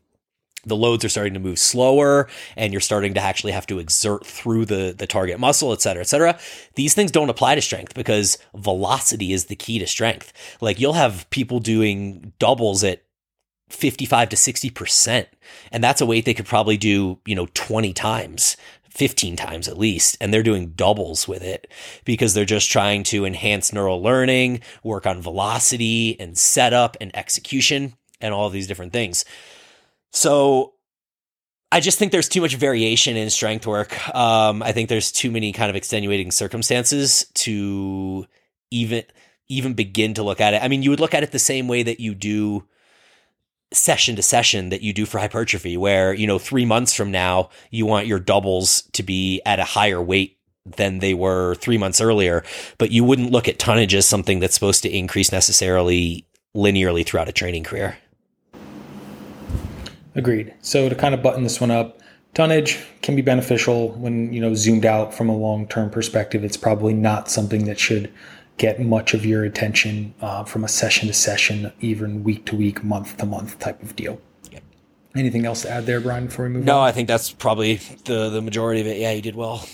the 0.66 0.76
loads 0.76 1.04
are 1.04 1.10
starting 1.10 1.34
to 1.34 1.40
move 1.40 1.58
slower 1.58 2.28
and 2.56 2.72
you're 2.72 2.82
starting 2.82 3.14
to 3.16 3.20
actually 3.20 3.52
have 3.52 3.66
to 3.68 3.80
exert 3.80 4.26
through 4.26 4.66
the, 4.66 4.94
the 4.96 5.08
target 5.08 5.40
muscle, 5.40 5.72
et 5.72 5.82
cetera, 5.82 6.02
et 6.02 6.08
cetera. 6.08 6.38
These 6.76 6.94
things 6.94 7.12
don't 7.12 7.30
apply 7.30 7.56
to 7.56 7.62
strength 7.62 7.94
because 7.94 8.38
velocity 8.56 9.34
is 9.34 9.46
the 9.46 9.56
key 9.56 9.80
to 9.80 9.88
strength. 9.88 10.34
Like 10.62 10.80
you'll 10.80 10.94
have 10.94 11.30
people 11.30 11.60
doing 11.60 12.34
doubles 12.38 12.84
at 12.84 13.04
55 13.72 14.30
to 14.30 14.36
60%. 14.36 15.26
And 15.72 15.84
that's 15.84 16.02
a 16.02 16.06
weight 16.06 16.26
they 16.26 16.34
could 16.34 16.46
probably 16.46 16.78
do, 16.78 17.20
you 17.26 17.36
know, 17.36 17.48
20 17.54 17.94
times. 17.94 18.58
15 18.90 19.38
times 19.38 19.70
at 19.70 19.78
least, 19.78 20.18
and 20.20 20.34
they're 20.34 20.44
doing 20.44 20.72
doubles 20.72 21.26
with 21.26 21.42
it 21.42 21.72
because 22.04 22.34
they're 22.34 22.44
just 22.44 22.70
trying 22.70 23.04
to 23.04 23.24
enhance 23.24 23.72
neural 23.72 24.04
learning, 24.04 24.60
work 24.84 25.08
on 25.08 25.22
velocity 25.22 26.20
and 26.20 26.38
setup 26.38 26.98
and 27.00 27.16
execution 27.16 27.94
and 28.20 28.34
all 28.34 28.50
these 28.50 28.68
different 28.68 28.92
things. 28.92 29.24
So 30.12 30.74
I 31.72 31.80
just 31.80 32.00
think 32.00 32.12
there's 32.12 32.28
too 32.28 32.42
much 32.42 32.56
variation 32.56 33.16
in 33.16 33.30
strength 33.30 33.66
work. 33.66 34.14
Um, 34.14 34.62
I 34.62 34.74
think 34.74 34.90
there's 34.90 35.12
too 35.12 35.32
many 35.32 35.54
kind 35.54 35.70
of 35.70 35.78
extenuating 35.78 36.32
circumstances 36.32 37.26
to 37.36 38.26
even 38.72 39.04
even 39.48 39.74
begin 39.74 40.14
to 40.16 40.24
look 40.24 40.42
at 40.42 40.54
it. 40.54 40.64
I 40.64 40.68
mean, 40.68 40.84
you 40.84 40.90
would 40.90 41.00
look 41.00 41.14
at 41.14 41.24
it 41.24 41.32
the 41.32 41.40
same 41.40 41.68
way 41.68 41.84
that 41.84 42.00
you 42.00 42.14
do 42.14 42.68
session 43.74 44.16
to 44.16 44.22
session 44.22 44.70
that 44.70 44.82
you 44.82 44.94
do 44.94 45.06
for 45.06 45.20
hypertrophy, 45.20 45.78
where, 45.78 46.14
you 46.14 46.28
know, 46.28 46.40
three 46.40 46.66
months 46.66 46.94
from 46.94 47.12
now, 47.12 47.50
you 47.70 47.86
want 47.86 48.08
your 48.08 48.20
doubles 48.20 48.84
to 48.94 49.04
be 49.04 49.42
at 49.46 49.60
a 49.60 49.64
higher 49.64 50.02
weight 50.02 50.38
than 50.66 51.00
they 51.00 51.14
were 51.14 51.56
three 51.56 51.78
months 51.78 52.02
earlier. 52.02 52.44
But 52.78 52.92
you 52.92 53.04
wouldn't 53.04 53.32
look 53.32 53.48
at 53.48 53.60
tonnage 53.60 53.96
as 53.96 54.06
something 54.06 54.40
that's 54.40 54.54
supposed 54.54 54.84
to 54.84 54.90
increase 54.90 55.32
necessarily 55.32 56.26
linearly 56.56 57.06
throughout 57.06 57.30
a 57.30 57.32
training 57.32 57.64
career. 57.64 57.98
Agreed. 60.16 60.54
So 60.62 60.90
to 60.90 60.96
kind 60.96 61.16
of 61.16 61.24
button 61.24 61.44
this 61.44 61.62
one 61.62 61.72
up, 61.72 62.00
tonnage 62.34 62.78
can 63.02 63.16
be 63.16 63.22
beneficial 63.22 63.90
when, 63.94 64.34
you 64.34 64.42
know, 64.42 64.54
zoomed 64.54 64.86
out 64.86 65.14
from 65.14 65.30
a 65.30 65.36
long 65.36 65.68
term 65.68 65.90
perspective. 65.90 66.44
It's 66.44 66.58
probably 66.58 66.94
not 66.94 67.30
something 67.32 67.66
that 67.66 67.80
should 67.80 68.12
get 68.58 68.80
much 68.80 69.14
of 69.14 69.26
your 69.26 69.44
attention 69.44 70.14
uh, 70.22 70.44
from 70.44 70.64
a 70.64 70.68
session 70.68 71.08
to 71.08 71.14
session, 71.14 71.72
even 71.82 72.24
week 72.24 72.46
to 72.46 72.56
week, 72.56 72.84
month 72.84 73.18
to 73.18 73.26
month 73.26 73.58
type 73.60 73.82
of 73.82 73.96
deal. 73.96 74.22
Yep. 74.52 74.64
Anything 75.16 75.46
else 75.46 75.64
to 75.64 75.70
add 75.70 75.86
there, 75.86 76.00
Brian, 76.00 76.28
before 76.28 76.46
we 76.46 76.52
move 76.52 76.66
no, 76.66 76.74
on? 76.74 76.78
No, 76.80 76.84
I 76.84 76.92
think 76.92 77.08
that's 77.08 77.32
probably 77.32 77.76
the, 78.06 78.30
the 78.30 78.42
majority 78.42 78.82
of 78.82 78.88
it. 78.88 78.98
Yeah, 78.98 79.12
you 79.12 79.22
did 79.22 79.36
well. 79.36 79.66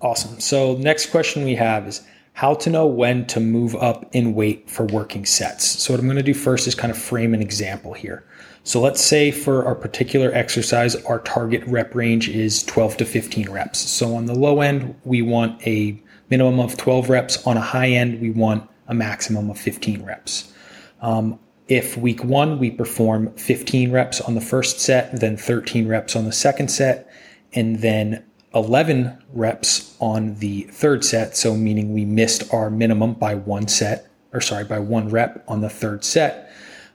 Awesome. 0.00 0.40
So, 0.40 0.76
next 0.76 1.10
question 1.10 1.44
we 1.44 1.56
have 1.56 1.86
is 1.86 2.02
how 2.34 2.54
to 2.54 2.70
know 2.70 2.86
when 2.86 3.26
to 3.26 3.40
move 3.40 3.74
up 3.76 4.08
in 4.12 4.34
weight 4.34 4.70
for 4.70 4.86
working 4.86 5.26
sets. 5.26 5.64
So, 5.64 5.92
what 5.92 6.00
I'm 6.00 6.06
going 6.06 6.16
to 6.18 6.22
do 6.22 6.34
first 6.34 6.68
is 6.68 6.74
kind 6.74 6.90
of 6.90 6.98
frame 6.98 7.34
an 7.34 7.42
example 7.42 7.94
here. 7.94 8.24
So, 8.62 8.80
let's 8.80 9.00
say 9.00 9.32
for 9.32 9.64
our 9.64 9.74
particular 9.74 10.32
exercise, 10.32 10.94
our 11.06 11.18
target 11.20 11.64
rep 11.66 11.94
range 11.94 12.28
is 12.28 12.62
12 12.64 12.98
to 12.98 13.04
15 13.04 13.50
reps. 13.50 13.78
So, 13.78 14.14
on 14.14 14.26
the 14.26 14.34
low 14.34 14.60
end, 14.60 14.94
we 15.04 15.20
want 15.20 15.66
a 15.66 16.00
minimum 16.30 16.60
of 16.60 16.76
12 16.76 17.08
reps. 17.08 17.46
On 17.46 17.56
a 17.56 17.60
high 17.60 17.88
end, 17.88 18.20
we 18.20 18.30
want 18.30 18.68
a 18.86 18.94
maximum 18.94 19.50
of 19.50 19.58
15 19.58 20.02
reps. 20.02 20.52
Um, 21.00 21.38
if 21.68 21.96
week 21.98 22.24
one 22.24 22.58
we 22.58 22.70
perform 22.70 23.32
15 23.34 23.92
reps 23.92 24.20
on 24.22 24.34
the 24.34 24.40
first 24.40 24.80
set, 24.80 25.20
then 25.20 25.36
13 25.36 25.86
reps 25.86 26.16
on 26.16 26.24
the 26.24 26.32
second 26.32 26.68
set, 26.68 27.10
and 27.52 27.80
then 27.80 28.24
11 28.54 29.22
reps 29.32 29.96
on 30.00 30.34
the 30.36 30.62
third 30.64 31.04
set, 31.04 31.36
so 31.36 31.54
meaning 31.54 31.92
we 31.92 32.04
missed 32.04 32.52
our 32.52 32.70
minimum 32.70 33.12
by 33.14 33.34
one 33.34 33.68
set, 33.68 34.08
or 34.32 34.40
sorry, 34.40 34.64
by 34.64 34.78
one 34.78 35.10
rep 35.10 35.44
on 35.46 35.60
the 35.60 35.68
third 35.68 36.04
set. 36.04 36.50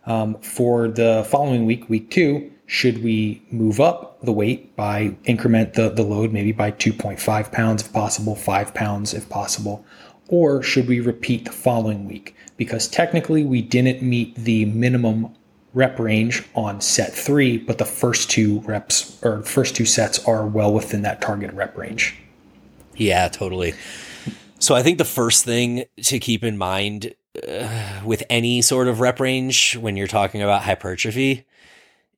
Um, 0.05 0.39
for 0.39 0.87
the 0.87 1.25
following 1.29 1.65
week, 1.65 1.87
week 1.87 2.09
two, 2.09 2.51
should 2.73 3.03
we 3.03 3.39
move 3.51 3.79
up 3.79 4.19
the 4.21 4.31
weight 4.31 4.75
by 4.75 5.15
increment 5.25 5.75
the, 5.75 5.89
the 5.89 6.01
load 6.01 6.33
maybe 6.33 6.51
by 6.51 6.71
2.5 6.71 7.51
pounds 7.51 7.83
if 7.83 7.93
possible, 7.93 8.35
5 8.35 8.73
pounds 8.73 9.13
if 9.13 9.29
possible? 9.29 9.85
Or 10.27 10.63
should 10.63 10.87
we 10.87 10.99
repeat 10.99 11.45
the 11.45 11.51
following 11.51 12.07
week? 12.07 12.35
Because 12.57 12.87
technically 12.87 13.43
we 13.43 13.61
didn't 13.61 14.01
meet 14.01 14.33
the 14.33 14.65
minimum 14.65 15.35
rep 15.75 15.99
range 15.99 16.43
on 16.55 16.81
set 16.81 17.13
three, 17.13 17.59
but 17.59 17.77
the 17.77 17.85
first 17.85 18.31
two 18.31 18.61
reps 18.61 19.19
or 19.23 19.43
first 19.43 19.75
two 19.75 19.85
sets 19.85 20.25
are 20.27 20.47
well 20.47 20.73
within 20.73 21.03
that 21.03 21.21
target 21.21 21.53
rep 21.53 21.77
range. 21.77 22.15
Yeah, 22.95 23.27
totally. 23.27 23.75
So 24.57 24.73
I 24.73 24.81
think 24.81 24.97
the 24.97 25.05
first 25.05 25.45
thing 25.45 25.85
to 26.05 26.17
keep 26.17 26.43
in 26.43 26.57
mind 26.57 27.13
uh, 27.47 28.01
with 28.03 28.23
any 28.31 28.63
sort 28.63 28.87
of 28.87 28.99
rep 28.99 29.19
range 29.19 29.77
when 29.77 29.95
you're 29.95 30.07
talking 30.07 30.41
about 30.41 30.63
hypertrophy 30.63 31.45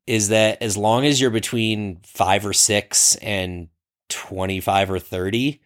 is 0.07 0.29
that 0.29 0.61
as 0.61 0.77
long 0.77 1.05
as 1.05 1.19
you're 1.19 1.31
between 1.31 1.99
five 2.03 2.45
or 2.45 2.53
six 2.53 3.15
and 3.17 3.69
25 4.09 4.91
or 4.91 4.99
30, 4.99 5.61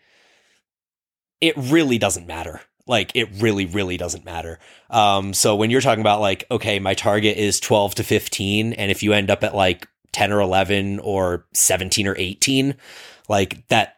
it 1.41 1.55
really 1.57 1.97
doesn't 1.97 2.27
matter. 2.27 2.61
Like 2.87 3.11
it 3.15 3.29
really, 3.39 3.65
really 3.65 3.97
doesn't 3.97 4.25
matter. 4.25 4.59
Um, 4.89 5.33
so 5.33 5.55
when 5.55 5.69
you're 5.69 5.81
talking 5.81 6.01
about 6.01 6.21
like, 6.21 6.45
okay, 6.49 6.79
my 6.79 6.93
target 6.93 7.37
is 7.37 7.59
12 7.59 7.95
to 7.95 8.03
15, 8.03 8.73
and 8.73 8.91
if 8.91 9.03
you 9.03 9.13
end 9.13 9.29
up 9.29 9.43
at 9.43 9.53
like 9.53 9.87
10 10.11 10.31
or 10.31 10.39
11 10.39 10.99
or 10.99 11.45
17 11.53 12.07
or 12.07 12.15
18, 12.17 12.75
like 13.27 13.67
that, 13.67 13.97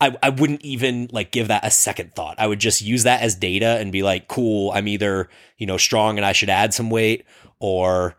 I, 0.00 0.16
I 0.22 0.30
wouldn't 0.30 0.62
even 0.62 1.08
like 1.12 1.32
give 1.32 1.48
that 1.48 1.66
a 1.66 1.70
second 1.70 2.14
thought. 2.14 2.36
I 2.38 2.46
would 2.46 2.60
just 2.60 2.80
use 2.80 3.02
that 3.02 3.20
as 3.20 3.34
data 3.34 3.76
and 3.78 3.92
be 3.92 4.02
like, 4.02 4.28
cool, 4.28 4.70
I'm 4.70 4.88
either, 4.88 5.28
you 5.58 5.66
know, 5.66 5.76
strong 5.76 6.16
and 6.16 6.24
I 6.24 6.32
should 6.32 6.50
add 6.50 6.72
some 6.72 6.88
weight 6.88 7.26
or, 7.58 8.16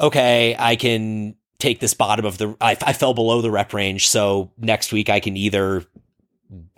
okay, 0.00 0.56
I 0.58 0.76
can 0.76 1.36
take 1.58 1.80
this 1.80 1.94
bottom 1.94 2.24
of 2.24 2.38
the, 2.38 2.56
I, 2.60 2.76
I 2.82 2.92
fell 2.92 3.14
below 3.14 3.40
the 3.40 3.50
rep 3.50 3.72
range. 3.72 4.08
So 4.08 4.50
next 4.58 4.92
week 4.92 5.08
I 5.08 5.20
can 5.20 5.36
either 5.36 5.84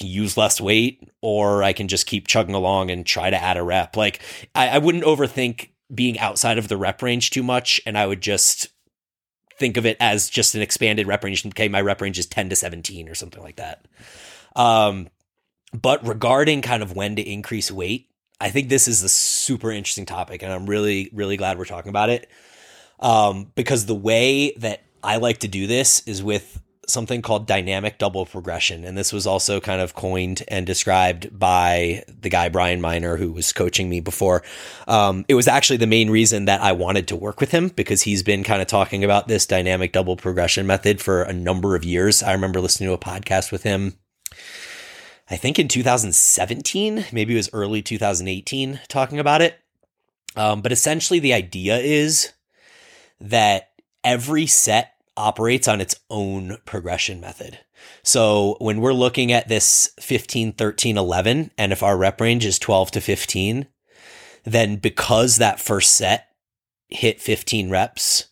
use 0.00 0.36
less 0.36 0.60
weight 0.60 1.10
or 1.20 1.62
I 1.62 1.72
can 1.72 1.88
just 1.88 2.06
keep 2.06 2.26
chugging 2.26 2.54
along 2.54 2.90
and 2.90 3.04
try 3.04 3.30
to 3.30 3.42
add 3.42 3.56
a 3.56 3.62
rep. 3.62 3.96
Like 3.96 4.20
I, 4.54 4.68
I 4.68 4.78
wouldn't 4.78 5.04
overthink 5.04 5.70
being 5.92 6.18
outside 6.18 6.58
of 6.58 6.68
the 6.68 6.76
rep 6.76 7.02
range 7.02 7.30
too 7.30 7.42
much. 7.42 7.80
And 7.86 7.96
I 7.96 8.06
would 8.06 8.20
just 8.20 8.68
think 9.58 9.76
of 9.76 9.86
it 9.86 9.96
as 10.00 10.28
just 10.28 10.54
an 10.54 10.62
expanded 10.62 11.06
rep 11.06 11.24
range. 11.24 11.46
Okay, 11.46 11.68
my 11.68 11.80
rep 11.80 12.00
range 12.00 12.18
is 12.18 12.26
10 12.26 12.50
to 12.50 12.56
17 12.56 13.08
or 13.08 13.14
something 13.14 13.42
like 13.42 13.56
that. 13.56 13.86
Um, 14.56 15.08
but 15.72 16.06
regarding 16.06 16.62
kind 16.62 16.82
of 16.82 16.94
when 16.94 17.16
to 17.16 17.22
increase 17.22 17.70
weight, 17.70 18.10
I 18.40 18.50
think 18.50 18.68
this 18.68 18.88
is 18.88 19.02
a 19.02 19.08
super 19.08 19.70
interesting 19.70 20.06
topic, 20.06 20.42
and 20.42 20.52
I'm 20.52 20.66
really, 20.66 21.10
really 21.12 21.36
glad 21.36 21.58
we're 21.58 21.64
talking 21.64 21.90
about 21.90 22.10
it. 22.10 22.28
Um, 23.00 23.52
because 23.54 23.86
the 23.86 23.94
way 23.94 24.52
that 24.58 24.82
I 25.02 25.16
like 25.16 25.38
to 25.38 25.48
do 25.48 25.66
this 25.66 26.02
is 26.06 26.22
with 26.22 26.62
something 26.88 27.22
called 27.22 27.46
dynamic 27.46 27.98
double 27.98 28.26
progression. 28.26 28.84
And 28.84 28.96
this 28.96 29.12
was 29.12 29.26
also 29.26 29.60
kind 29.60 29.80
of 29.80 29.94
coined 29.94 30.42
and 30.48 30.66
described 30.66 31.36
by 31.38 32.04
the 32.20 32.28
guy, 32.28 32.48
Brian 32.48 32.80
Minor, 32.80 33.16
who 33.16 33.32
was 33.32 33.52
coaching 33.52 33.88
me 33.88 34.00
before. 34.00 34.42
Um, 34.86 35.24
it 35.28 35.34
was 35.34 35.48
actually 35.48 35.78
the 35.78 35.86
main 35.86 36.10
reason 36.10 36.44
that 36.46 36.60
I 36.60 36.72
wanted 36.72 37.08
to 37.08 37.16
work 37.16 37.40
with 37.40 37.50
him 37.50 37.68
because 37.68 38.02
he's 38.02 38.22
been 38.22 38.44
kind 38.44 38.60
of 38.60 38.68
talking 38.68 39.04
about 39.04 39.28
this 39.28 39.46
dynamic 39.46 39.92
double 39.92 40.16
progression 40.16 40.66
method 40.66 41.00
for 41.00 41.22
a 41.22 41.32
number 41.32 41.74
of 41.74 41.84
years. 41.84 42.22
I 42.22 42.32
remember 42.32 42.60
listening 42.60 42.88
to 42.88 42.94
a 42.94 42.98
podcast 42.98 43.52
with 43.52 43.62
him. 43.62 43.98
I 45.30 45.36
think 45.36 45.58
in 45.58 45.68
2017, 45.68 47.06
maybe 47.12 47.32
it 47.32 47.36
was 47.36 47.50
early 47.52 47.80
2018, 47.80 48.80
talking 48.88 49.18
about 49.18 49.40
it. 49.40 49.58
Um, 50.36 50.60
but 50.60 50.72
essentially, 50.72 51.18
the 51.18 51.32
idea 51.32 51.78
is 51.78 52.33
that 53.20 53.70
every 54.02 54.46
set 54.46 54.94
operates 55.16 55.68
on 55.68 55.80
its 55.80 55.96
own 56.10 56.58
progression 56.64 57.20
method. 57.20 57.58
So 58.02 58.56
when 58.60 58.80
we're 58.80 58.92
looking 58.92 59.32
at 59.32 59.48
this 59.48 59.90
15, 60.00 60.52
13, 60.52 60.98
11, 60.98 61.50
and 61.56 61.72
if 61.72 61.82
our 61.82 61.96
rep 61.96 62.20
range 62.20 62.44
is 62.44 62.58
12 62.58 62.92
to 62.92 63.00
15, 63.00 63.66
then 64.44 64.76
because 64.76 65.36
that 65.36 65.60
first 65.60 65.92
set 65.92 66.28
hit 66.88 67.20
15 67.20 67.70
reps, 67.70 68.28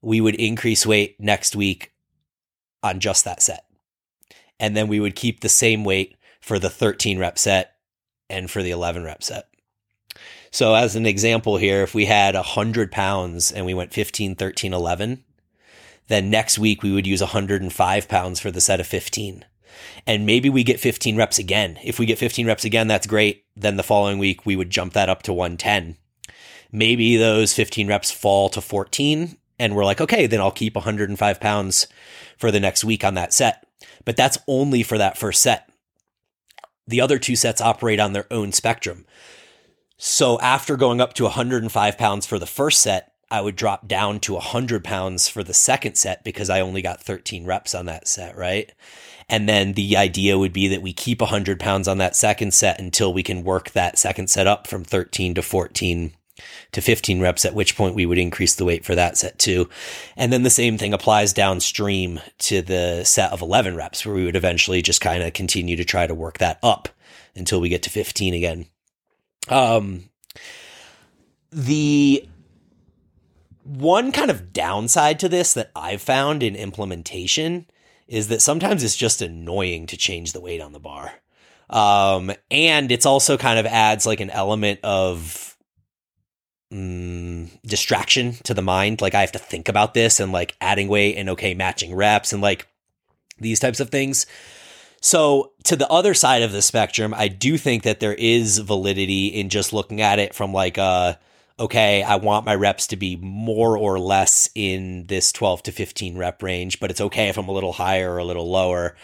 we 0.00 0.20
would 0.20 0.36
increase 0.36 0.86
weight 0.86 1.16
next 1.18 1.56
week 1.56 1.92
on 2.82 3.00
just 3.00 3.24
that 3.24 3.42
set. 3.42 3.64
And 4.60 4.76
then 4.76 4.88
we 4.88 5.00
would 5.00 5.16
keep 5.16 5.40
the 5.40 5.48
same 5.48 5.84
weight 5.84 6.16
for 6.40 6.58
the 6.58 6.70
13 6.70 7.18
rep 7.18 7.38
set 7.38 7.74
and 8.30 8.50
for 8.50 8.62
the 8.62 8.70
11 8.70 9.04
rep 9.04 9.22
set. 9.22 9.48
So 10.50 10.74
as 10.74 10.96
an 10.96 11.06
example 11.06 11.56
here, 11.56 11.82
if 11.82 11.94
we 11.94 12.06
had 12.06 12.34
100 12.34 12.90
pounds 12.90 13.52
and 13.52 13.66
we 13.66 13.74
went 13.74 13.92
15, 13.92 14.34
13, 14.34 14.72
11, 14.72 15.24
then 16.08 16.30
next 16.30 16.58
week 16.58 16.82
we 16.82 16.92
would 16.92 17.06
use 17.06 17.20
105 17.20 18.08
pounds 18.08 18.40
for 18.40 18.50
the 18.50 18.60
set 18.60 18.80
of 18.80 18.86
15. 18.86 19.44
And 20.06 20.26
maybe 20.26 20.48
we 20.48 20.64
get 20.64 20.80
15 20.80 21.16
reps 21.16 21.38
again. 21.38 21.78
If 21.84 21.98
we 21.98 22.06
get 22.06 22.18
15 22.18 22.46
reps 22.46 22.64
again, 22.64 22.88
that's 22.88 23.06
great. 23.06 23.44
Then 23.54 23.76
the 23.76 23.82
following 23.82 24.18
week 24.18 24.46
we 24.46 24.56
would 24.56 24.70
jump 24.70 24.94
that 24.94 25.08
up 25.08 25.22
to 25.24 25.32
110. 25.32 25.96
Maybe 26.72 27.16
those 27.16 27.54
15 27.54 27.88
reps 27.88 28.10
fall 28.10 28.48
to 28.50 28.60
14 28.60 29.36
and 29.58 29.74
we're 29.74 29.84
like, 29.84 30.00
okay, 30.00 30.26
then 30.26 30.40
I'll 30.40 30.50
keep 30.50 30.74
105 30.74 31.40
pounds 31.40 31.88
for 32.36 32.50
the 32.50 32.60
next 32.60 32.84
week 32.84 33.04
on 33.04 33.14
that 33.14 33.32
set. 33.32 33.66
But 34.04 34.16
that's 34.16 34.38
only 34.46 34.82
for 34.82 34.98
that 34.98 35.18
first 35.18 35.42
set. 35.42 35.70
The 36.86 37.00
other 37.00 37.18
two 37.18 37.36
sets 37.36 37.60
operate 37.60 38.00
on 38.00 38.12
their 38.12 38.32
own 38.32 38.52
spectrum. 38.52 39.04
So 39.98 40.38
after 40.38 40.76
going 40.76 41.00
up 41.00 41.12
to 41.14 41.24
105 41.24 41.98
pounds 41.98 42.24
for 42.24 42.38
the 42.38 42.46
first 42.46 42.80
set, 42.80 43.12
I 43.30 43.40
would 43.40 43.56
drop 43.56 43.88
down 43.88 44.20
to 44.20 44.34
100 44.34 44.84
pounds 44.84 45.28
for 45.28 45.42
the 45.42 45.52
second 45.52 45.96
set 45.96 46.22
because 46.22 46.48
I 46.48 46.60
only 46.60 46.80
got 46.80 47.02
13 47.02 47.44
reps 47.44 47.74
on 47.74 47.86
that 47.86 48.06
set, 48.06 48.36
right? 48.36 48.72
And 49.28 49.48
then 49.48 49.72
the 49.74 49.96
idea 49.96 50.38
would 50.38 50.52
be 50.52 50.68
that 50.68 50.82
we 50.82 50.92
keep 50.92 51.20
100 51.20 51.60
pounds 51.60 51.88
on 51.88 51.98
that 51.98 52.16
second 52.16 52.54
set 52.54 52.80
until 52.80 53.12
we 53.12 53.24
can 53.24 53.42
work 53.42 53.72
that 53.72 53.98
second 53.98 54.30
set 54.30 54.46
up 54.46 54.66
from 54.66 54.84
13 54.84 55.34
to 55.34 55.42
14 55.42 56.12
to 56.70 56.80
15 56.80 57.20
reps, 57.20 57.44
at 57.44 57.54
which 57.54 57.76
point 57.76 57.96
we 57.96 58.06
would 58.06 58.18
increase 58.18 58.54
the 58.54 58.64
weight 58.64 58.84
for 58.84 58.94
that 58.94 59.18
set 59.18 59.38
too. 59.38 59.68
And 60.16 60.32
then 60.32 60.44
the 60.44 60.50
same 60.50 60.78
thing 60.78 60.94
applies 60.94 61.32
downstream 61.32 62.20
to 62.38 62.62
the 62.62 63.02
set 63.04 63.32
of 63.32 63.42
11 63.42 63.74
reps, 63.74 64.06
where 64.06 64.14
we 64.14 64.24
would 64.24 64.36
eventually 64.36 64.80
just 64.80 65.00
kind 65.00 65.24
of 65.24 65.32
continue 65.32 65.74
to 65.76 65.84
try 65.84 66.06
to 66.06 66.14
work 66.14 66.38
that 66.38 66.60
up 66.62 66.88
until 67.34 67.60
we 67.60 67.68
get 67.68 67.82
to 67.82 67.90
15 67.90 68.32
again. 68.32 68.66
Um, 69.50 70.08
the 71.50 72.28
one 73.64 74.12
kind 74.12 74.30
of 74.30 74.52
downside 74.52 75.20
to 75.20 75.28
this 75.28 75.54
that 75.54 75.70
I've 75.76 76.02
found 76.02 76.42
in 76.42 76.56
implementation 76.56 77.66
is 78.06 78.28
that 78.28 78.40
sometimes 78.40 78.82
it's 78.82 78.96
just 78.96 79.20
annoying 79.20 79.86
to 79.86 79.96
change 79.96 80.32
the 80.32 80.40
weight 80.40 80.60
on 80.60 80.72
the 80.72 80.80
bar. 80.80 81.12
Um, 81.68 82.32
and 82.50 82.90
it's 82.90 83.04
also 83.04 83.36
kind 83.36 83.58
of 83.58 83.66
adds 83.66 84.06
like 84.06 84.20
an 84.20 84.30
element 84.30 84.80
of 84.82 85.56
mm, 86.72 87.50
distraction 87.62 88.32
to 88.44 88.54
the 88.54 88.62
mind. 88.62 89.02
Like 89.02 89.14
I 89.14 89.20
have 89.20 89.32
to 89.32 89.38
think 89.38 89.68
about 89.68 89.92
this 89.92 90.20
and 90.20 90.32
like 90.32 90.56
adding 90.60 90.88
weight 90.88 91.16
and 91.16 91.28
okay, 91.30 91.52
matching 91.52 91.94
reps 91.94 92.32
and 92.32 92.40
like 92.40 92.66
these 93.38 93.60
types 93.60 93.80
of 93.80 93.90
things. 93.90 94.26
So, 95.00 95.52
to 95.64 95.76
the 95.76 95.88
other 95.88 96.12
side 96.14 96.42
of 96.42 96.52
the 96.52 96.62
spectrum, 96.62 97.14
I 97.14 97.28
do 97.28 97.56
think 97.56 97.84
that 97.84 98.00
there 98.00 98.14
is 98.14 98.58
validity 98.58 99.28
in 99.28 99.48
just 99.48 99.72
looking 99.72 100.00
at 100.00 100.18
it 100.18 100.34
from 100.34 100.52
like 100.52 100.78
a 100.78 101.18
okay, 101.60 102.02
I 102.02 102.16
want 102.16 102.46
my 102.46 102.54
reps 102.54 102.86
to 102.88 102.96
be 102.96 103.16
more 103.16 103.76
or 103.76 103.98
less 103.98 104.48
in 104.54 105.06
this 105.06 105.32
12 105.32 105.64
to 105.64 105.72
15 105.72 106.16
rep 106.16 106.42
range, 106.42 106.78
but 106.78 106.90
it's 106.90 107.00
okay 107.00 107.28
if 107.28 107.36
I'm 107.36 107.48
a 107.48 107.52
little 107.52 107.72
higher 107.72 108.12
or 108.12 108.18
a 108.18 108.24
little 108.24 108.48
lower. 108.48 108.94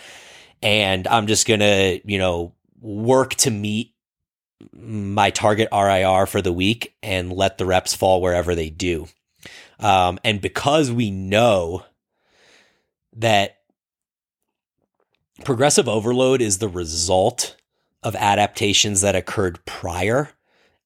And 0.62 1.06
I'm 1.08 1.26
just 1.26 1.46
going 1.46 1.60
to, 1.60 2.00
you 2.04 2.18
know, 2.18 2.54
work 2.80 3.34
to 3.34 3.50
meet 3.50 3.92
my 4.72 5.30
target 5.30 5.68
RIR 5.72 6.26
for 6.26 6.40
the 6.40 6.52
week 6.52 6.94
and 7.02 7.32
let 7.32 7.58
the 7.58 7.66
reps 7.66 7.94
fall 7.94 8.22
wherever 8.22 8.54
they 8.54 8.70
do. 8.70 9.08
Um, 9.80 10.18
and 10.24 10.40
because 10.40 10.90
we 10.90 11.10
know 11.10 11.84
that 13.16 13.58
progressive 15.42 15.88
overload 15.88 16.40
is 16.40 16.58
the 16.58 16.68
result 16.68 17.56
of 18.02 18.14
adaptations 18.16 19.00
that 19.00 19.16
occurred 19.16 19.64
prior 19.64 20.30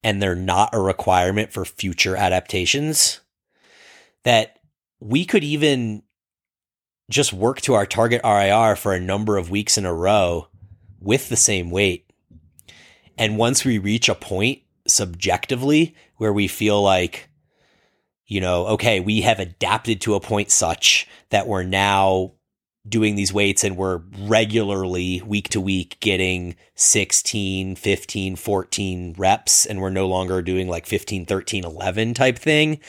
and 0.03 0.21
they're 0.21 0.35
not 0.35 0.73
a 0.73 0.79
requirement 0.79 1.51
for 1.51 1.65
future 1.65 2.15
adaptations, 2.15 3.19
that 4.23 4.59
we 4.99 5.25
could 5.25 5.43
even 5.43 6.03
just 7.09 7.33
work 7.33 7.59
to 7.61 7.73
our 7.73 7.85
target 7.85 8.21
RIR 8.23 8.75
for 8.75 8.93
a 8.93 8.99
number 8.99 9.37
of 9.37 9.49
weeks 9.49 9.77
in 9.77 9.85
a 9.85 9.93
row 9.93 10.47
with 10.99 11.29
the 11.29 11.35
same 11.35 11.69
weight. 11.69 12.09
And 13.17 13.37
once 13.37 13.65
we 13.65 13.77
reach 13.77 14.07
a 14.07 14.15
point 14.15 14.61
subjectively 14.87 15.95
where 16.17 16.31
we 16.31 16.47
feel 16.47 16.81
like, 16.81 17.29
you 18.25 18.39
know, 18.39 18.67
okay, 18.67 18.99
we 18.99 19.21
have 19.21 19.39
adapted 19.39 20.01
to 20.01 20.15
a 20.15 20.19
point 20.19 20.51
such 20.51 21.07
that 21.29 21.47
we're 21.47 21.63
now 21.63 22.33
doing 22.89 23.15
these 23.15 23.31
weights 23.31 23.63
and 23.63 23.77
we're 23.77 24.01
regularly 24.19 25.21
week 25.25 25.49
to 25.49 25.61
week 25.61 25.97
getting 25.99 26.55
16, 26.75 27.75
15, 27.75 28.35
14 28.35 29.15
reps 29.17 29.65
and 29.65 29.81
we're 29.81 29.89
no 29.89 30.07
longer 30.07 30.41
doing 30.41 30.67
like 30.67 30.85
15, 30.85 31.25
13, 31.25 31.63
11 31.63 32.13
type 32.13 32.37
thing. 32.37 32.79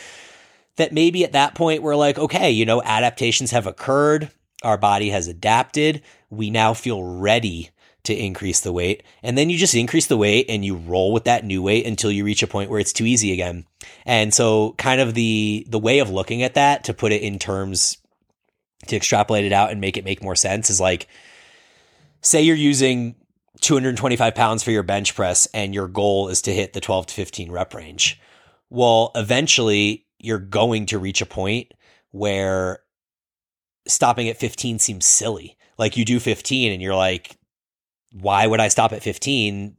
That 0.76 0.92
maybe 0.92 1.24
at 1.24 1.32
that 1.32 1.54
point 1.54 1.82
we're 1.82 1.96
like, 1.96 2.18
okay, 2.18 2.50
you 2.50 2.64
know, 2.64 2.82
adaptations 2.82 3.50
have 3.50 3.66
occurred. 3.66 4.30
Our 4.62 4.78
body 4.78 5.10
has 5.10 5.28
adapted. 5.28 6.02
We 6.30 6.50
now 6.50 6.74
feel 6.74 7.02
ready 7.02 7.70
to 8.04 8.14
increase 8.14 8.60
the 8.60 8.72
weight. 8.72 9.02
And 9.22 9.36
then 9.36 9.50
you 9.50 9.58
just 9.58 9.74
increase 9.74 10.06
the 10.06 10.16
weight 10.16 10.46
and 10.48 10.64
you 10.64 10.76
roll 10.76 11.12
with 11.12 11.24
that 11.24 11.44
new 11.44 11.62
weight 11.62 11.86
until 11.86 12.10
you 12.10 12.24
reach 12.24 12.42
a 12.42 12.46
point 12.46 12.70
where 12.70 12.80
it's 12.80 12.92
too 12.92 13.04
easy 13.04 13.32
again. 13.32 13.66
And 14.06 14.32
so 14.32 14.74
kind 14.78 15.00
of 15.00 15.14
the 15.14 15.66
the 15.68 15.78
way 15.78 15.98
of 15.98 16.10
looking 16.10 16.42
at 16.42 16.54
that 16.54 16.84
to 16.84 16.94
put 16.94 17.12
it 17.12 17.22
in 17.22 17.38
terms 17.38 17.98
to 18.86 18.96
extrapolate 18.96 19.44
it 19.44 19.52
out 19.52 19.70
and 19.70 19.80
make 19.80 19.96
it 19.96 20.04
make 20.04 20.22
more 20.22 20.36
sense 20.36 20.70
is 20.70 20.80
like 20.80 21.06
say 22.22 22.42
you're 22.42 22.56
using 22.56 23.14
225 23.60 24.34
pounds 24.34 24.62
for 24.62 24.70
your 24.70 24.82
bench 24.82 25.14
press 25.14 25.46
and 25.52 25.74
your 25.74 25.88
goal 25.88 26.28
is 26.28 26.42
to 26.42 26.52
hit 26.52 26.72
the 26.72 26.80
12 26.80 27.06
to 27.06 27.14
15 27.14 27.50
rep 27.50 27.74
range. 27.74 28.20
Well, 28.70 29.10
eventually 29.14 30.06
you're 30.18 30.38
going 30.38 30.86
to 30.86 30.98
reach 30.98 31.20
a 31.20 31.26
point 31.26 31.72
where 32.10 32.80
stopping 33.86 34.28
at 34.28 34.38
15 34.38 34.78
seems 34.78 35.06
silly. 35.06 35.56
Like 35.78 35.96
you 35.96 36.04
do 36.04 36.20
15 36.20 36.72
and 36.72 36.82
you're 36.82 36.94
like, 36.94 37.36
why 38.12 38.46
would 38.46 38.60
I 38.60 38.68
stop 38.68 38.92
at 38.92 39.02
15? 39.02 39.76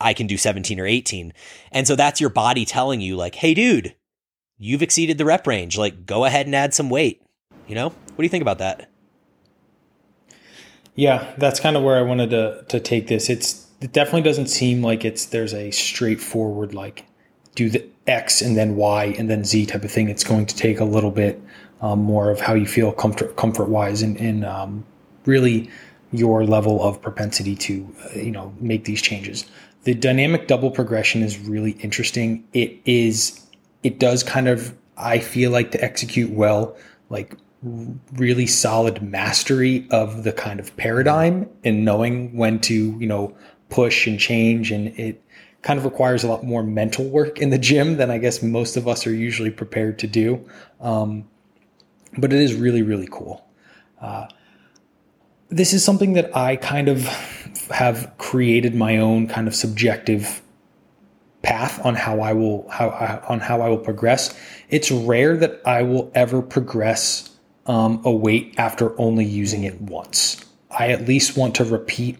I 0.00 0.14
can 0.14 0.26
do 0.26 0.36
17 0.36 0.80
or 0.80 0.86
18. 0.86 1.32
And 1.70 1.86
so 1.86 1.96
that's 1.96 2.20
your 2.20 2.30
body 2.30 2.64
telling 2.64 3.00
you, 3.00 3.16
like, 3.16 3.36
hey, 3.36 3.54
dude, 3.54 3.94
you've 4.58 4.82
exceeded 4.82 5.16
the 5.16 5.24
rep 5.24 5.46
range. 5.46 5.78
Like, 5.78 6.04
go 6.04 6.24
ahead 6.24 6.46
and 6.46 6.54
add 6.56 6.74
some 6.74 6.90
weight. 6.90 7.22
You 7.68 7.76
know? 7.76 7.94
What 8.14 8.18
do 8.18 8.24
you 8.24 8.28
think 8.28 8.42
about 8.42 8.58
that? 8.58 8.90
Yeah, 10.94 11.32
that's 11.38 11.60
kind 11.60 11.76
of 11.76 11.82
where 11.82 11.98
I 11.98 12.02
wanted 12.02 12.30
to 12.30 12.64
to 12.68 12.80
take 12.80 13.06
this. 13.06 13.30
It's 13.30 13.66
it 13.80 13.92
definitely 13.92 14.22
doesn't 14.22 14.48
seem 14.48 14.82
like 14.82 15.04
it's 15.04 15.26
there's 15.26 15.54
a 15.54 15.70
straightforward 15.70 16.74
like 16.74 17.06
do 17.54 17.70
the 17.70 17.84
X 18.06 18.42
and 18.42 18.56
then 18.56 18.76
Y 18.76 19.14
and 19.18 19.30
then 19.30 19.44
Z 19.44 19.66
type 19.66 19.84
of 19.84 19.90
thing. 19.90 20.08
It's 20.08 20.24
going 20.24 20.46
to 20.46 20.54
take 20.56 20.80
a 20.80 20.84
little 20.84 21.10
bit 21.10 21.40
um, 21.80 22.00
more 22.00 22.30
of 22.30 22.40
how 22.40 22.54
you 22.54 22.66
feel 22.66 22.92
comfort 22.92 23.36
comfort 23.36 23.68
wise 23.68 24.02
and, 24.02 24.16
and 24.18 24.44
um, 24.44 24.84
really 25.24 25.70
your 26.12 26.44
level 26.44 26.82
of 26.82 27.00
propensity 27.00 27.56
to 27.56 27.94
uh, 28.04 28.18
you 28.18 28.30
know 28.30 28.54
make 28.60 28.84
these 28.84 29.00
changes. 29.00 29.46
The 29.84 29.94
dynamic 29.94 30.46
double 30.46 30.70
progression 30.70 31.22
is 31.22 31.38
really 31.38 31.72
interesting. 31.72 32.44
It 32.52 32.78
is 32.84 33.46
it 33.82 33.98
does 33.98 34.22
kind 34.22 34.48
of 34.48 34.76
I 34.96 35.18
feel 35.18 35.50
like 35.50 35.70
to 35.72 35.82
execute 35.82 36.30
well 36.30 36.76
like 37.08 37.36
really 37.62 38.46
solid 38.46 39.02
mastery 39.02 39.86
of 39.90 40.24
the 40.24 40.32
kind 40.32 40.58
of 40.58 40.76
paradigm 40.76 41.48
and 41.64 41.84
knowing 41.84 42.36
when 42.36 42.58
to 42.60 42.74
you 42.98 43.06
know 43.06 43.36
push 43.68 44.06
and 44.06 44.18
change. 44.18 44.70
And 44.70 44.88
it 44.98 45.22
kind 45.62 45.78
of 45.78 45.84
requires 45.84 46.24
a 46.24 46.28
lot 46.28 46.44
more 46.44 46.62
mental 46.62 47.08
work 47.08 47.38
in 47.38 47.50
the 47.50 47.58
gym 47.58 47.96
than 47.96 48.10
i 48.10 48.18
guess 48.18 48.42
most 48.42 48.76
of 48.76 48.88
us 48.88 49.06
are 49.06 49.14
usually 49.14 49.50
prepared 49.50 49.98
to 50.00 50.06
do. 50.06 50.44
Um, 50.80 51.28
but 52.18 52.32
it 52.32 52.40
is 52.40 52.54
really 52.54 52.82
really 52.82 53.08
cool. 53.10 53.46
Uh, 54.00 54.26
this 55.48 55.72
is 55.72 55.84
something 55.84 56.14
that 56.14 56.36
i 56.36 56.56
kind 56.56 56.88
of 56.88 57.06
have 57.70 58.12
created 58.18 58.74
my 58.74 58.98
own 58.98 59.28
kind 59.28 59.46
of 59.46 59.54
subjective 59.54 60.42
path 61.42 61.84
on 61.84 61.94
how 61.94 62.20
i 62.20 62.32
will 62.32 62.68
how 62.68 62.88
on 63.28 63.38
how 63.38 63.60
i 63.60 63.68
will 63.68 63.78
progress. 63.78 64.34
It's 64.68 64.90
rare 64.90 65.36
that 65.36 65.60
i 65.64 65.82
will 65.82 66.10
ever 66.14 66.42
progress 66.42 67.31
um, 67.66 68.00
a 68.04 68.10
weight 68.10 68.54
after 68.58 68.98
only 69.00 69.24
using 69.24 69.64
it 69.64 69.80
once. 69.80 70.44
I 70.70 70.88
at 70.88 71.06
least 71.06 71.36
want 71.36 71.54
to 71.56 71.64
repeat 71.64 72.18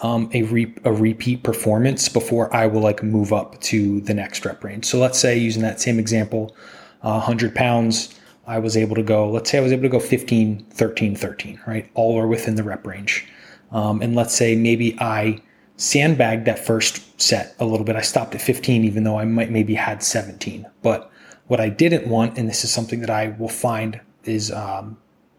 um, 0.00 0.28
a, 0.34 0.42
re- 0.42 0.74
a 0.84 0.92
repeat 0.92 1.42
performance 1.42 2.08
before 2.08 2.54
I 2.54 2.66
will 2.66 2.82
like 2.82 3.02
move 3.02 3.32
up 3.32 3.60
to 3.62 4.00
the 4.02 4.14
next 4.14 4.44
rep 4.44 4.62
range. 4.62 4.84
So 4.84 4.98
let's 4.98 5.18
say 5.18 5.38
using 5.38 5.62
that 5.62 5.80
same 5.80 5.98
example, 5.98 6.54
uh, 7.02 7.12
100 7.12 7.54
pounds, 7.54 8.18
I 8.46 8.58
was 8.58 8.76
able 8.76 8.94
to 8.96 9.02
go, 9.02 9.30
let's 9.30 9.50
say 9.50 9.58
I 9.58 9.62
was 9.62 9.72
able 9.72 9.84
to 9.84 9.88
go 9.88 10.00
15, 10.00 10.66
13, 10.70 11.16
13, 11.16 11.60
right? 11.66 11.90
All 11.94 12.18
are 12.18 12.26
within 12.26 12.56
the 12.56 12.62
rep 12.62 12.86
range. 12.86 13.26
Um, 13.72 14.02
and 14.02 14.14
let's 14.14 14.34
say 14.34 14.54
maybe 14.54 14.98
I 15.00 15.40
sandbagged 15.76 16.44
that 16.44 16.64
first 16.64 17.20
set 17.20 17.54
a 17.58 17.64
little 17.64 17.84
bit. 17.84 17.96
I 17.96 18.02
stopped 18.02 18.34
at 18.34 18.42
15, 18.42 18.84
even 18.84 19.04
though 19.04 19.18
I 19.18 19.24
might 19.24 19.50
maybe 19.50 19.74
had 19.74 20.02
17. 20.02 20.66
But 20.82 21.10
what 21.46 21.60
I 21.60 21.68
didn't 21.68 22.06
want, 22.06 22.38
and 22.38 22.48
this 22.48 22.64
is 22.64 22.70
something 22.70 23.00
that 23.00 23.10
I 23.10 23.28
will 23.38 23.48
find 23.48 24.00
is 24.24 24.50
um, 24.50 24.96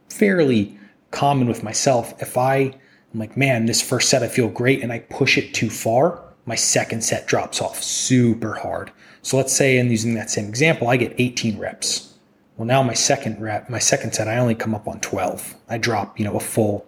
fairly 0.10 0.78
common 1.12 1.48
with 1.48 1.64
myself. 1.64 2.14
If 2.22 2.38
I 2.38 2.58
am 2.58 3.20
like, 3.20 3.38
man, 3.38 3.66
this 3.66 3.82
first 3.82 4.10
set 4.10 4.24
I 4.24 4.28
feel 4.28 4.50
great, 4.50 4.82
and 4.82 4.92
I 4.92 5.00
push 5.00 5.38
it 5.38 5.54
too 5.54 5.70
far, 5.70 6.22
my 6.46 6.56
second 6.56 7.04
set 7.04 7.28
drops 7.28 7.62
off 7.62 7.82
super 7.82 8.54
hard. 8.54 8.92
So 9.22 9.38
let's 9.38 9.54
say, 9.54 9.78
in 9.78 9.90
using 9.90 10.14
that 10.16 10.30
same 10.30 10.48
example, 10.48 10.88
I 10.88 10.98
get 10.98 11.16
18 11.18 11.58
reps. 11.58 12.14
Well, 12.58 12.68
now 12.68 12.84
my 12.84 12.94
second 12.94 13.42
rep, 13.42 13.70
my 13.70 13.80
second 13.80 14.14
set, 14.14 14.28
I 14.28 14.38
only 14.38 14.56
come 14.56 14.76
up 14.76 14.88
on 14.88 15.00
12. 15.02 15.56
I 15.68 15.78
drop, 15.78 16.20
you 16.20 16.26
know, 16.26 16.36
a 16.36 16.40
full 16.40 16.86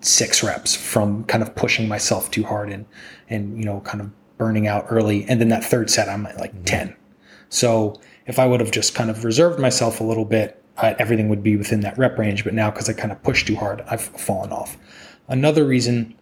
six 0.00 0.42
reps 0.42 0.74
from 0.74 1.24
kind 1.24 1.42
of 1.42 1.54
pushing 1.54 1.88
myself 1.88 2.30
too 2.30 2.44
hard 2.44 2.70
and 2.70 2.84
and 3.28 3.58
you 3.58 3.64
know 3.64 3.80
kind 3.80 4.00
of 4.00 4.10
burning 4.38 4.66
out 4.66 4.86
early. 4.90 5.24
And 5.28 5.40
then 5.40 5.48
that 5.48 5.64
third 5.64 5.90
set, 5.90 6.08
I'm 6.08 6.26
at 6.26 6.38
like 6.38 6.52
mm-hmm. 6.52 6.64
10. 6.64 6.96
So 7.48 8.00
if 8.26 8.38
I 8.38 8.46
would 8.46 8.60
have 8.60 8.70
just 8.70 8.94
kind 8.94 9.08
of 9.10 9.24
reserved 9.24 9.58
myself 9.58 10.00
a 10.00 10.04
little 10.04 10.24
bit 10.24 10.62
uh, 10.78 10.94
everything 10.98 11.28
would 11.28 11.42
be 11.42 11.56
within 11.56 11.80
that 11.80 11.96
rep 11.98 12.18
range. 12.18 12.44
But 12.44 12.54
now, 12.54 12.70
because 12.70 12.88
I 12.88 12.92
kind 12.92 13.12
of 13.12 13.22
pushed 13.22 13.46
too 13.46 13.56
hard, 13.56 13.82
I've 13.88 14.02
fallen 14.02 14.52
off. 14.52 14.76
Another 15.28 15.64
reason 15.64 16.14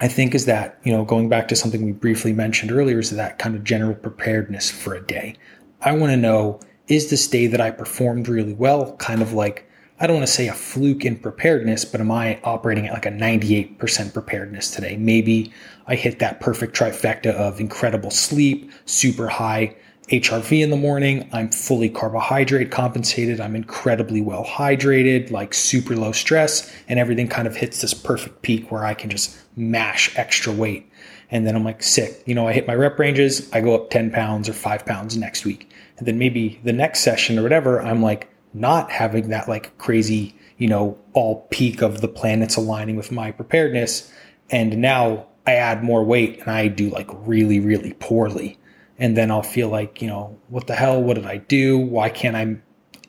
I 0.00 0.08
think 0.08 0.34
is 0.34 0.46
that, 0.46 0.80
you 0.82 0.92
know, 0.92 1.04
going 1.04 1.28
back 1.28 1.46
to 1.48 1.56
something 1.56 1.84
we 1.84 1.92
briefly 1.92 2.32
mentioned 2.32 2.72
earlier, 2.72 2.98
is 2.98 3.10
that 3.10 3.38
kind 3.38 3.54
of 3.54 3.62
general 3.62 3.94
preparedness 3.94 4.70
for 4.70 4.94
a 4.94 5.00
day. 5.00 5.36
I 5.80 5.92
want 5.92 6.12
to 6.12 6.16
know 6.16 6.60
is 6.88 7.10
this 7.10 7.28
day 7.28 7.46
that 7.46 7.60
I 7.60 7.70
performed 7.70 8.28
really 8.28 8.52
well 8.52 8.96
kind 8.96 9.22
of 9.22 9.32
like, 9.32 9.70
I 10.00 10.06
don't 10.06 10.16
want 10.16 10.26
to 10.26 10.32
say 10.32 10.48
a 10.48 10.54
fluke 10.54 11.04
in 11.04 11.16
preparedness, 11.16 11.84
but 11.84 12.00
am 12.00 12.10
I 12.10 12.40
operating 12.42 12.88
at 12.88 12.92
like 12.92 13.06
a 13.06 13.10
98% 13.10 14.12
preparedness 14.12 14.72
today? 14.72 14.96
Maybe 14.96 15.52
I 15.86 15.94
hit 15.94 16.18
that 16.18 16.40
perfect 16.40 16.76
trifecta 16.76 17.32
of 17.34 17.60
incredible 17.60 18.10
sleep, 18.10 18.72
super 18.84 19.28
high 19.28 19.76
HRV 20.08 20.62
in 20.62 20.70
the 20.70 20.76
morning. 20.76 21.28
I'm 21.32 21.50
fully 21.50 21.88
carbohydrate 21.88 22.70
compensated. 22.70 23.40
I'm 23.40 23.54
incredibly 23.54 24.20
well 24.20 24.44
hydrated, 24.44 25.30
like 25.30 25.54
super 25.54 25.94
low 25.96 26.12
stress, 26.12 26.70
and 26.88 26.98
everything 26.98 27.28
kind 27.28 27.46
of 27.46 27.56
hits 27.56 27.80
this 27.80 27.94
perfect 27.94 28.42
peak 28.42 28.70
where 28.70 28.84
I 28.84 28.94
can 28.94 29.10
just 29.10 29.36
mash 29.56 30.16
extra 30.16 30.52
weight. 30.52 30.90
And 31.30 31.46
then 31.46 31.54
I'm 31.54 31.64
like, 31.64 31.82
sick. 31.82 32.22
You 32.26 32.34
know, 32.34 32.48
I 32.48 32.52
hit 32.52 32.66
my 32.66 32.74
rep 32.74 32.98
ranges, 32.98 33.50
I 33.52 33.60
go 33.60 33.74
up 33.74 33.90
10 33.90 34.10
pounds 34.10 34.48
or 34.48 34.52
five 34.52 34.84
pounds 34.84 35.16
next 35.16 35.44
week. 35.44 35.70
And 35.98 36.06
then 36.06 36.18
maybe 36.18 36.60
the 36.64 36.72
next 36.72 37.00
session 37.00 37.38
or 37.38 37.42
whatever, 37.42 37.80
I'm 37.80 38.02
like 38.02 38.28
not 38.52 38.90
having 38.90 39.28
that 39.28 39.48
like 39.48 39.78
crazy, 39.78 40.34
you 40.58 40.68
know, 40.68 40.98
all 41.14 41.46
peak 41.50 41.80
of 41.80 42.00
the 42.00 42.08
planets 42.08 42.56
aligning 42.56 42.96
with 42.96 43.12
my 43.12 43.30
preparedness. 43.30 44.12
And 44.50 44.78
now 44.78 45.26
I 45.46 45.54
add 45.54 45.82
more 45.82 46.04
weight 46.04 46.40
and 46.40 46.50
I 46.50 46.68
do 46.68 46.90
like 46.90 47.08
really, 47.10 47.60
really 47.60 47.94
poorly 47.94 48.58
and 49.02 49.16
then 49.16 49.32
I'll 49.32 49.42
feel 49.42 49.68
like, 49.68 50.00
you 50.00 50.06
know, 50.06 50.38
what 50.48 50.68
the 50.68 50.76
hell? 50.76 51.02
What 51.02 51.14
did 51.14 51.26
I 51.26 51.38
do? 51.38 51.76
Why 51.76 52.08
can't 52.08 52.36
I 52.36 52.56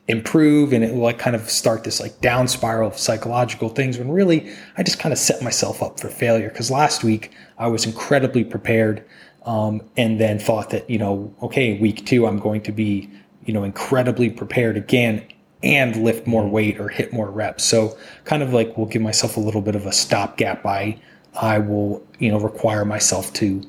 improve? 0.08 0.72
And 0.72 0.82
it 0.82 0.92
will 0.92 1.02
like 1.02 1.20
kind 1.20 1.36
of 1.36 1.48
start 1.48 1.84
this 1.84 2.00
like 2.00 2.20
down 2.20 2.48
spiral 2.48 2.88
of 2.88 2.98
psychological 2.98 3.68
things 3.68 3.96
when 3.96 4.10
really 4.10 4.52
I 4.76 4.82
just 4.82 4.98
kind 4.98 5.12
of 5.12 5.20
set 5.20 5.40
myself 5.40 5.84
up 5.84 6.00
for 6.00 6.08
failure. 6.08 6.48
Because 6.48 6.68
last 6.68 7.04
week 7.04 7.30
I 7.58 7.68
was 7.68 7.86
incredibly 7.86 8.42
prepared 8.42 9.04
um, 9.46 9.82
and 9.96 10.20
then 10.20 10.40
thought 10.40 10.70
that, 10.70 10.90
you 10.90 10.98
know, 10.98 11.32
okay, 11.44 11.78
week 11.78 12.04
two, 12.04 12.26
I'm 12.26 12.40
going 12.40 12.62
to 12.62 12.72
be, 12.72 13.08
you 13.44 13.54
know, 13.54 13.62
incredibly 13.62 14.30
prepared 14.30 14.76
again 14.76 15.24
and 15.62 15.94
lift 16.02 16.26
more 16.26 16.44
weight 16.44 16.80
or 16.80 16.88
hit 16.88 17.12
more 17.12 17.30
reps. 17.30 17.62
So 17.62 17.96
kind 18.24 18.42
of 18.42 18.52
like 18.52 18.76
we'll 18.76 18.88
give 18.88 19.00
myself 19.00 19.36
a 19.36 19.40
little 19.40 19.62
bit 19.62 19.76
of 19.76 19.86
a 19.86 19.92
stopgap. 19.92 20.66
I, 20.66 21.00
I 21.40 21.58
will, 21.60 22.04
you 22.18 22.32
know, 22.32 22.40
require 22.40 22.84
myself 22.84 23.32
to 23.34 23.62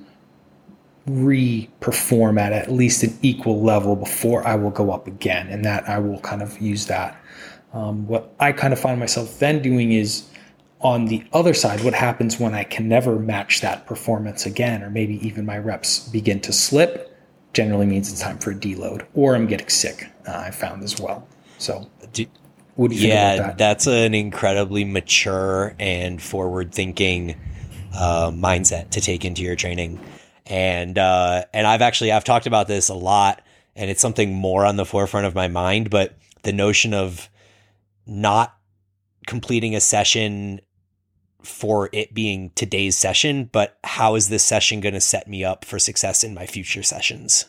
re-perform 1.06 2.38
at 2.38 2.52
at 2.52 2.72
least 2.72 3.04
an 3.04 3.18
equal 3.22 3.62
level 3.62 3.96
before 3.96 4.46
I 4.48 4.56
will 4.56 4.72
go 4.72 4.92
up 4.92 5.08
again, 5.08 5.48
and 5.48 5.64
that 5.66 5.88
I 5.88 6.00
will 6.00 6.20
kind 6.20 6.42
of 6.42 6.60
use 6.60 6.88
that. 6.88 7.20
Um, 7.74 8.08
what 8.08 8.34
I 8.40 8.52
kind 8.52 8.74
of 8.74 8.80
find 8.80 9.00
myself 9.00 9.40
then 9.40 9.62
doing 9.62 9.92
is 9.92 10.28
on 10.82 11.06
the 11.06 11.24
other 11.34 11.54
side, 11.54 11.84
what 11.84 11.94
happens 11.94 12.40
when 12.40 12.54
I 12.54 12.64
can 12.64 12.88
never 12.88 13.18
match 13.20 13.62
that 13.62 13.86
performance 13.86 14.46
again, 14.46 14.84
or 14.84 14.90
maybe 14.90 15.26
even 15.26 15.46
my 15.46 15.58
reps 15.58 16.08
begin 16.10 16.40
to 16.42 16.54
slip, 16.54 17.12
generally 17.54 17.86
means 17.86 18.12
it's 18.12 18.22
time 18.22 18.38
for 18.38 18.52
a 18.52 18.56
deload, 18.56 19.06
or 19.14 19.36
I'm 19.36 19.48
getting 19.48 19.70
sick. 19.70 20.08
Uh, 20.28 20.38
I 20.38 20.52
found 20.52 20.84
as 20.84 21.00
well. 21.00 21.28
So, 21.58 21.90
do, 22.14 22.26
what 22.76 22.92
do 22.92 22.98
you 22.98 23.08
yeah, 23.08 23.38
that? 23.38 23.58
that's 23.58 23.88
an 23.88 24.14
incredibly 24.14 24.84
mature 24.84 25.76
and 25.80 26.22
forward-thinking 26.22 27.36
uh, 27.94 28.32
mindset 28.32 28.90
to 28.92 29.02
take 29.02 29.24
into 29.24 29.42
your 29.42 29.56
training 29.56 30.00
and 30.46 30.98
uh, 30.98 31.46
and 31.54 31.66
I've 31.66 31.82
actually 31.82 32.12
I've 32.12 32.24
talked 32.24 32.48
about 32.48 32.68
this 32.68 32.90
a 32.90 32.94
lot 32.94 33.42
and 33.76 33.90
it's 33.90 34.02
something 34.02 34.34
more 34.34 34.66
on 34.66 34.78
the 34.78 34.86
forefront 34.86 35.26
of 35.26 35.36
my 35.36 35.48
mind. 35.48 35.90
But 35.90 36.18
the 36.44 36.54
notion 36.54 36.94
of 36.94 37.30
not 38.06 38.56
completing 39.28 39.76
a 39.76 39.82
session 39.82 40.62
for 41.42 41.90
it 41.92 42.14
being 42.14 42.52
today's 42.56 42.98
session, 42.98 43.50
but 43.52 43.78
how 43.84 44.16
is 44.16 44.30
this 44.30 44.44
session 44.44 44.82
going 44.82 44.94
to 44.94 45.02
set 45.02 45.28
me 45.28 45.44
up 45.44 45.66
for 45.66 45.78
success 45.78 46.24
in 46.24 46.34
my 46.34 46.46
future 46.46 46.84
sessions? 46.84 47.46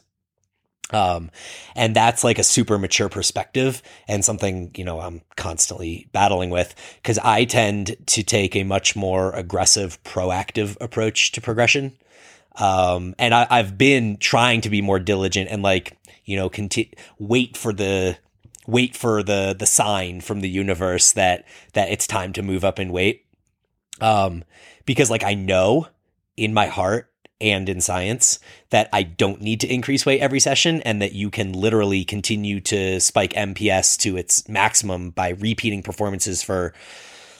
Um, 0.92 1.30
and 1.74 1.96
that's 1.96 2.22
like 2.22 2.38
a 2.38 2.44
super 2.44 2.78
mature 2.78 3.08
perspective 3.08 3.82
and 4.06 4.24
something, 4.24 4.70
you 4.76 4.84
know, 4.84 5.00
I'm 5.00 5.22
constantly 5.36 6.08
battling 6.12 6.50
with 6.50 6.74
because 6.96 7.18
I 7.18 7.44
tend 7.44 7.96
to 8.06 8.22
take 8.22 8.54
a 8.54 8.62
much 8.62 8.94
more 8.94 9.32
aggressive, 9.32 10.02
proactive 10.04 10.76
approach 10.80 11.32
to 11.32 11.40
progression. 11.40 11.98
Um, 12.56 13.14
and 13.18 13.34
I, 13.34 13.58
have 13.58 13.76
been 13.76 14.16
trying 14.16 14.62
to 14.62 14.70
be 14.70 14.80
more 14.80 14.98
diligent 14.98 15.50
and 15.50 15.62
like, 15.62 15.96
you 16.24 16.36
know, 16.36 16.48
conti- 16.48 16.92
wait 17.18 17.56
for 17.56 17.72
the, 17.72 18.18
wait 18.66 18.96
for 18.96 19.22
the, 19.22 19.54
the 19.58 19.66
sign 19.66 20.20
from 20.20 20.40
the 20.40 20.48
universe 20.48 21.12
that, 21.12 21.46
that 21.74 21.90
it's 21.90 22.06
time 22.06 22.32
to 22.32 22.42
move 22.42 22.64
up 22.64 22.78
in 22.78 22.90
weight. 22.90 23.24
Um, 24.00 24.44
because 24.86 25.10
like 25.10 25.24
I 25.24 25.34
know 25.34 25.88
in 26.36 26.54
my 26.54 26.66
heart 26.66 27.10
and 27.40 27.68
in 27.68 27.80
science 27.80 28.38
that 28.70 28.88
I 28.92 29.02
don't 29.02 29.42
need 29.42 29.60
to 29.60 29.72
increase 29.72 30.06
weight 30.06 30.20
every 30.20 30.40
session 30.40 30.80
and 30.82 31.02
that 31.02 31.12
you 31.12 31.30
can 31.30 31.52
literally 31.52 32.04
continue 32.04 32.60
to 32.62 32.98
spike 33.00 33.34
MPS 33.34 33.98
to 34.00 34.16
its 34.16 34.48
maximum 34.48 35.10
by 35.10 35.30
repeating 35.30 35.82
performances 35.82 36.42
for 36.42 36.72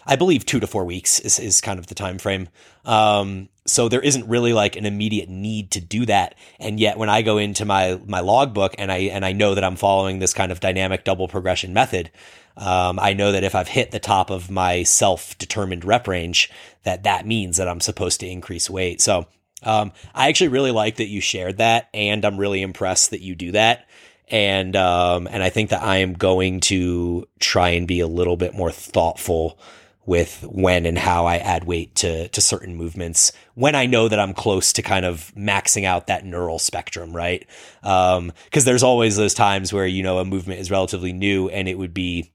I 0.07 0.17
believe 0.17 0.47
two 0.47 0.61
to 0.61 0.67
four 0.67 0.85
weeks 0.85 1.19
is, 1.21 1.39
is 1.39 1.61
kind 1.61 1.79
of 1.79 1.89
the 1.89 1.95
time 1.95 2.19
frame. 2.19 2.49
Um, 2.85 3.49
so 3.67 3.89
there 3.89 4.01
isn't 4.01 4.29
really 4.29 4.53
like 4.53 4.77
an 4.77 4.87
immediate 4.87 5.29
need 5.29 5.73
to 5.73 5.81
do 5.81 6.07
that. 6.07 6.37
And 6.61 6.79
yet 6.79 6.99
when 6.99 7.09
I 7.09 7.23
go 7.23 7.39
into 7.39 7.65
my 7.65 8.01
my 8.07 8.21
logbook 8.21 8.75
and 8.79 8.93
I 8.93 8.99
and 8.99 9.25
I 9.25 9.33
know 9.33 9.55
that 9.55 9.65
I'm 9.65 9.77
following 9.77 10.19
this 10.19 10.33
kind 10.33 10.53
of 10.53 10.61
dynamic 10.61 11.05
double 11.05 11.27
progression 11.27 11.73
method, 11.73 12.11
um, 12.57 12.99
I 12.99 13.13
know 13.13 13.33
that 13.33 13.45
if 13.45 13.55
I've 13.55 13.69
hit 13.69 13.91
the 13.91 13.99
top 13.99 14.31
of 14.31 14.51
my 14.51 14.85
self 14.85 15.37
determined 15.39 15.85
rep 15.85 16.07
range, 16.07 16.51
that 16.85 17.03
that 17.03 17.27
means 17.27 17.57
that 17.57 17.69
I'm 17.69 17.81
supposed 17.81 18.21
to 18.21 18.29
increase 18.29 18.71
weight. 18.71 19.01
So 19.01 19.27
um, 19.63 19.93
I 20.15 20.29
actually 20.29 20.49
really 20.49 20.71
like 20.71 20.97
that 20.97 21.09
you 21.09 21.21
shared 21.21 21.59
that, 21.59 21.89
and 21.93 22.25
I'm 22.25 22.39
really 22.39 22.63
impressed 22.63 23.11
that 23.11 23.21
you 23.21 23.35
do 23.35 23.53
that. 23.53 23.87
And 24.29 24.77
um, 24.77 25.29
and 25.31 25.43
I 25.43 25.51
think 25.51 25.71
that 25.71 25.83
I 25.83 25.99
am 25.99 26.15
going 26.15 26.61
to 26.61 27.27
try 27.41 27.71
and 27.71 27.87
be 27.87 28.01
a 28.01 28.07
little 28.07 28.37
bit 28.37 28.55
more 28.55 28.71
thoughtful 28.71 29.59
with 30.07 30.45
when 30.49 30.87
and 30.87 30.97
how 30.97 31.27
I 31.27 31.37
add 31.37 31.65
weight 31.65 31.95
to 31.97 32.29
to 32.29 32.41
certain 32.41 32.77
movements 32.77 33.33
when 33.55 33.75
I 33.75 33.87
know 33.87 34.09
that 34.09 34.21
I'm 34.21 34.33
close 34.33 34.73
to 34.75 34.83
kind 34.83 35.05
of 35.05 35.33
maxing 35.37 35.85
out 35.85 36.07
that 36.07 36.25
neural 36.25 36.59
spectrum, 36.59 37.15
right? 37.15 37.47
Because 37.83 38.19
um, 38.19 38.33
there's 38.53 38.83
always 38.83 39.17
those 39.17 39.35
times 39.35 39.73
where 39.73 39.87
you 39.87 40.03
know 40.03 40.19
a 40.19 40.25
movement 40.25 40.61
is 40.61 40.71
relatively 40.71 41.13
new 41.13 41.49
and 41.49 41.69
it 41.69 41.77
would 41.77 41.93
be 41.93 42.33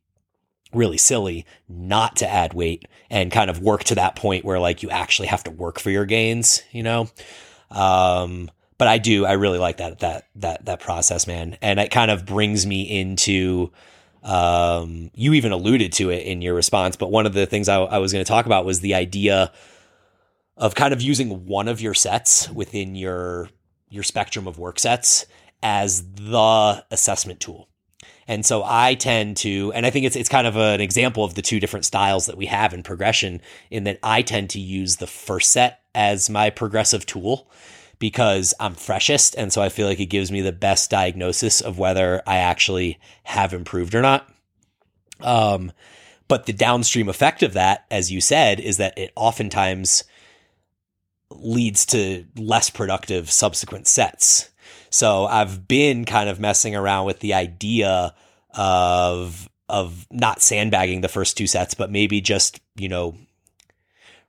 really 0.74 0.98
silly 0.98 1.46
not 1.68 2.18
to 2.18 2.28
add 2.28 2.54
weight 2.54 2.88
and 3.10 3.32
kind 3.32 3.50
of 3.50 3.60
work 3.60 3.84
to 3.86 3.96
that 3.96 4.16
point 4.16 4.46
where 4.46 4.60
like 4.60 4.84
you 4.84 4.90
actually 4.90 5.28
have 5.28 5.44
to 5.44 5.52
work 5.52 5.80
for 5.80 5.90
your 5.90 6.06
gains, 6.06 6.64
you 6.72 6.84
know? 6.84 7.10
Um, 7.70 8.50
but 8.78 8.88
I 8.88 8.98
do, 8.98 9.26
I 9.26 9.34
really 9.34 9.60
like 9.60 9.78
that, 9.78 10.00
that, 10.00 10.28
that, 10.36 10.66
that 10.66 10.80
process, 10.80 11.28
man. 11.28 11.58
And 11.62 11.80
it 11.80 11.92
kind 11.92 12.10
of 12.10 12.26
brings 12.26 12.66
me 12.66 12.82
into, 12.82 13.72
um, 14.24 15.12
you 15.14 15.34
even 15.34 15.52
alluded 15.52 15.94
to 15.94 16.10
it 16.10 16.26
in 16.26 16.42
your 16.42 16.54
response, 16.54 16.96
but 16.96 17.12
one 17.12 17.26
of 17.26 17.34
the 17.34 17.46
things 17.46 17.68
I, 17.68 17.78
I 17.82 17.98
was 17.98 18.12
going 18.12 18.24
to 18.24 18.28
talk 18.28 18.46
about 18.46 18.66
was 18.66 18.80
the 18.80 18.94
idea 18.94 19.52
of 20.58 20.76
kind 20.76 20.94
of 20.94 21.02
using 21.02 21.46
one 21.46 21.68
of 21.68 21.82
your 21.82 21.94
sets 21.94 22.50
within 22.50 22.96
your, 22.96 23.50
your 23.90 24.04
spectrum 24.04 24.48
of 24.48 24.60
work 24.60 24.80
sets 24.80 25.26
as 25.64 26.04
the 26.14 26.86
assessment 26.92 27.40
tool. 27.40 27.68
And 28.28 28.46
so 28.46 28.64
I 28.64 28.96
tend 28.96 29.38
to, 29.38 29.74
and 29.74 29.86
I 29.86 29.90
think 29.90 30.06
it's 30.06 30.16
it's 30.16 30.30
kind 30.30 30.48
of 30.48 30.56
an 30.56 30.80
example 30.80 31.24
of 31.24 31.34
the 31.34 31.42
two 31.42 31.60
different 31.60 31.86
styles 31.86 32.28
that 32.28 32.38
we 32.38 32.46
have 32.46 32.74
in 32.74 32.84
progression, 32.84 33.42
in 33.70 33.84
that 33.86 34.00
I 34.04 34.22
tend 34.22 34.52
to 34.52 34.60
use 34.60 34.98
the 34.98 35.08
first 35.08 35.52
set 35.52 35.82
as 35.94 36.30
my 36.30 36.50
progressive 36.50 37.06
tool 37.06 37.50
because 38.02 38.56
I'm 38.60 38.74
freshest. 38.74 39.36
And 39.38 39.54
so 39.54 39.62
I 39.62 39.70
feel 39.70 39.88
like 39.88 40.00
it 40.00 40.08
gives 40.08 40.32
me 40.32 40.42
the 40.42 40.52
best 40.52 40.90
diagnosis 40.90 41.62
of 41.62 41.78
whether 41.78 42.24
I 42.26 42.38
actually 42.38 43.00
have 43.24 43.54
improved 43.54 43.94
or 43.94 44.02
not. 44.02 44.28
Um, 45.22 45.72
but 46.28 46.48
the 46.48 46.54
downstream 46.54 47.08
effect 47.08 47.44
of 47.44 47.54
that, 47.54 47.86
as 47.92 48.12
you 48.12 48.20
said, 48.20 48.60
is 48.60 48.78
that 48.78 48.98
it 48.98 49.14
oftentimes 49.16 50.04
leads 51.30 51.86
to 51.88 52.26
less 52.36 52.72
productive 52.72 53.30
subsequent 53.30 53.88
sets. 53.88 54.50
So 54.90 55.28
I've 55.28 55.68
been 55.68 56.04
kind 56.04 56.28
of 56.28 56.40
messing 56.40 56.76
around 56.76 57.06
with 57.06 57.20
the 57.20 57.36
idea 57.36 58.16
of 58.50 59.48
of 59.70 60.08
not 60.12 60.42
sandbagging 60.42 61.02
the 61.02 61.08
first 61.08 61.38
two 61.38 61.48
sets, 61.48 61.76
but 61.76 61.92
maybe 61.92 62.20
just, 62.20 62.60
you 62.76 62.90
know, 62.90 63.16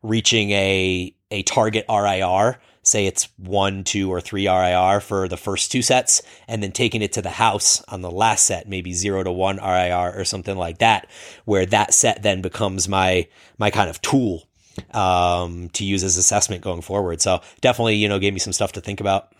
reaching 0.02 0.50
a 0.50 1.14
a 1.30 1.42
target 1.44 1.86
RIR, 1.88 2.60
say 2.82 3.06
it's 3.06 3.28
one, 3.36 3.84
two, 3.84 4.10
or 4.12 4.20
three 4.20 4.48
RIR 4.48 5.00
for 5.00 5.28
the 5.28 5.36
first 5.36 5.70
two 5.70 5.82
sets, 5.82 6.22
and 6.48 6.62
then 6.62 6.72
taking 6.72 7.02
it 7.02 7.12
to 7.12 7.22
the 7.22 7.30
house 7.30 7.82
on 7.88 8.02
the 8.02 8.10
last 8.10 8.44
set, 8.44 8.68
maybe 8.68 8.92
zero 8.92 9.22
to 9.22 9.30
one 9.30 9.56
RIR 9.56 10.18
or 10.18 10.24
something 10.24 10.56
like 10.56 10.78
that, 10.78 11.08
where 11.44 11.66
that 11.66 11.94
set 11.94 12.22
then 12.22 12.42
becomes 12.42 12.88
my 12.88 13.28
my 13.58 13.70
kind 13.70 13.88
of 13.88 14.02
tool 14.02 14.48
um, 14.92 15.68
to 15.70 15.84
use 15.84 16.02
as 16.02 16.16
assessment 16.16 16.62
going 16.62 16.82
forward. 16.82 17.20
So 17.20 17.40
definitely, 17.60 17.96
you 17.96 18.08
know, 18.08 18.18
gave 18.18 18.32
me 18.32 18.40
some 18.40 18.52
stuff 18.52 18.72
to 18.72 18.80
think 18.80 19.00
about. 19.00 19.32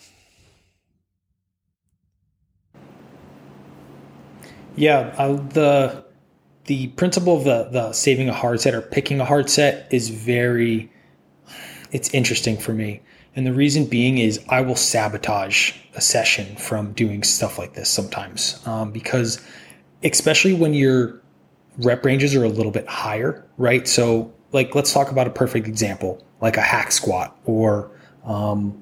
Yeah, 4.75 5.15
uh, 5.19 5.35
the 5.35 6.05
the 6.67 6.89
principle 6.89 7.37
of 7.37 7.45
the 7.45 7.69
the 7.71 7.93
saving 7.93 8.29
a 8.29 8.33
hard 8.33 8.61
set 8.61 8.75
or 8.75 8.81
picking 8.81 9.21
a 9.21 9.25
hard 9.25 9.51
set 9.51 9.89
is 9.93 10.09
very 10.09 10.91
it's 11.91 12.13
interesting 12.15 12.57
for 12.57 12.73
me. 12.73 13.03
And 13.35 13.47
the 13.47 13.53
reason 13.53 13.87
being 13.87 14.19
is 14.19 14.41
I 14.49 14.61
will 14.61 14.77
sabotage 14.77 15.73
a 15.95 16.01
session 16.01 16.57
from 16.57 16.93
doing 16.93 17.23
stuff 17.23 17.59
like 17.59 17.75
this 17.75 17.89
sometimes 17.89 18.61
um, 18.67 18.93
because, 18.93 19.41
especially 20.03 20.53
when 20.53 20.75
your 20.75 21.21
rep 21.79 22.05
ranges 22.05 22.35
are 22.35 22.45
a 22.45 22.49
little 22.49 22.73
bit 22.73 22.87
higher, 22.87 23.45
right? 23.57 23.89
So, 23.89 24.33
like, 24.53 24.75
let's 24.75 24.93
talk 24.93 25.11
about 25.11 25.27
a 25.27 25.31
perfect 25.31 25.67
example, 25.67 26.23
like 26.43 26.59
a 26.59 26.61
hack 26.61 26.93
squat 26.93 27.37
or 27.47 27.91
um, 28.25 28.79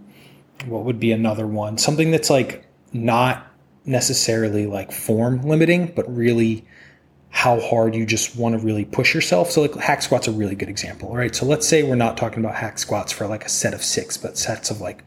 what 0.66 0.84
would 0.84 0.98
be 0.98 1.12
another 1.12 1.46
one? 1.46 1.78
Something 1.78 2.10
that's 2.10 2.30
like 2.30 2.66
not 2.92 3.46
necessarily 3.84 4.66
like 4.66 4.92
form 4.92 5.42
limiting, 5.42 5.92
but 5.94 6.12
really 6.14 6.64
how 7.30 7.60
hard 7.60 7.94
you 7.94 8.04
just 8.04 8.36
want 8.36 8.58
to 8.58 8.64
really 8.64 8.84
push 8.84 9.14
yourself. 9.14 9.50
So 9.50 9.62
like 9.62 9.74
hack 9.76 10.02
squats 10.02 10.26
are 10.28 10.32
a 10.32 10.34
really 10.34 10.56
good 10.56 10.68
example, 10.68 11.14
right? 11.14 11.34
So 11.34 11.46
let's 11.46 11.66
say 11.66 11.82
we're 11.82 11.94
not 11.94 12.16
talking 12.16 12.40
about 12.44 12.56
hack 12.56 12.78
squats 12.78 13.12
for 13.12 13.26
like 13.26 13.44
a 13.44 13.48
set 13.48 13.72
of 13.72 13.82
six, 13.82 14.16
but 14.16 14.36
sets 14.36 14.70
of 14.70 14.80
like, 14.80 15.04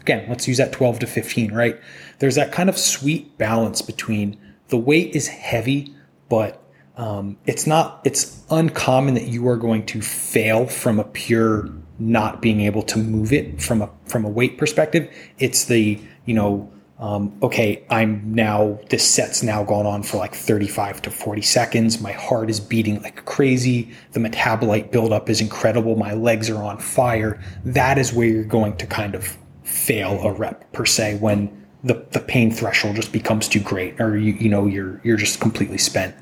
again, 0.00 0.26
let's 0.28 0.48
use 0.48 0.56
that 0.56 0.72
12 0.72 1.00
to 1.00 1.06
15, 1.06 1.52
right? 1.52 1.78
There's 2.18 2.34
that 2.36 2.52
kind 2.52 2.68
of 2.68 2.78
sweet 2.78 3.36
balance 3.36 3.82
between 3.82 4.38
the 4.68 4.78
weight 4.78 5.14
is 5.14 5.28
heavy, 5.28 5.94
but 6.28 6.62
um, 6.96 7.36
it's 7.46 7.66
not, 7.66 8.00
it's 8.04 8.42
uncommon 8.50 9.14
that 9.14 9.28
you 9.28 9.46
are 9.48 9.56
going 9.56 9.84
to 9.86 10.00
fail 10.00 10.66
from 10.66 10.98
a 10.98 11.04
pure 11.04 11.68
not 11.98 12.40
being 12.40 12.62
able 12.62 12.82
to 12.82 12.98
move 12.98 13.32
it 13.32 13.60
from 13.60 13.82
a, 13.82 13.90
from 14.06 14.24
a 14.24 14.28
weight 14.28 14.56
perspective. 14.56 15.14
It's 15.38 15.66
the, 15.66 16.00
you 16.24 16.34
know, 16.34 16.72
um, 17.00 17.32
okay, 17.42 17.84
I'm 17.90 18.34
now, 18.34 18.80
this 18.90 19.08
set's 19.08 19.42
now 19.42 19.62
gone 19.62 19.86
on 19.86 20.02
for 20.02 20.16
like 20.16 20.34
35 20.34 21.02
to 21.02 21.10
40 21.10 21.42
seconds. 21.42 22.00
My 22.00 22.10
heart 22.10 22.50
is 22.50 22.58
beating 22.58 23.00
like 23.02 23.24
crazy. 23.24 23.90
The 24.12 24.20
metabolite 24.20 24.90
buildup 24.90 25.30
is 25.30 25.40
incredible. 25.40 25.94
My 25.94 26.14
legs 26.14 26.50
are 26.50 26.60
on 26.62 26.78
fire. 26.78 27.40
That 27.64 27.98
is 27.98 28.12
where 28.12 28.26
you're 28.26 28.42
going 28.42 28.76
to 28.78 28.86
kind 28.86 29.14
of 29.14 29.38
fail 29.62 30.20
a 30.22 30.32
rep 30.32 30.72
per 30.72 30.84
se 30.84 31.18
when 31.18 31.66
the, 31.84 32.04
the 32.10 32.20
pain 32.20 32.50
threshold 32.50 32.96
just 32.96 33.12
becomes 33.12 33.46
too 33.46 33.60
great 33.60 34.00
or 34.00 34.18
you, 34.18 34.32
you 34.32 34.48
know, 34.48 34.66
you're, 34.66 35.00
you're 35.04 35.16
just 35.16 35.38
completely 35.38 35.78
spent. 35.78 36.16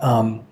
Um, 0.00 0.44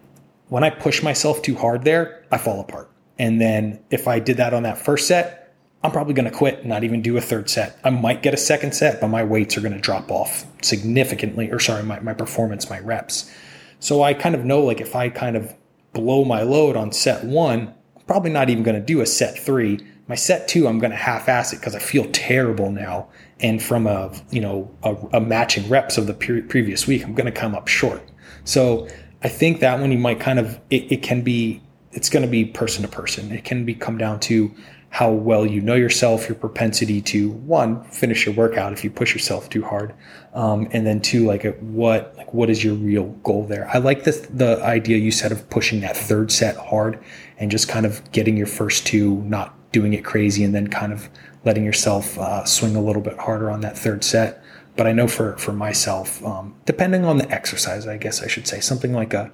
when 0.50 0.62
I 0.62 0.70
push 0.70 1.02
myself 1.02 1.42
too 1.42 1.56
hard 1.56 1.82
there, 1.82 2.24
I 2.30 2.38
fall 2.38 2.60
apart. 2.60 2.90
And 3.18 3.40
then 3.40 3.80
if 3.90 4.06
I 4.06 4.20
did 4.20 4.36
that 4.36 4.54
on 4.54 4.62
that 4.62 4.78
first 4.78 5.08
set, 5.08 5.37
I'm 5.82 5.92
probably 5.92 6.14
going 6.14 6.30
to 6.30 6.36
quit 6.36 6.66
not 6.66 6.82
even 6.82 7.02
do 7.02 7.16
a 7.16 7.20
third 7.20 7.48
set. 7.48 7.78
I 7.84 7.90
might 7.90 8.22
get 8.22 8.34
a 8.34 8.38
second 8.38 8.74
set, 8.74 9.00
but 9.00 9.08
my 9.08 9.22
weights 9.22 9.56
are 9.56 9.60
going 9.60 9.74
to 9.74 9.80
drop 9.80 10.10
off 10.10 10.44
significantly, 10.60 11.50
or 11.50 11.60
sorry, 11.60 11.84
my, 11.84 12.00
my 12.00 12.14
performance, 12.14 12.68
my 12.68 12.80
reps. 12.80 13.30
So 13.78 14.02
I 14.02 14.14
kind 14.14 14.34
of 14.34 14.44
know 14.44 14.60
like 14.60 14.80
if 14.80 14.96
I 14.96 15.08
kind 15.08 15.36
of 15.36 15.54
blow 15.92 16.24
my 16.24 16.42
load 16.42 16.76
on 16.76 16.90
set 16.90 17.24
one, 17.24 17.74
I'm 17.96 18.02
probably 18.06 18.30
not 18.30 18.50
even 18.50 18.64
going 18.64 18.74
to 18.74 18.84
do 18.84 19.00
a 19.00 19.06
set 19.06 19.38
three. 19.38 19.78
My 20.08 20.16
set 20.16 20.48
two, 20.48 20.66
I'm 20.66 20.80
going 20.80 20.90
to 20.90 20.96
half 20.96 21.28
ass 21.28 21.52
it 21.52 21.60
because 21.60 21.76
I 21.76 21.78
feel 21.78 22.06
terrible 22.10 22.72
now. 22.72 23.08
And 23.38 23.62
from 23.62 23.86
a, 23.86 24.12
you 24.30 24.40
know, 24.40 24.74
a, 24.82 24.96
a 25.12 25.20
matching 25.20 25.68
reps 25.68 25.96
of 25.96 26.08
the 26.08 26.14
pre- 26.14 26.42
previous 26.42 26.88
week, 26.88 27.04
I'm 27.04 27.14
going 27.14 27.26
to 27.26 27.40
come 27.40 27.54
up 27.54 27.68
short. 27.68 28.02
So 28.44 28.88
I 29.22 29.28
think 29.28 29.60
that 29.60 29.78
one 29.78 29.92
you 29.92 29.98
might 29.98 30.18
kind 30.18 30.40
of, 30.40 30.58
it, 30.70 30.90
it 30.90 31.02
can 31.02 31.22
be 31.22 31.62
it's 31.92 32.10
going 32.10 32.22
to 32.22 32.28
be 32.28 32.44
person 32.44 32.82
to 32.82 32.88
person. 32.88 33.32
It 33.32 33.44
can 33.44 33.64
be 33.64 33.74
come 33.74 33.98
down 33.98 34.20
to 34.20 34.54
how 34.90 35.10
well 35.10 35.44
you 35.44 35.60
know 35.60 35.74
yourself, 35.74 36.28
your 36.28 36.36
propensity 36.36 37.00
to 37.02 37.30
one 37.30 37.84
finish 37.84 38.24
your 38.24 38.34
workout 38.34 38.72
if 38.72 38.82
you 38.82 38.90
push 38.90 39.12
yourself 39.12 39.48
too 39.50 39.62
hard, 39.62 39.94
um, 40.34 40.68
and 40.72 40.86
then 40.86 41.00
two 41.00 41.26
like 41.26 41.44
what 41.60 42.14
like 42.16 42.32
what 42.32 42.48
is 42.48 42.64
your 42.64 42.74
real 42.74 43.06
goal 43.22 43.44
there. 43.44 43.68
I 43.72 43.78
like 43.78 44.04
this 44.04 44.20
the 44.30 44.62
idea 44.62 44.96
you 44.96 45.10
said 45.10 45.30
of 45.30 45.48
pushing 45.50 45.80
that 45.80 45.96
third 45.96 46.32
set 46.32 46.56
hard 46.56 46.98
and 47.38 47.50
just 47.50 47.68
kind 47.68 47.84
of 47.84 48.10
getting 48.12 48.36
your 48.36 48.46
first 48.46 48.86
two, 48.86 49.16
not 49.24 49.54
doing 49.72 49.92
it 49.92 50.04
crazy, 50.04 50.42
and 50.42 50.54
then 50.54 50.68
kind 50.68 50.92
of 50.92 51.08
letting 51.44 51.64
yourself 51.64 52.18
uh, 52.18 52.44
swing 52.44 52.74
a 52.74 52.80
little 52.80 53.02
bit 53.02 53.18
harder 53.18 53.50
on 53.50 53.60
that 53.60 53.76
third 53.76 54.02
set. 54.02 54.42
But 54.76 54.86
I 54.86 54.92
know 54.92 55.06
for 55.06 55.36
for 55.36 55.52
myself, 55.52 56.24
um, 56.24 56.54
depending 56.64 57.04
on 57.04 57.18
the 57.18 57.30
exercise, 57.30 57.86
I 57.86 57.98
guess 57.98 58.22
I 58.22 58.26
should 58.26 58.46
say 58.46 58.60
something 58.60 58.92
like 58.94 59.12
a, 59.12 59.24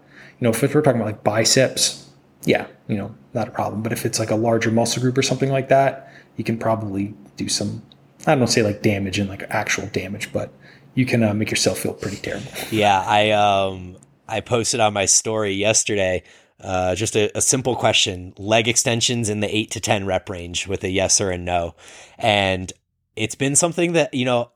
you 0.40 0.44
know, 0.44 0.50
if 0.50 0.62
we're 0.62 0.82
talking 0.82 1.00
about 1.00 1.12
like 1.12 1.24
biceps, 1.24 2.03
yeah, 2.44 2.66
you 2.88 2.96
know, 2.96 3.14
not 3.32 3.48
a 3.48 3.50
problem. 3.50 3.82
But 3.82 3.92
if 3.92 4.04
it's 4.04 4.18
like 4.18 4.30
a 4.30 4.36
larger 4.36 4.70
muscle 4.70 5.02
group 5.02 5.16
or 5.18 5.22
something 5.22 5.50
like 5.50 5.68
that, 5.68 6.12
you 6.36 6.44
can 6.44 6.58
probably 6.58 7.14
do 7.36 7.48
some, 7.48 7.82
I 8.26 8.34
don't 8.34 8.48
say 8.48 8.62
like 8.62 8.82
damage 8.82 9.18
and 9.18 9.28
like 9.28 9.44
actual 9.50 9.86
damage, 9.88 10.32
but 10.32 10.52
you 10.94 11.06
can 11.06 11.22
uh, 11.22 11.34
make 11.34 11.50
yourself 11.50 11.78
feel 11.78 11.94
pretty 11.94 12.18
terrible. 12.18 12.46
Yeah, 12.70 13.00
I 13.00 13.30
um 13.30 13.96
I 14.28 14.40
posted 14.40 14.80
on 14.80 14.92
my 14.92 15.04
story 15.06 15.52
yesterday 15.52 16.22
uh, 16.60 16.94
just 16.94 17.16
a, 17.16 17.36
a, 17.36 17.42
simple 17.42 17.76
question: 17.76 18.32
leg 18.38 18.68
extensions 18.68 19.28
in 19.28 19.40
the 19.40 19.54
eight 19.54 19.70
to 19.72 19.80
ten 19.80 20.06
rep 20.06 20.28
range 20.28 20.66
with 20.66 20.82
a 20.84 20.88
yes 20.88 21.20
or 21.20 21.30
a 21.30 21.36
no, 21.36 21.74
and 22.16 22.72
it's 23.16 23.34
been 23.34 23.56
something 23.56 23.92
that 23.92 24.14
you 24.14 24.24
know 24.24 24.50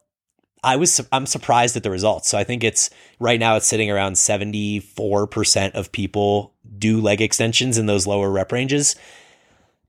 I 0.63 0.77
was 0.77 1.01
I'm 1.13 1.27
surprised 1.27 1.77
at 1.77 1.83
the 1.83 1.91
results. 1.91 2.29
So 2.29 2.39
I 2.39 2.45
think 2.45 2.65
it's 2.65 2.91
right 3.19 3.39
now 3.39 3.57
it's 3.57 3.67
sitting 3.67 3.91
around 3.91 4.15
74% 4.15 5.73
of 5.73 5.93
people 5.93 6.55
do 6.79 7.01
leg 7.01 7.21
extensions 7.21 7.79
in 7.79 7.87
those 7.87 8.07
lower 8.07 8.31
rep 8.31 8.53
ranges. 8.53 8.97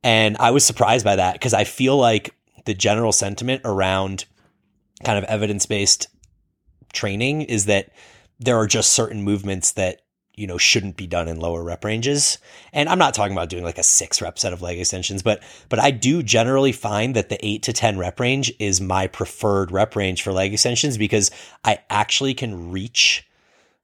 And 0.04 0.38
I 0.38 0.52
was 0.52 0.66
surprised 0.66 1.04
by 1.04 1.16
that 1.18 1.34
because 1.34 1.54
I 1.54 1.64
feel 1.64 1.98
like 1.98 2.36
the 2.66 2.74
general 2.74 3.12
sentiment 3.12 3.62
around 3.66 4.26
kind 5.04 5.18
of 5.18 5.24
evidence-based 5.26 6.08
training 6.94 7.44
is 7.44 7.66
that 7.66 7.92
there 8.40 8.58
are 8.58 8.68
just 8.68 8.92
certain 8.92 9.24
movements 9.24 9.72
that 9.74 10.02
you 10.40 10.48
know 10.48 10.58
shouldn't 10.58 10.98
be 10.98 11.06
done 11.06 11.28
in 11.28 11.40
lower 11.40 11.64
rep 11.64 11.84
ranges. 11.84 12.38
And 12.72 12.88
i'm 12.88 13.00
not 13.00 13.14
talking 13.14 13.34
about 13.34 13.50
doing 13.50 13.64
like 13.64 13.78
a 13.78 13.84
six 13.84 14.22
rep 14.22 14.40
set 14.40 14.54
of 14.54 14.62
leg 14.62 14.80
extensions 14.80 15.22
but 15.22 15.44
but 15.68 15.80
i 15.80 15.92
do 15.92 16.24
generally 16.24 16.72
find 16.72 17.16
that 17.16 17.30
the 17.30 17.46
8 17.46 17.64
to 17.64 17.74
10 17.74 17.98
rep 17.98 18.20
range 18.20 18.52
is 18.60 18.80
my 18.80 19.08
preferred 19.08 19.72
rep 19.72 19.96
range 19.96 20.22
for 20.22 20.32
leg 20.32 20.54
extensions 20.54 20.98
because 20.98 21.32
i 21.64 21.80
actually 21.90 22.34
can 22.34 22.72
reach 22.72 23.28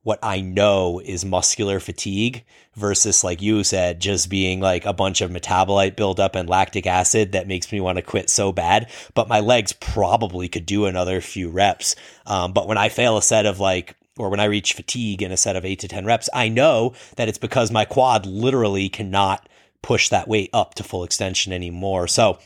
what 0.03 0.19
i 0.23 0.39
know 0.39 1.01
is 1.03 1.25
muscular 1.25 1.79
fatigue 1.79 2.43
versus 2.75 3.23
like 3.23 3.41
you 3.41 3.63
said 3.63 3.99
just 3.99 4.29
being 4.29 4.59
like 4.59 4.85
a 4.85 4.93
bunch 4.93 5.21
of 5.21 5.31
metabolite 5.31 5.95
buildup 5.95 6.35
and 6.35 6.49
lactic 6.49 6.85
acid 6.85 7.31
that 7.31 7.47
makes 7.47 7.71
me 7.71 7.79
want 7.79 7.97
to 7.97 8.01
quit 8.01 8.29
so 8.29 8.51
bad. 8.51 8.91
But 9.13 9.29
my 9.29 9.39
legs 9.39 9.73
probably 9.73 10.49
could 10.49 10.65
do 10.65 10.85
another 10.85 11.21
few 11.21 11.49
reps. 11.49 11.95
Um, 12.25 12.53
but 12.53 12.67
when 12.67 12.77
i 12.77 12.89
fail 12.89 13.17
a 13.17 13.21
set 13.21 13.45
of 13.45 13.59
like 13.59 13.95
or 14.17 14.29
when 14.29 14.39
I 14.39 14.45
reach 14.45 14.73
fatigue 14.73 15.21
in 15.21 15.31
a 15.31 15.37
set 15.37 15.55
of 15.55 15.65
eight 15.65 15.79
to 15.79 15.87
10 15.87 16.05
reps, 16.05 16.29
I 16.33 16.47
know 16.47 16.93
that 17.17 17.27
it's 17.27 17.37
because 17.37 17.71
my 17.71 17.85
quad 17.85 18.25
literally 18.25 18.89
cannot 18.89 19.47
push 19.81 20.09
that 20.09 20.27
weight 20.27 20.49
up 20.53 20.75
to 20.75 20.83
full 20.83 21.03
extension 21.03 21.53
anymore. 21.53 22.07
So 22.07 22.39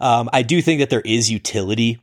um, 0.00 0.28
I 0.32 0.42
do 0.42 0.60
think 0.60 0.80
that 0.80 0.90
there 0.90 1.02
is 1.02 1.30
utility 1.30 2.00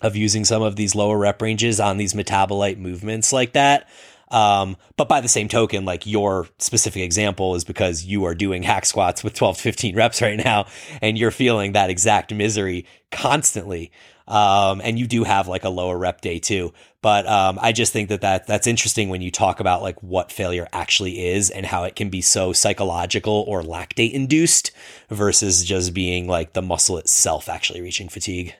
of 0.00 0.16
using 0.16 0.44
some 0.44 0.62
of 0.62 0.76
these 0.76 0.94
lower 0.94 1.18
rep 1.18 1.42
ranges 1.42 1.80
on 1.80 1.98
these 1.98 2.14
metabolite 2.14 2.78
movements 2.78 3.32
like 3.32 3.52
that. 3.52 3.88
Um, 4.30 4.76
but 4.96 5.08
by 5.08 5.20
the 5.20 5.28
same 5.28 5.48
token, 5.48 5.84
like 5.84 6.06
your 6.06 6.48
specific 6.58 7.02
example 7.02 7.54
is 7.54 7.64
because 7.64 8.04
you 8.04 8.24
are 8.24 8.34
doing 8.34 8.62
hack 8.62 8.84
squats 8.84 9.24
with 9.24 9.34
12 9.34 9.56
to 9.56 9.62
15 9.62 9.96
reps 9.96 10.20
right 10.20 10.42
now 10.42 10.66
and 11.00 11.18
you're 11.18 11.30
feeling 11.30 11.72
that 11.72 11.90
exact 11.90 12.32
misery 12.32 12.86
constantly. 13.10 13.90
Um, 14.28 14.82
and 14.84 14.98
you 14.98 15.06
do 15.06 15.24
have 15.24 15.48
like 15.48 15.64
a 15.64 15.70
lower 15.70 15.96
rep 15.96 16.20
day 16.20 16.38
too. 16.38 16.72
But 17.00 17.26
um, 17.26 17.58
I 17.62 17.72
just 17.72 17.92
think 17.92 18.10
that, 18.10 18.20
that 18.20 18.46
that's 18.46 18.66
interesting 18.66 19.08
when 19.08 19.22
you 19.22 19.30
talk 19.30 19.58
about 19.58 19.82
like 19.82 20.00
what 20.02 20.30
failure 20.30 20.68
actually 20.72 21.26
is 21.26 21.48
and 21.48 21.64
how 21.64 21.84
it 21.84 21.96
can 21.96 22.10
be 22.10 22.20
so 22.20 22.52
psychological 22.52 23.44
or 23.48 23.62
lactate 23.62 24.12
induced 24.12 24.70
versus 25.08 25.64
just 25.64 25.94
being 25.94 26.28
like 26.28 26.52
the 26.52 26.62
muscle 26.62 26.98
itself 26.98 27.48
actually 27.48 27.80
reaching 27.80 28.08
fatigue. 28.08 28.54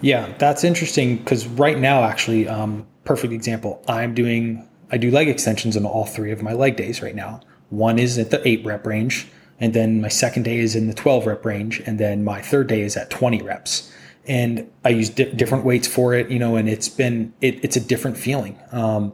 Yeah, 0.00 0.34
that's 0.38 0.64
interesting 0.64 1.18
because 1.18 1.46
right 1.46 1.78
now, 1.78 2.02
actually, 2.02 2.48
um, 2.48 2.86
perfect 3.04 3.32
example. 3.32 3.82
I'm 3.88 4.12
doing 4.12 4.68
I 4.90 4.98
do 4.98 5.10
leg 5.10 5.28
extensions 5.28 5.76
on 5.76 5.84
all 5.84 6.04
three 6.04 6.32
of 6.32 6.42
my 6.42 6.52
leg 6.52 6.76
days 6.76 7.00
right 7.00 7.14
now. 7.14 7.40
One 7.70 7.98
is 7.98 8.18
at 8.18 8.30
the 8.30 8.46
eight 8.46 8.64
rep 8.64 8.86
range, 8.86 9.28
and 9.60 9.72
then 9.72 10.00
my 10.00 10.08
second 10.08 10.44
day 10.44 10.58
is 10.58 10.74
in 10.76 10.86
the 10.86 10.94
12 10.94 11.26
rep 11.26 11.44
range, 11.44 11.80
and 11.86 11.98
then 11.98 12.24
my 12.24 12.40
third 12.40 12.66
day 12.66 12.82
is 12.82 12.96
at 12.96 13.10
20 13.10 13.42
reps 13.42 13.92
and 14.26 14.70
I 14.84 14.90
use 14.90 15.10
di- 15.10 15.32
different 15.32 15.64
weights 15.64 15.88
for 15.88 16.14
it, 16.14 16.30
you 16.30 16.38
know, 16.38 16.56
and 16.56 16.68
it's 16.68 16.88
been 16.88 17.32
it, 17.40 17.64
it's 17.64 17.76
a 17.76 17.80
different 17.80 18.16
feeling. 18.16 18.58
Um, 18.72 19.12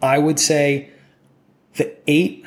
I 0.00 0.18
would 0.18 0.38
say 0.38 0.90
the 1.74 1.94
eight. 2.06 2.44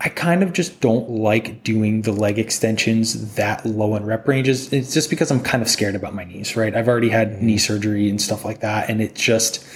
I 0.00 0.10
kind 0.10 0.42
of 0.42 0.52
just 0.52 0.80
don't 0.80 1.08
like 1.08 1.64
doing 1.64 2.02
the 2.02 2.12
leg 2.12 2.38
extensions 2.38 3.36
that 3.36 3.64
low 3.64 3.96
in 3.96 4.04
rep 4.04 4.28
ranges. 4.28 4.70
It's 4.70 4.92
just 4.92 5.08
because 5.08 5.30
I'm 5.30 5.40
kind 5.40 5.62
of 5.62 5.68
scared 5.68 5.94
about 5.94 6.14
my 6.14 6.24
knees, 6.24 6.56
right? 6.56 6.76
I've 6.76 6.88
already 6.88 7.08
had 7.08 7.42
knee 7.42 7.56
surgery 7.56 8.10
and 8.10 8.20
stuff 8.20 8.44
like 8.44 8.60
that, 8.60 8.90
and 8.90 9.00
it 9.00 9.14
just 9.14 9.66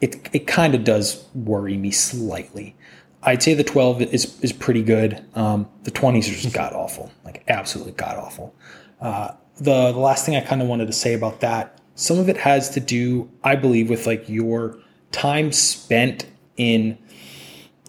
it 0.00 0.28
it 0.32 0.46
kind 0.46 0.74
of 0.74 0.84
does 0.84 1.26
worry 1.34 1.76
me 1.76 1.90
slightly. 1.90 2.76
I'd 3.24 3.42
say 3.42 3.54
the 3.54 3.64
12 3.64 4.02
is 4.02 4.38
is 4.40 4.52
pretty 4.52 4.82
good. 4.82 5.24
Um, 5.34 5.68
the 5.84 5.90
20s 5.90 6.30
are 6.30 6.40
just 6.40 6.54
god 6.54 6.72
awful, 6.74 7.10
like 7.24 7.42
absolutely 7.48 7.92
god 7.92 8.18
awful. 8.18 8.54
Uh, 9.00 9.32
the, 9.60 9.92
last 9.92 10.26
thing 10.26 10.36
I 10.36 10.40
kind 10.40 10.62
of 10.62 10.68
wanted 10.68 10.86
to 10.86 10.92
say 10.92 11.14
about 11.14 11.40
that, 11.40 11.80
some 11.94 12.18
of 12.18 12.28
it 12.28 12.36
has 12.38 12.70
to 12.70 12.80
do, 12.80 13.30
I 13.44 13.56
believe, 13.56 13.90
with 13.90 14.06
like 14.06 14.28
your 14.28 14.78
time 15.12 15.52
spent 15.52 16.26
in 16.56 16.98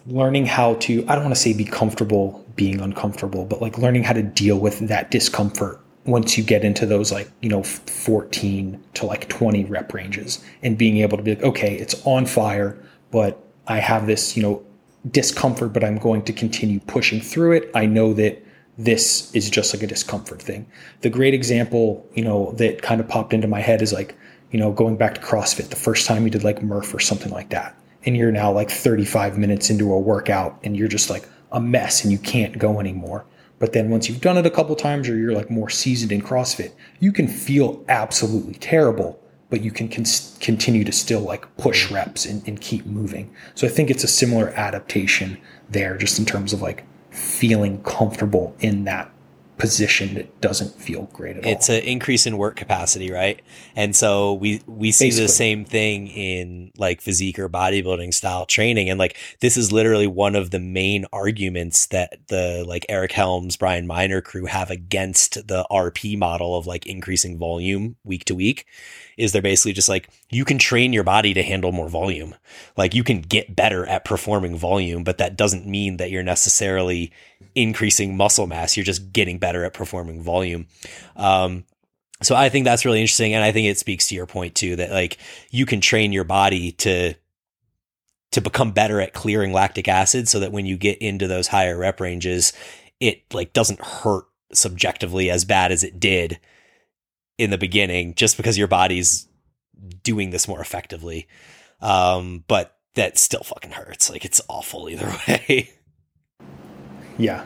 learning 0.06 0.46
how 0.46 0.74
to, 0.74 1.04
I 1.08 1.14
don't 1.14 1.24
want 1.24 1.34
to 1.34 1.40
say 1.40 1.52
be 1.52 1.64
comfortable 1.64 2.44
being 2.56 2.80
uncomfortable, 2.80 3.44
but 3.44 3.60
like 3.60 3.78
learning 3.78 4.04
how 4.04 4.12
to 4.12 4.22
deal 4.22 4.58
with 4.58 4.80
that 4.88 5.10
discomfort 5.10 5.80
once 6.04 6.36
you 6.36 6.44
get 6.44 6.64
into 6.64 6.84
those 6.84 7.10
like, 7.10 7.30
you 7.40 7.48
know, 7.48 7.62
14 7.62 8.82
to 8.94 9.06
like 9.06 9.28
20 9.28 9.64
rep 9.64 9.92
ranges 9.94 10.44
and 10.62 10.76
being 10.76 10.98
able 10.98 11.16
to 11.16 11.22
be 11.22 11.34
like, 11.34 11.44
okay, 11.44 11.74
it's 11.76 12.00
on 12.06 12.26
fire, 12.26 12.76
but 13.10 13.42
I 13.66 13.78
have 13.78 14.06
this, 14.06 14.36
you 14.36 14.42
know, 14.42 14.62
discomfort, 15.10 15.72
but 15.72 15.82
I'm 15.82 15.98
going 15.98 16.22
to 16.24 16.32
continue 16.32 16.80
pushing 16.80 17.20
through 17.20 17.52
it. 17.52 17.70
I 17.74 17.86
know 17.86 18.12
that 18.14 18.42
this 18.76 19.32
is 19.34 19.48
just 19.50 19.74
like 19.74 19.82
a 19.82 19.86
discomfort 19.86 20.42
thing. 20.42 20.66
The 21.02 21.10
great 21.10 21.34
example, 21.34 22.06
you 22.14 22.24
know, 22.24 22.52
that 22.52 22.82
kind 22.82 23.00
of 23.00 23.08
popped 23.08 23.32
into 23.32 23.46
my 23.46 23.60
head 23.60 23.82
is 23.82 23.92
like, 23.92 24.16
you 24.50 24.58
know, 24.58 24.72
going 24.72 24.96
back 24.96 25.14
to 25.14 25.20
CrossFit, 25.20 25.70
the 25.70 25.76
first 25.76 26.06
time 26.06 26.24
you 26.24 26.30
did 26.30 26.44
like 26.44 26.62
Murph 26.62 26.94
or 26.94 27.00
something 27.00 27.32
like 27.32 27.50
that, 27.50 27.76
and 28.04 28.16
you're 28.16 28.32
now 28.32 28.52
like 28.52 28.70
35 28.70 29.38
minutes 29.38 29.70
into 29.70 29.92
a 29.92 29.98
workout 29.98 30.58
and 30.62 30.76
you're 30.76 30.88
just 30.88 31.10
like 31.10 31.28
a 31.52 31.60
mess 31.60 32.02
and 32.02 32.12
you 32.12 32.18
can't 32.18 32.58
go 32.58 32.80
anymore. 32.80 33.24
But 33.58 33.72
then 33.72 33.90
once 33.90 34.08
you've 34.08 34.20
done 34.20 34.36
it 34.36 34.46
a 34.46 34.50
couple 34.50 34.74
times 34.76 35.08
or 35.08 35.16
you're 35.16 35.32
like 35.32 35.50
more 35.50 35.70
seasoned 35.70 36.12
in 36.12 36.20
CrossFit, 36.20 36.72
you 36.98 37.12
can 37.12 37.28
feel 37.28 37.84
absolutely 37.88 38.54
terrible, 38.54 39.20
but 39.48 39.62
you 39.62 39.70
can 39.70 39.88
con- 39.88 40.04
continue 40.40 40.84
to 40.84 40.92
still 40.92 41.20
like 41.20 41.56
push 41.56 41.90
reps 41.90 42.26
and, 42.26 42.46
and 42.46 42.60
keep 42.60 42.84
moving. 42.84 43.32
So 43.54 43.66
I 43.66 43.70
think 43.70 43.90
it's 43.90 44.04
a 44.04 44.08
similar 44.08 44.50
adaptation 44.50 45.38
there, 45.70 45.96
just 45.96 46.18
in 46.18 46.24
terms 46.24 46.52
of 46.52 46.60
like 46.60 46.84
feeling 47.14 47.80
comfortable 47.82 48.54
in 48.58 48.84
that 48.84 49.13
position 49.56 50.14
that 50.14 50.40
doesn't 50.40 50.74
feel 50.80 51.04
great 51.12 51.36
at 51.36 51.44
all. 51.44 51.52
It's 51.52 51.68
an 51.68 51.82
increase 51.82 52.26
in 52.26 52.36
work 52.38 52.56
capacity, 52.56 53.10
right? 53.10 53.40
And 53.76 53.94
so 53.94 54.34
we 54.34 54.62
we 54.66 54.90
see 54.90 55.06
Basically. 55.06 55.26
the 55.26 55.32
same 55.32 55.64
thing 55.64 56.08
in 56.08 56.72
like 56.76 57.00
physique 57.00 57.38
or 57.38 57.48
bodybuilding 57.48 58.12
style 58.14 58.46
training 58.46 58.90
and 58.90 58.98
like 58.98 59.16
this 59.40 59.56
is 59.56 59.72
literally 59.72 60.06
one 60.06 60.34
of 60.34 60.50
the 60.50 60.58
main 60.58 61.06
arguments 61.12 61.86
that 61.86 62.18
the 62.28 62.64
like 62.66 62.84
Eric 62.88 63.12
Helms, 63.12 63.56
Brian 63.56 63.86
Minor 63.86 64.20
crew 64.20 64.46
have 64.46 64.70
against 64.70 65.46
the 65.46 65.66
RP 65.70 66.18
model 66.18 66.56
of 66.56 66.66
like 66.66 66.86
increasing 66.86 67.38
volume 67.38 67.96
week 68.04 68.24
to 68.24 68.34
week 68.34 68.66
is 69.16 69.32
they're 69.32 69.42
basically 69.42 69.72
just 69.72 69.88
like 69.88 70.08
you 70.30 70.44
can 70.44 70.58
train 70.58 70.92
your 70.92 71.04
body 71.04 71.32
to 71.34 71.42
handle 71.42 71.72
more 71.72 71.88
volume. 71.88 72.34
Like 72.76 72.94
you 72.94 73.04
can 73.04 73.20
get 73.20 73.54
better 73.54 73.86
at 73.86 74.04
performing 74.04 74.56
volume, 74.56 75.04
but 75.04 75.18
that 75.18 75.36
doesn't 75.36 75.66
mean 75.66 75.98
that 75.98 76.10
you're 76.10 76.22
necessarily 76.22 77.12
increasing 77.54 78.16
muscle 78.16 78.46
mass. 78.46 78.76
You're 78.76 78.84
just 78.84 79.12
getting 79.12 79.38
better 79.38 79.64
at 79.64 79.74
performing 79.74 80.22
volume. 80.22 80.66
Um, 81.16 81.64
so 82.22 82.34
I 82.34 82.48
think 82.48 82.64
that's 82.64 82.84
really 82.84 83.00
interesting, 83.00 83.34
and 83.34 83.44
I 83.44 83.52
think 83.52 83.68
it 83.68 83.78
speaks 83.78 84.08
to 84.08 84.14
your 84.14 84.26
point 84.26 84.54
too 84.54 84.76
that 84.76 84.90
like 84.90 85.18
you 85.50 85.66
can 85.66 85.80
train 85.80 86.12
your 86.12 86.24
body 86.24 86.72
to 86.72 87.14
to 88.32 88.40
become 88.40 88.72
better 88.72 89.00
at 89.00 89.12
clearing 89.12 89.52
lactic 89.52 89.88
acid, 89.88 90.28
so 90.28 90.40
that 90.40 90.52
when 90.52 90.66
you 90.66 90.76
get 90.76 90.98
into 90.98 91.26
those 91.26 91.48
higher 91.48 91.76
rep 91.76 92.00
ranges, 92.00 92.52
it 93.00 93.22
like 93.32 93.52
doesn't 93.52 93.80
hurt 93.80 94.24
subjectively 94.52 95.30
as 95.30 95.44
bad 95.44 95.72
as 95.72 95.82
it 95.82 95.98
did 96.00 96.38
in 97.36 97.50
the 97.50 97.58
beginning 97.58 98.14
just 98.14 98.36
because 98.36 98.56
your 98.56 98.68
body's 98.68 99.26
doing 100.02 100.30
this 100.30 100.48
more 100.48 100.60
effectively. 100.60 101.26
Um, 101.80 102.44
but 102.46 102.78
that 102.94 103.18
still 103.18 103.42
fucking 103.42 103.72
hurts. 103.72 104.10
Like 104.10 104.24
it's 104.24 104.40
awful 104.48 104.88
either 104.88 105.12
way. 105.28 105.70
Yeah. 107.18 107.44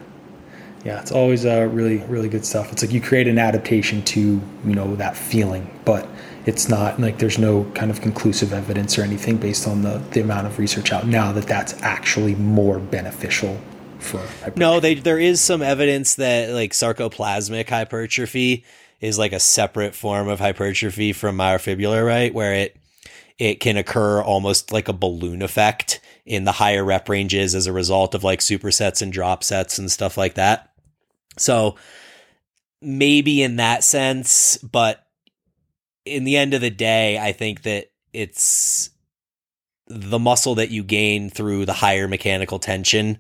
Yeah, 0.85 1.01
it's 1.01 1.11
always 1.11 1.45
uh, 1.45 1.69
really, 1.73 1.99
really 2.07 2.29
good 2.29 2.47
stuff. 2.47 2.73
It's 2.73 2.83
like 2.83 2.93
you 2.93 3.01
create 3.01 3.27
an 3.27 3.39
adaptation 3.39 4.03
to, 4.05 4.21
you 4.21 4.75
know, 4.75 4.95
that 4.97 5.17
feeling, 5.17 5.69
but 5.85 6.09
it's 6.47 6.69
not 6.69 7.01
like 7.01 7.19
there's 7.19 7.39
no 7.39 7.65
kind 7.75 7.91
of 7.91 8.01
conclusive 8.01 8.53
evidence 8.53 8.97
or 8.97 9.03
anything 9.03 9.37
based 9.39 9.67
on 9.67 9.83
the, 9.83 10.01
the 10.13 10.21
amount 10.21 10.47
of 10.47 10.59
research 10.59 10.93
out 10.93 11.07
now 11.07 11.33
that 11.33 11.47
that's 11.47 11.75
actually 11.83 12.37
more 12.37 12.79
beneficial 12.79 13.61
for 13.99 14.19
hypertrophy. 14.19 14.61
No, 14.61 14.81
they, 14.81 14.95
there 14.95 15.19
is 15.19 15.41
some 15.41 15.63
evidence 15.63 16.15
that 16.15 16.51
like 16.51 16.73
sarcoplasmic 16.73 17.69
hypertrophy 17.69 18.65
is 19.01 19.19
like 19.19 19.33
a 19.33 19.41
separate 19.41 19.95
form 19.95 20.29
of 20.29 20.39
hypertrophy 20.39 21.13
from 21.13 21.37
myofibrillar, 21.37 22.07
right? 22.07 22.33
Where 22.33 22.55
it 22.55 22.77
it 23.39 23.61
can 23.61 23.77
occur 23.77 24.23
almost 24.23 24.73
like 24.73 24.89
a 24.89 24.93
balloon 24.93 25.43
effect 25.43 26.01
in 26.29 26.45
the 26.45 26.53
higher 26.53 26.85
rep 26.85 27.09
ranges 27.09 27.55
as 27.55 27.67
a 27.67 27.73
result 27.73 28.15
of 28.15 28.23
like 28.23 28.41
supersets 28.41 29.01
and 29.01 29.11
drop 29.13 29.43
sets 29.43 29.79
and 29.79 29.91
stuff 29.91 30.19
like 30.19 30.35
that. 30.35 30.71
So 31.39 31.77
maybe 32.83 33.43
in 33.43 33.57
that 33.57 33.83
sense, 33.83 34.59
but 34.59 35.07
in 36.05 36.25
the 36.25 36.37
end 36.37 36.53
of 36.53 36.61
the 36.61 36.71
day, 36.71 37.19
I 37.19 37.33
think 37.33 37.63
that 37.63 37.87
it's 38.13 38.91
the 39.87 40.19
muscle 40.19 40.57
that 40.57 40.71
you 40.71 40.85
gain 40.85 41.31
through 41.31 41.65
the 41.65 41.73
higher 41.73 42.07
mechanical 42.07 42.59
tension 42.59 43.19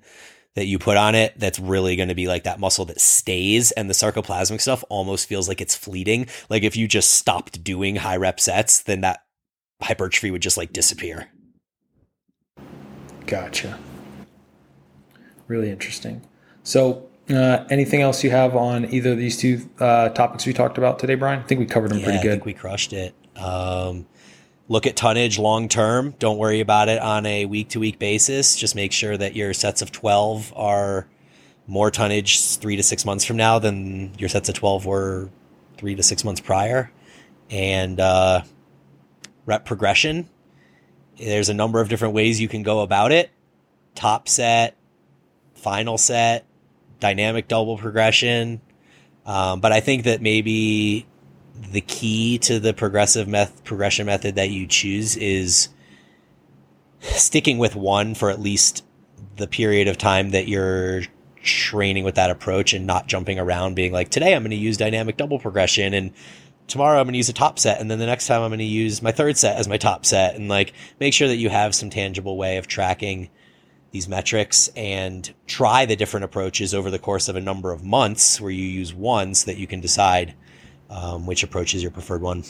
that 0.54 0.66
you 0.66 0.78
put 0.78 0.98
on 0.98 1.14
it 1.14 1.32
that's 1.38 1.58
really 1.58 1.96
going 1.96 2.10
to 2.10 2.14
be 2.14 2.26
like 2.26 2.44
that 2.44 2.60
muscle 2.60 2.84
that 2.84 3.00
stays 3.00 3.70
and 3.70 3.88
the 3.88 3.94
sarcoplasmic 3.94 4.60
stuff 4.60 4.84
almost 4.90 5.28
feels 5.28 5.48
like 5.48 5.62
it's 5.62 5.76
fleeting 5.76 6.26
like 6.50 6.62
if 6.62 6.76
you 6.76 6.88
just 6.88 7.12
stopped 7.12 7.62
doing 7.62 7.96
high 7.96 8.16
rep 8.16 8.40
sets 8.40 8.82
then 8.82 9.02
that 9.02 9.24
hypertrophy 9.80 10.30
would 10.30 10.42
just 10.42 10.56
like 10.56 10.72
disappear 10.72 11.30
gotcha 13.28 13.78
really 15.46 15.70
interesting 15.70 16.20
so 16.62 17.08
uh, 17.30 17.64
anything 17.70 18.00
else 18.00 18.24
you 18.24 18.30
have 18.30 18.56
on 18.56 18.92
either 18.92 19.12
of 19.12 19.18
these 19.18 19.36
two 19.36 19.68
uh, 19.78 20.08
topics 20.10 20.46
we 20.46 20.52
talked 20.52 20.78
about 20.78 20.98
today 20.98 21.14
brian 21.14 21.38
i 21.38 21.42
think 21.42 21.58
we 21.58 21.66
covered 21.66 21.90
them 21.90 21.98
yeah, 21.98 22.04
pretty 22.04 22.22
good 22.22 22.30
I 22.30 22.34
think 22.34 22.46
we 22.46 22.54
crushed 22.54 22.92
it 22.92 23.14
um, 23.36 24.06
look 24.68 24.86
at 24.86 24.96
tonnage 24.96 25.38
long 25.38 25.68
term. 25.68 26.14
Don't 26.18 26.38
worry 26.38 26.60
about 26.60 26.88
it 26.88 27.00
on 27.00 27.26
a 27.26 27.46
week 27.46 27.70
to 27.70 27.80
week 27.80 27.98
basis. 27.98 28.56
Just 28.56 28.74
make 28.74 28.92
sure 28.92 29.16
that 29.16 29.34
your 29.34 29.54
sets 29.54 29.82
of 29.82 29.90
12 29.90 30.52
are 30.54 31.08
more 31.66 31.90
tonnage 31.90 32.56
three 32.56 32.76
to 32.76 32.82
six 32.82 33.04
months 33.04 33.24
from 33.24 33.36
now 33.36 33.58
than 33.58 34.14
your 34.18 34.28
sets 34.28 34.48
of 34.48 34.54
12 34.54 34.86
were 34.86 35.30
three 35.76 35.94
to 35.94 36.02
six 36.02 36.24
months 36.24 36.40
prior. 36.40 36.90
And 37.50 37.98
uh, 37.98 38.42
rep 39.46 39.64
progression. 39.64 40.28
There's 41.18 41.48
a 41.48 41.54
number 41.54 41.80
of 41.80 41.88
different 41.88 42.14
ways 42.14 42.40
you 42.40 42.48
can 42.48 42.62
go 42.62 42.80
about 42.80 43.12
it 43.12 43.30
top 43.94 44.28
set, 44.28 44.76
final 45.54 45.98
set, 45.98 46.46
dynamic 47.00 47.48
double 47.48 47.76
progression. 47.76 48.60
Um, 49.26 49.60
but 49.60 49.72
I 49.72 49.80
think 49.80 50.04
that 50.04 50.22
maybe 50.22 51.04
the 51.72 51.80
key 51.80 52.38
to 52.38 52.60
the 52.60 52.72
progressive 52.72 53.26
meth- 53.26 53.64
progression 53.64 54.06
method 54.06 54.36
that 54.36 54.50
you 54.50 54.68
choose 54.68 55.16
is 55.16 55.68
sticking 57.00 57.58
with 57.58 57.74
one 57.74 58.14
for 58.14 58.30
at 58.30 58.40
least 58.40 58.84
the 59.36 59.48
period 59.48 59.88
of 59.88 59.98
time 59.98 60.30
that 60.30 60.46
you're 60.46 61.02
training 61.42 62.04
with 62.04 62.14
that 62.14 62.30
approach 62.30 62.72
and 62.72 62.86
not 62.86 63.06
jumping 63.06 63.38
around 63.38 63.74
being 63.74 63.92
like 63.92 64.10
today 64.10 64.34
I'm 64.34 64.42
going 64.42 64.50
to 64.50 64.56
use 64.56 64.76
dynamic 64.76 65.16
double 65.16 65.38
progression 65.38 65.94
and 65.94 66.12
tomorrow 66.68 67.00
I'm 67.00 67.06
going 67.06 67.14
to 67.14 67.18
use 67.18 67.28
a 67.28 67.34
top 67.34 67.58
set 67.58 67.80
and 67.80 67.90
then 67.90 67.98
the 67.98 68.06
next 68.06 68.26
time 68.26 68.42
I'm 68.42 68.50
going 68.50 68.58
to 68.58 68.64
use 68.64 69.02
my 69.02 69.10
third 69.10 69.36
set 69.36 69.56
as 69.56 69.66
my 69.66 69.78
top 69.78 70.06
set 70.06 70.36
and 70.36 70.48
like 70.48 70.74
make 71.00 71.12
sure 71.12 71.26
that 71.28 71.36
you 71.36 71.48
have 71.48 71.74
some 71.74 71.90
tangible 71.90 72.36
way 72.36 72.58
of 72.58 72.68
tracking 72.68 73.30
these 73.90 74.08
metrics 74.08 74.68
and 74.76 75.32
try 75.46 75.86
the 75.86 75.96
different 75.96 76.24
approaches 76.24 76.74
over 76.74 76.90
the 76.90 76.98
course 76.98 77.28
of 77.28 77.36
a 77.36 77.40
number 77.40 77.72
of 77.72 77.82
months 77.82 78.40
where 78.40 78.50
you 78.50 78.64
use 78.64 78.94
one 78.94 79.34
so 79.34 79.46
that 79.46 79.58
you 79.58 79.66
can 79.66 79.80
decide 79.80 80.34
um, 80.90 81.26
which 81.26 81.42
approach 81.42 81.74
is 81.74 81.82
your 81.82 81.90
preferred 81.90 82.22
one. 82.22 82.44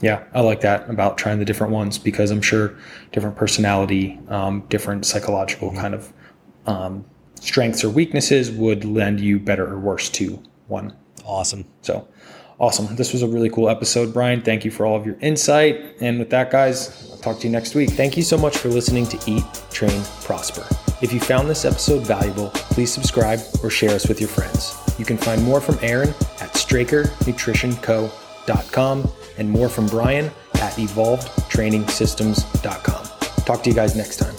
Yeah, 0.00 0.24
I 0.34 0.40
like 0.40 0.60
that 0.62 0.88
about 0.90 1.16
trying 1.16 1.38
the 1.38 1.44
different 1.44 1.72
ones 1.72 1.98
because 1.98 2.30
I'm 2.30 2.42
sure 2.42 2.76
different 3.12 3.36
personality, 3.36 4.18
um, 4.28 4.62
different 4.68 5.06
psychological 5.06 5.70
mm-hmm. 5.70 5.80
kind 5.80 5.94
of 5.94 6.12
um, 6.66 7.04
strengths 7.40 7.84
or 7.84 7.90
weaknesses 7.90 8.50
would 8.50 8.84
lend 8.84 9.20
you 9.20 9.38
better 9.38 9.66
or 9.66 9.78
worse 9.78 10.08
to 10.10 10.42
one. 10.66 10.96
Awesome. 11.24 11.64
So 11.82 12.08
awesome. 12.58 12.96
This 12.96 13.12
was 13.12 13.22
a 13.22 13.28
really 13.28 13.50
cool 13.50 13.68
episode, 13.68 14.12
Brian. 14.12 14.42
Thank 14.42 14.64
you 14.64 14.70
for 14.70 14.86
all 14.86 14.96
of 14.96 15.04
your 15.04 15.16
insight. 15.20 15.96
And 16.00 16.18
with 16.18 16.30
that, 16.30 16.50
guys, 16.50 17.10
I'll 17.10 17.18
talk 17.18 17.38
to 17.40 17.46
you 17.46 17.52
next 17.52 17.74
week. 17.74 17.90
Thank 17.90 18.16
you 18.16 18.22
so 18.22 18.38
much 18.38 18.56
for 18.56 18.68
listening 18.68 19.06
to 19.06 19.18
Eat, 19.30 19.44
Train, 19.70 20.02
Prosper. 20.22 20.66
If 21.02 21.12
you 21.12 21.20
found 21.20 21.50
this 21.50 21.64
episode 21.64 22.06
valuable, 22.06 22.50
please 22.50 22.92
subscribe 22.92 23.40
or 23.62 23.70
share 23.70 23.90
us 23.90 24.08
with 24.08 24.20
your 24.20 24.28
friends. 24.28 24.76
You 24.98 25.04
can 25.04 25.16
find 25.16 25.42
more 25.42 25.60
from 25.60 25.78
Aaron 25.82 26.10
at 26.40 26.52
strakernutritionco.com 26.52 29.10
and 29.38 29.50
more 29.50 29.68
from 29.68 29.86
Brian 29.86 30.26
at 30.54 30.72
evolvedtrainingsystems.com. 30.74 33.44
Talk 33.44 33.62
to 33.64 33.70
you 33.70 33.74
guys 33.74 33.96
next 33.96 34.18
time. 34.18 34.34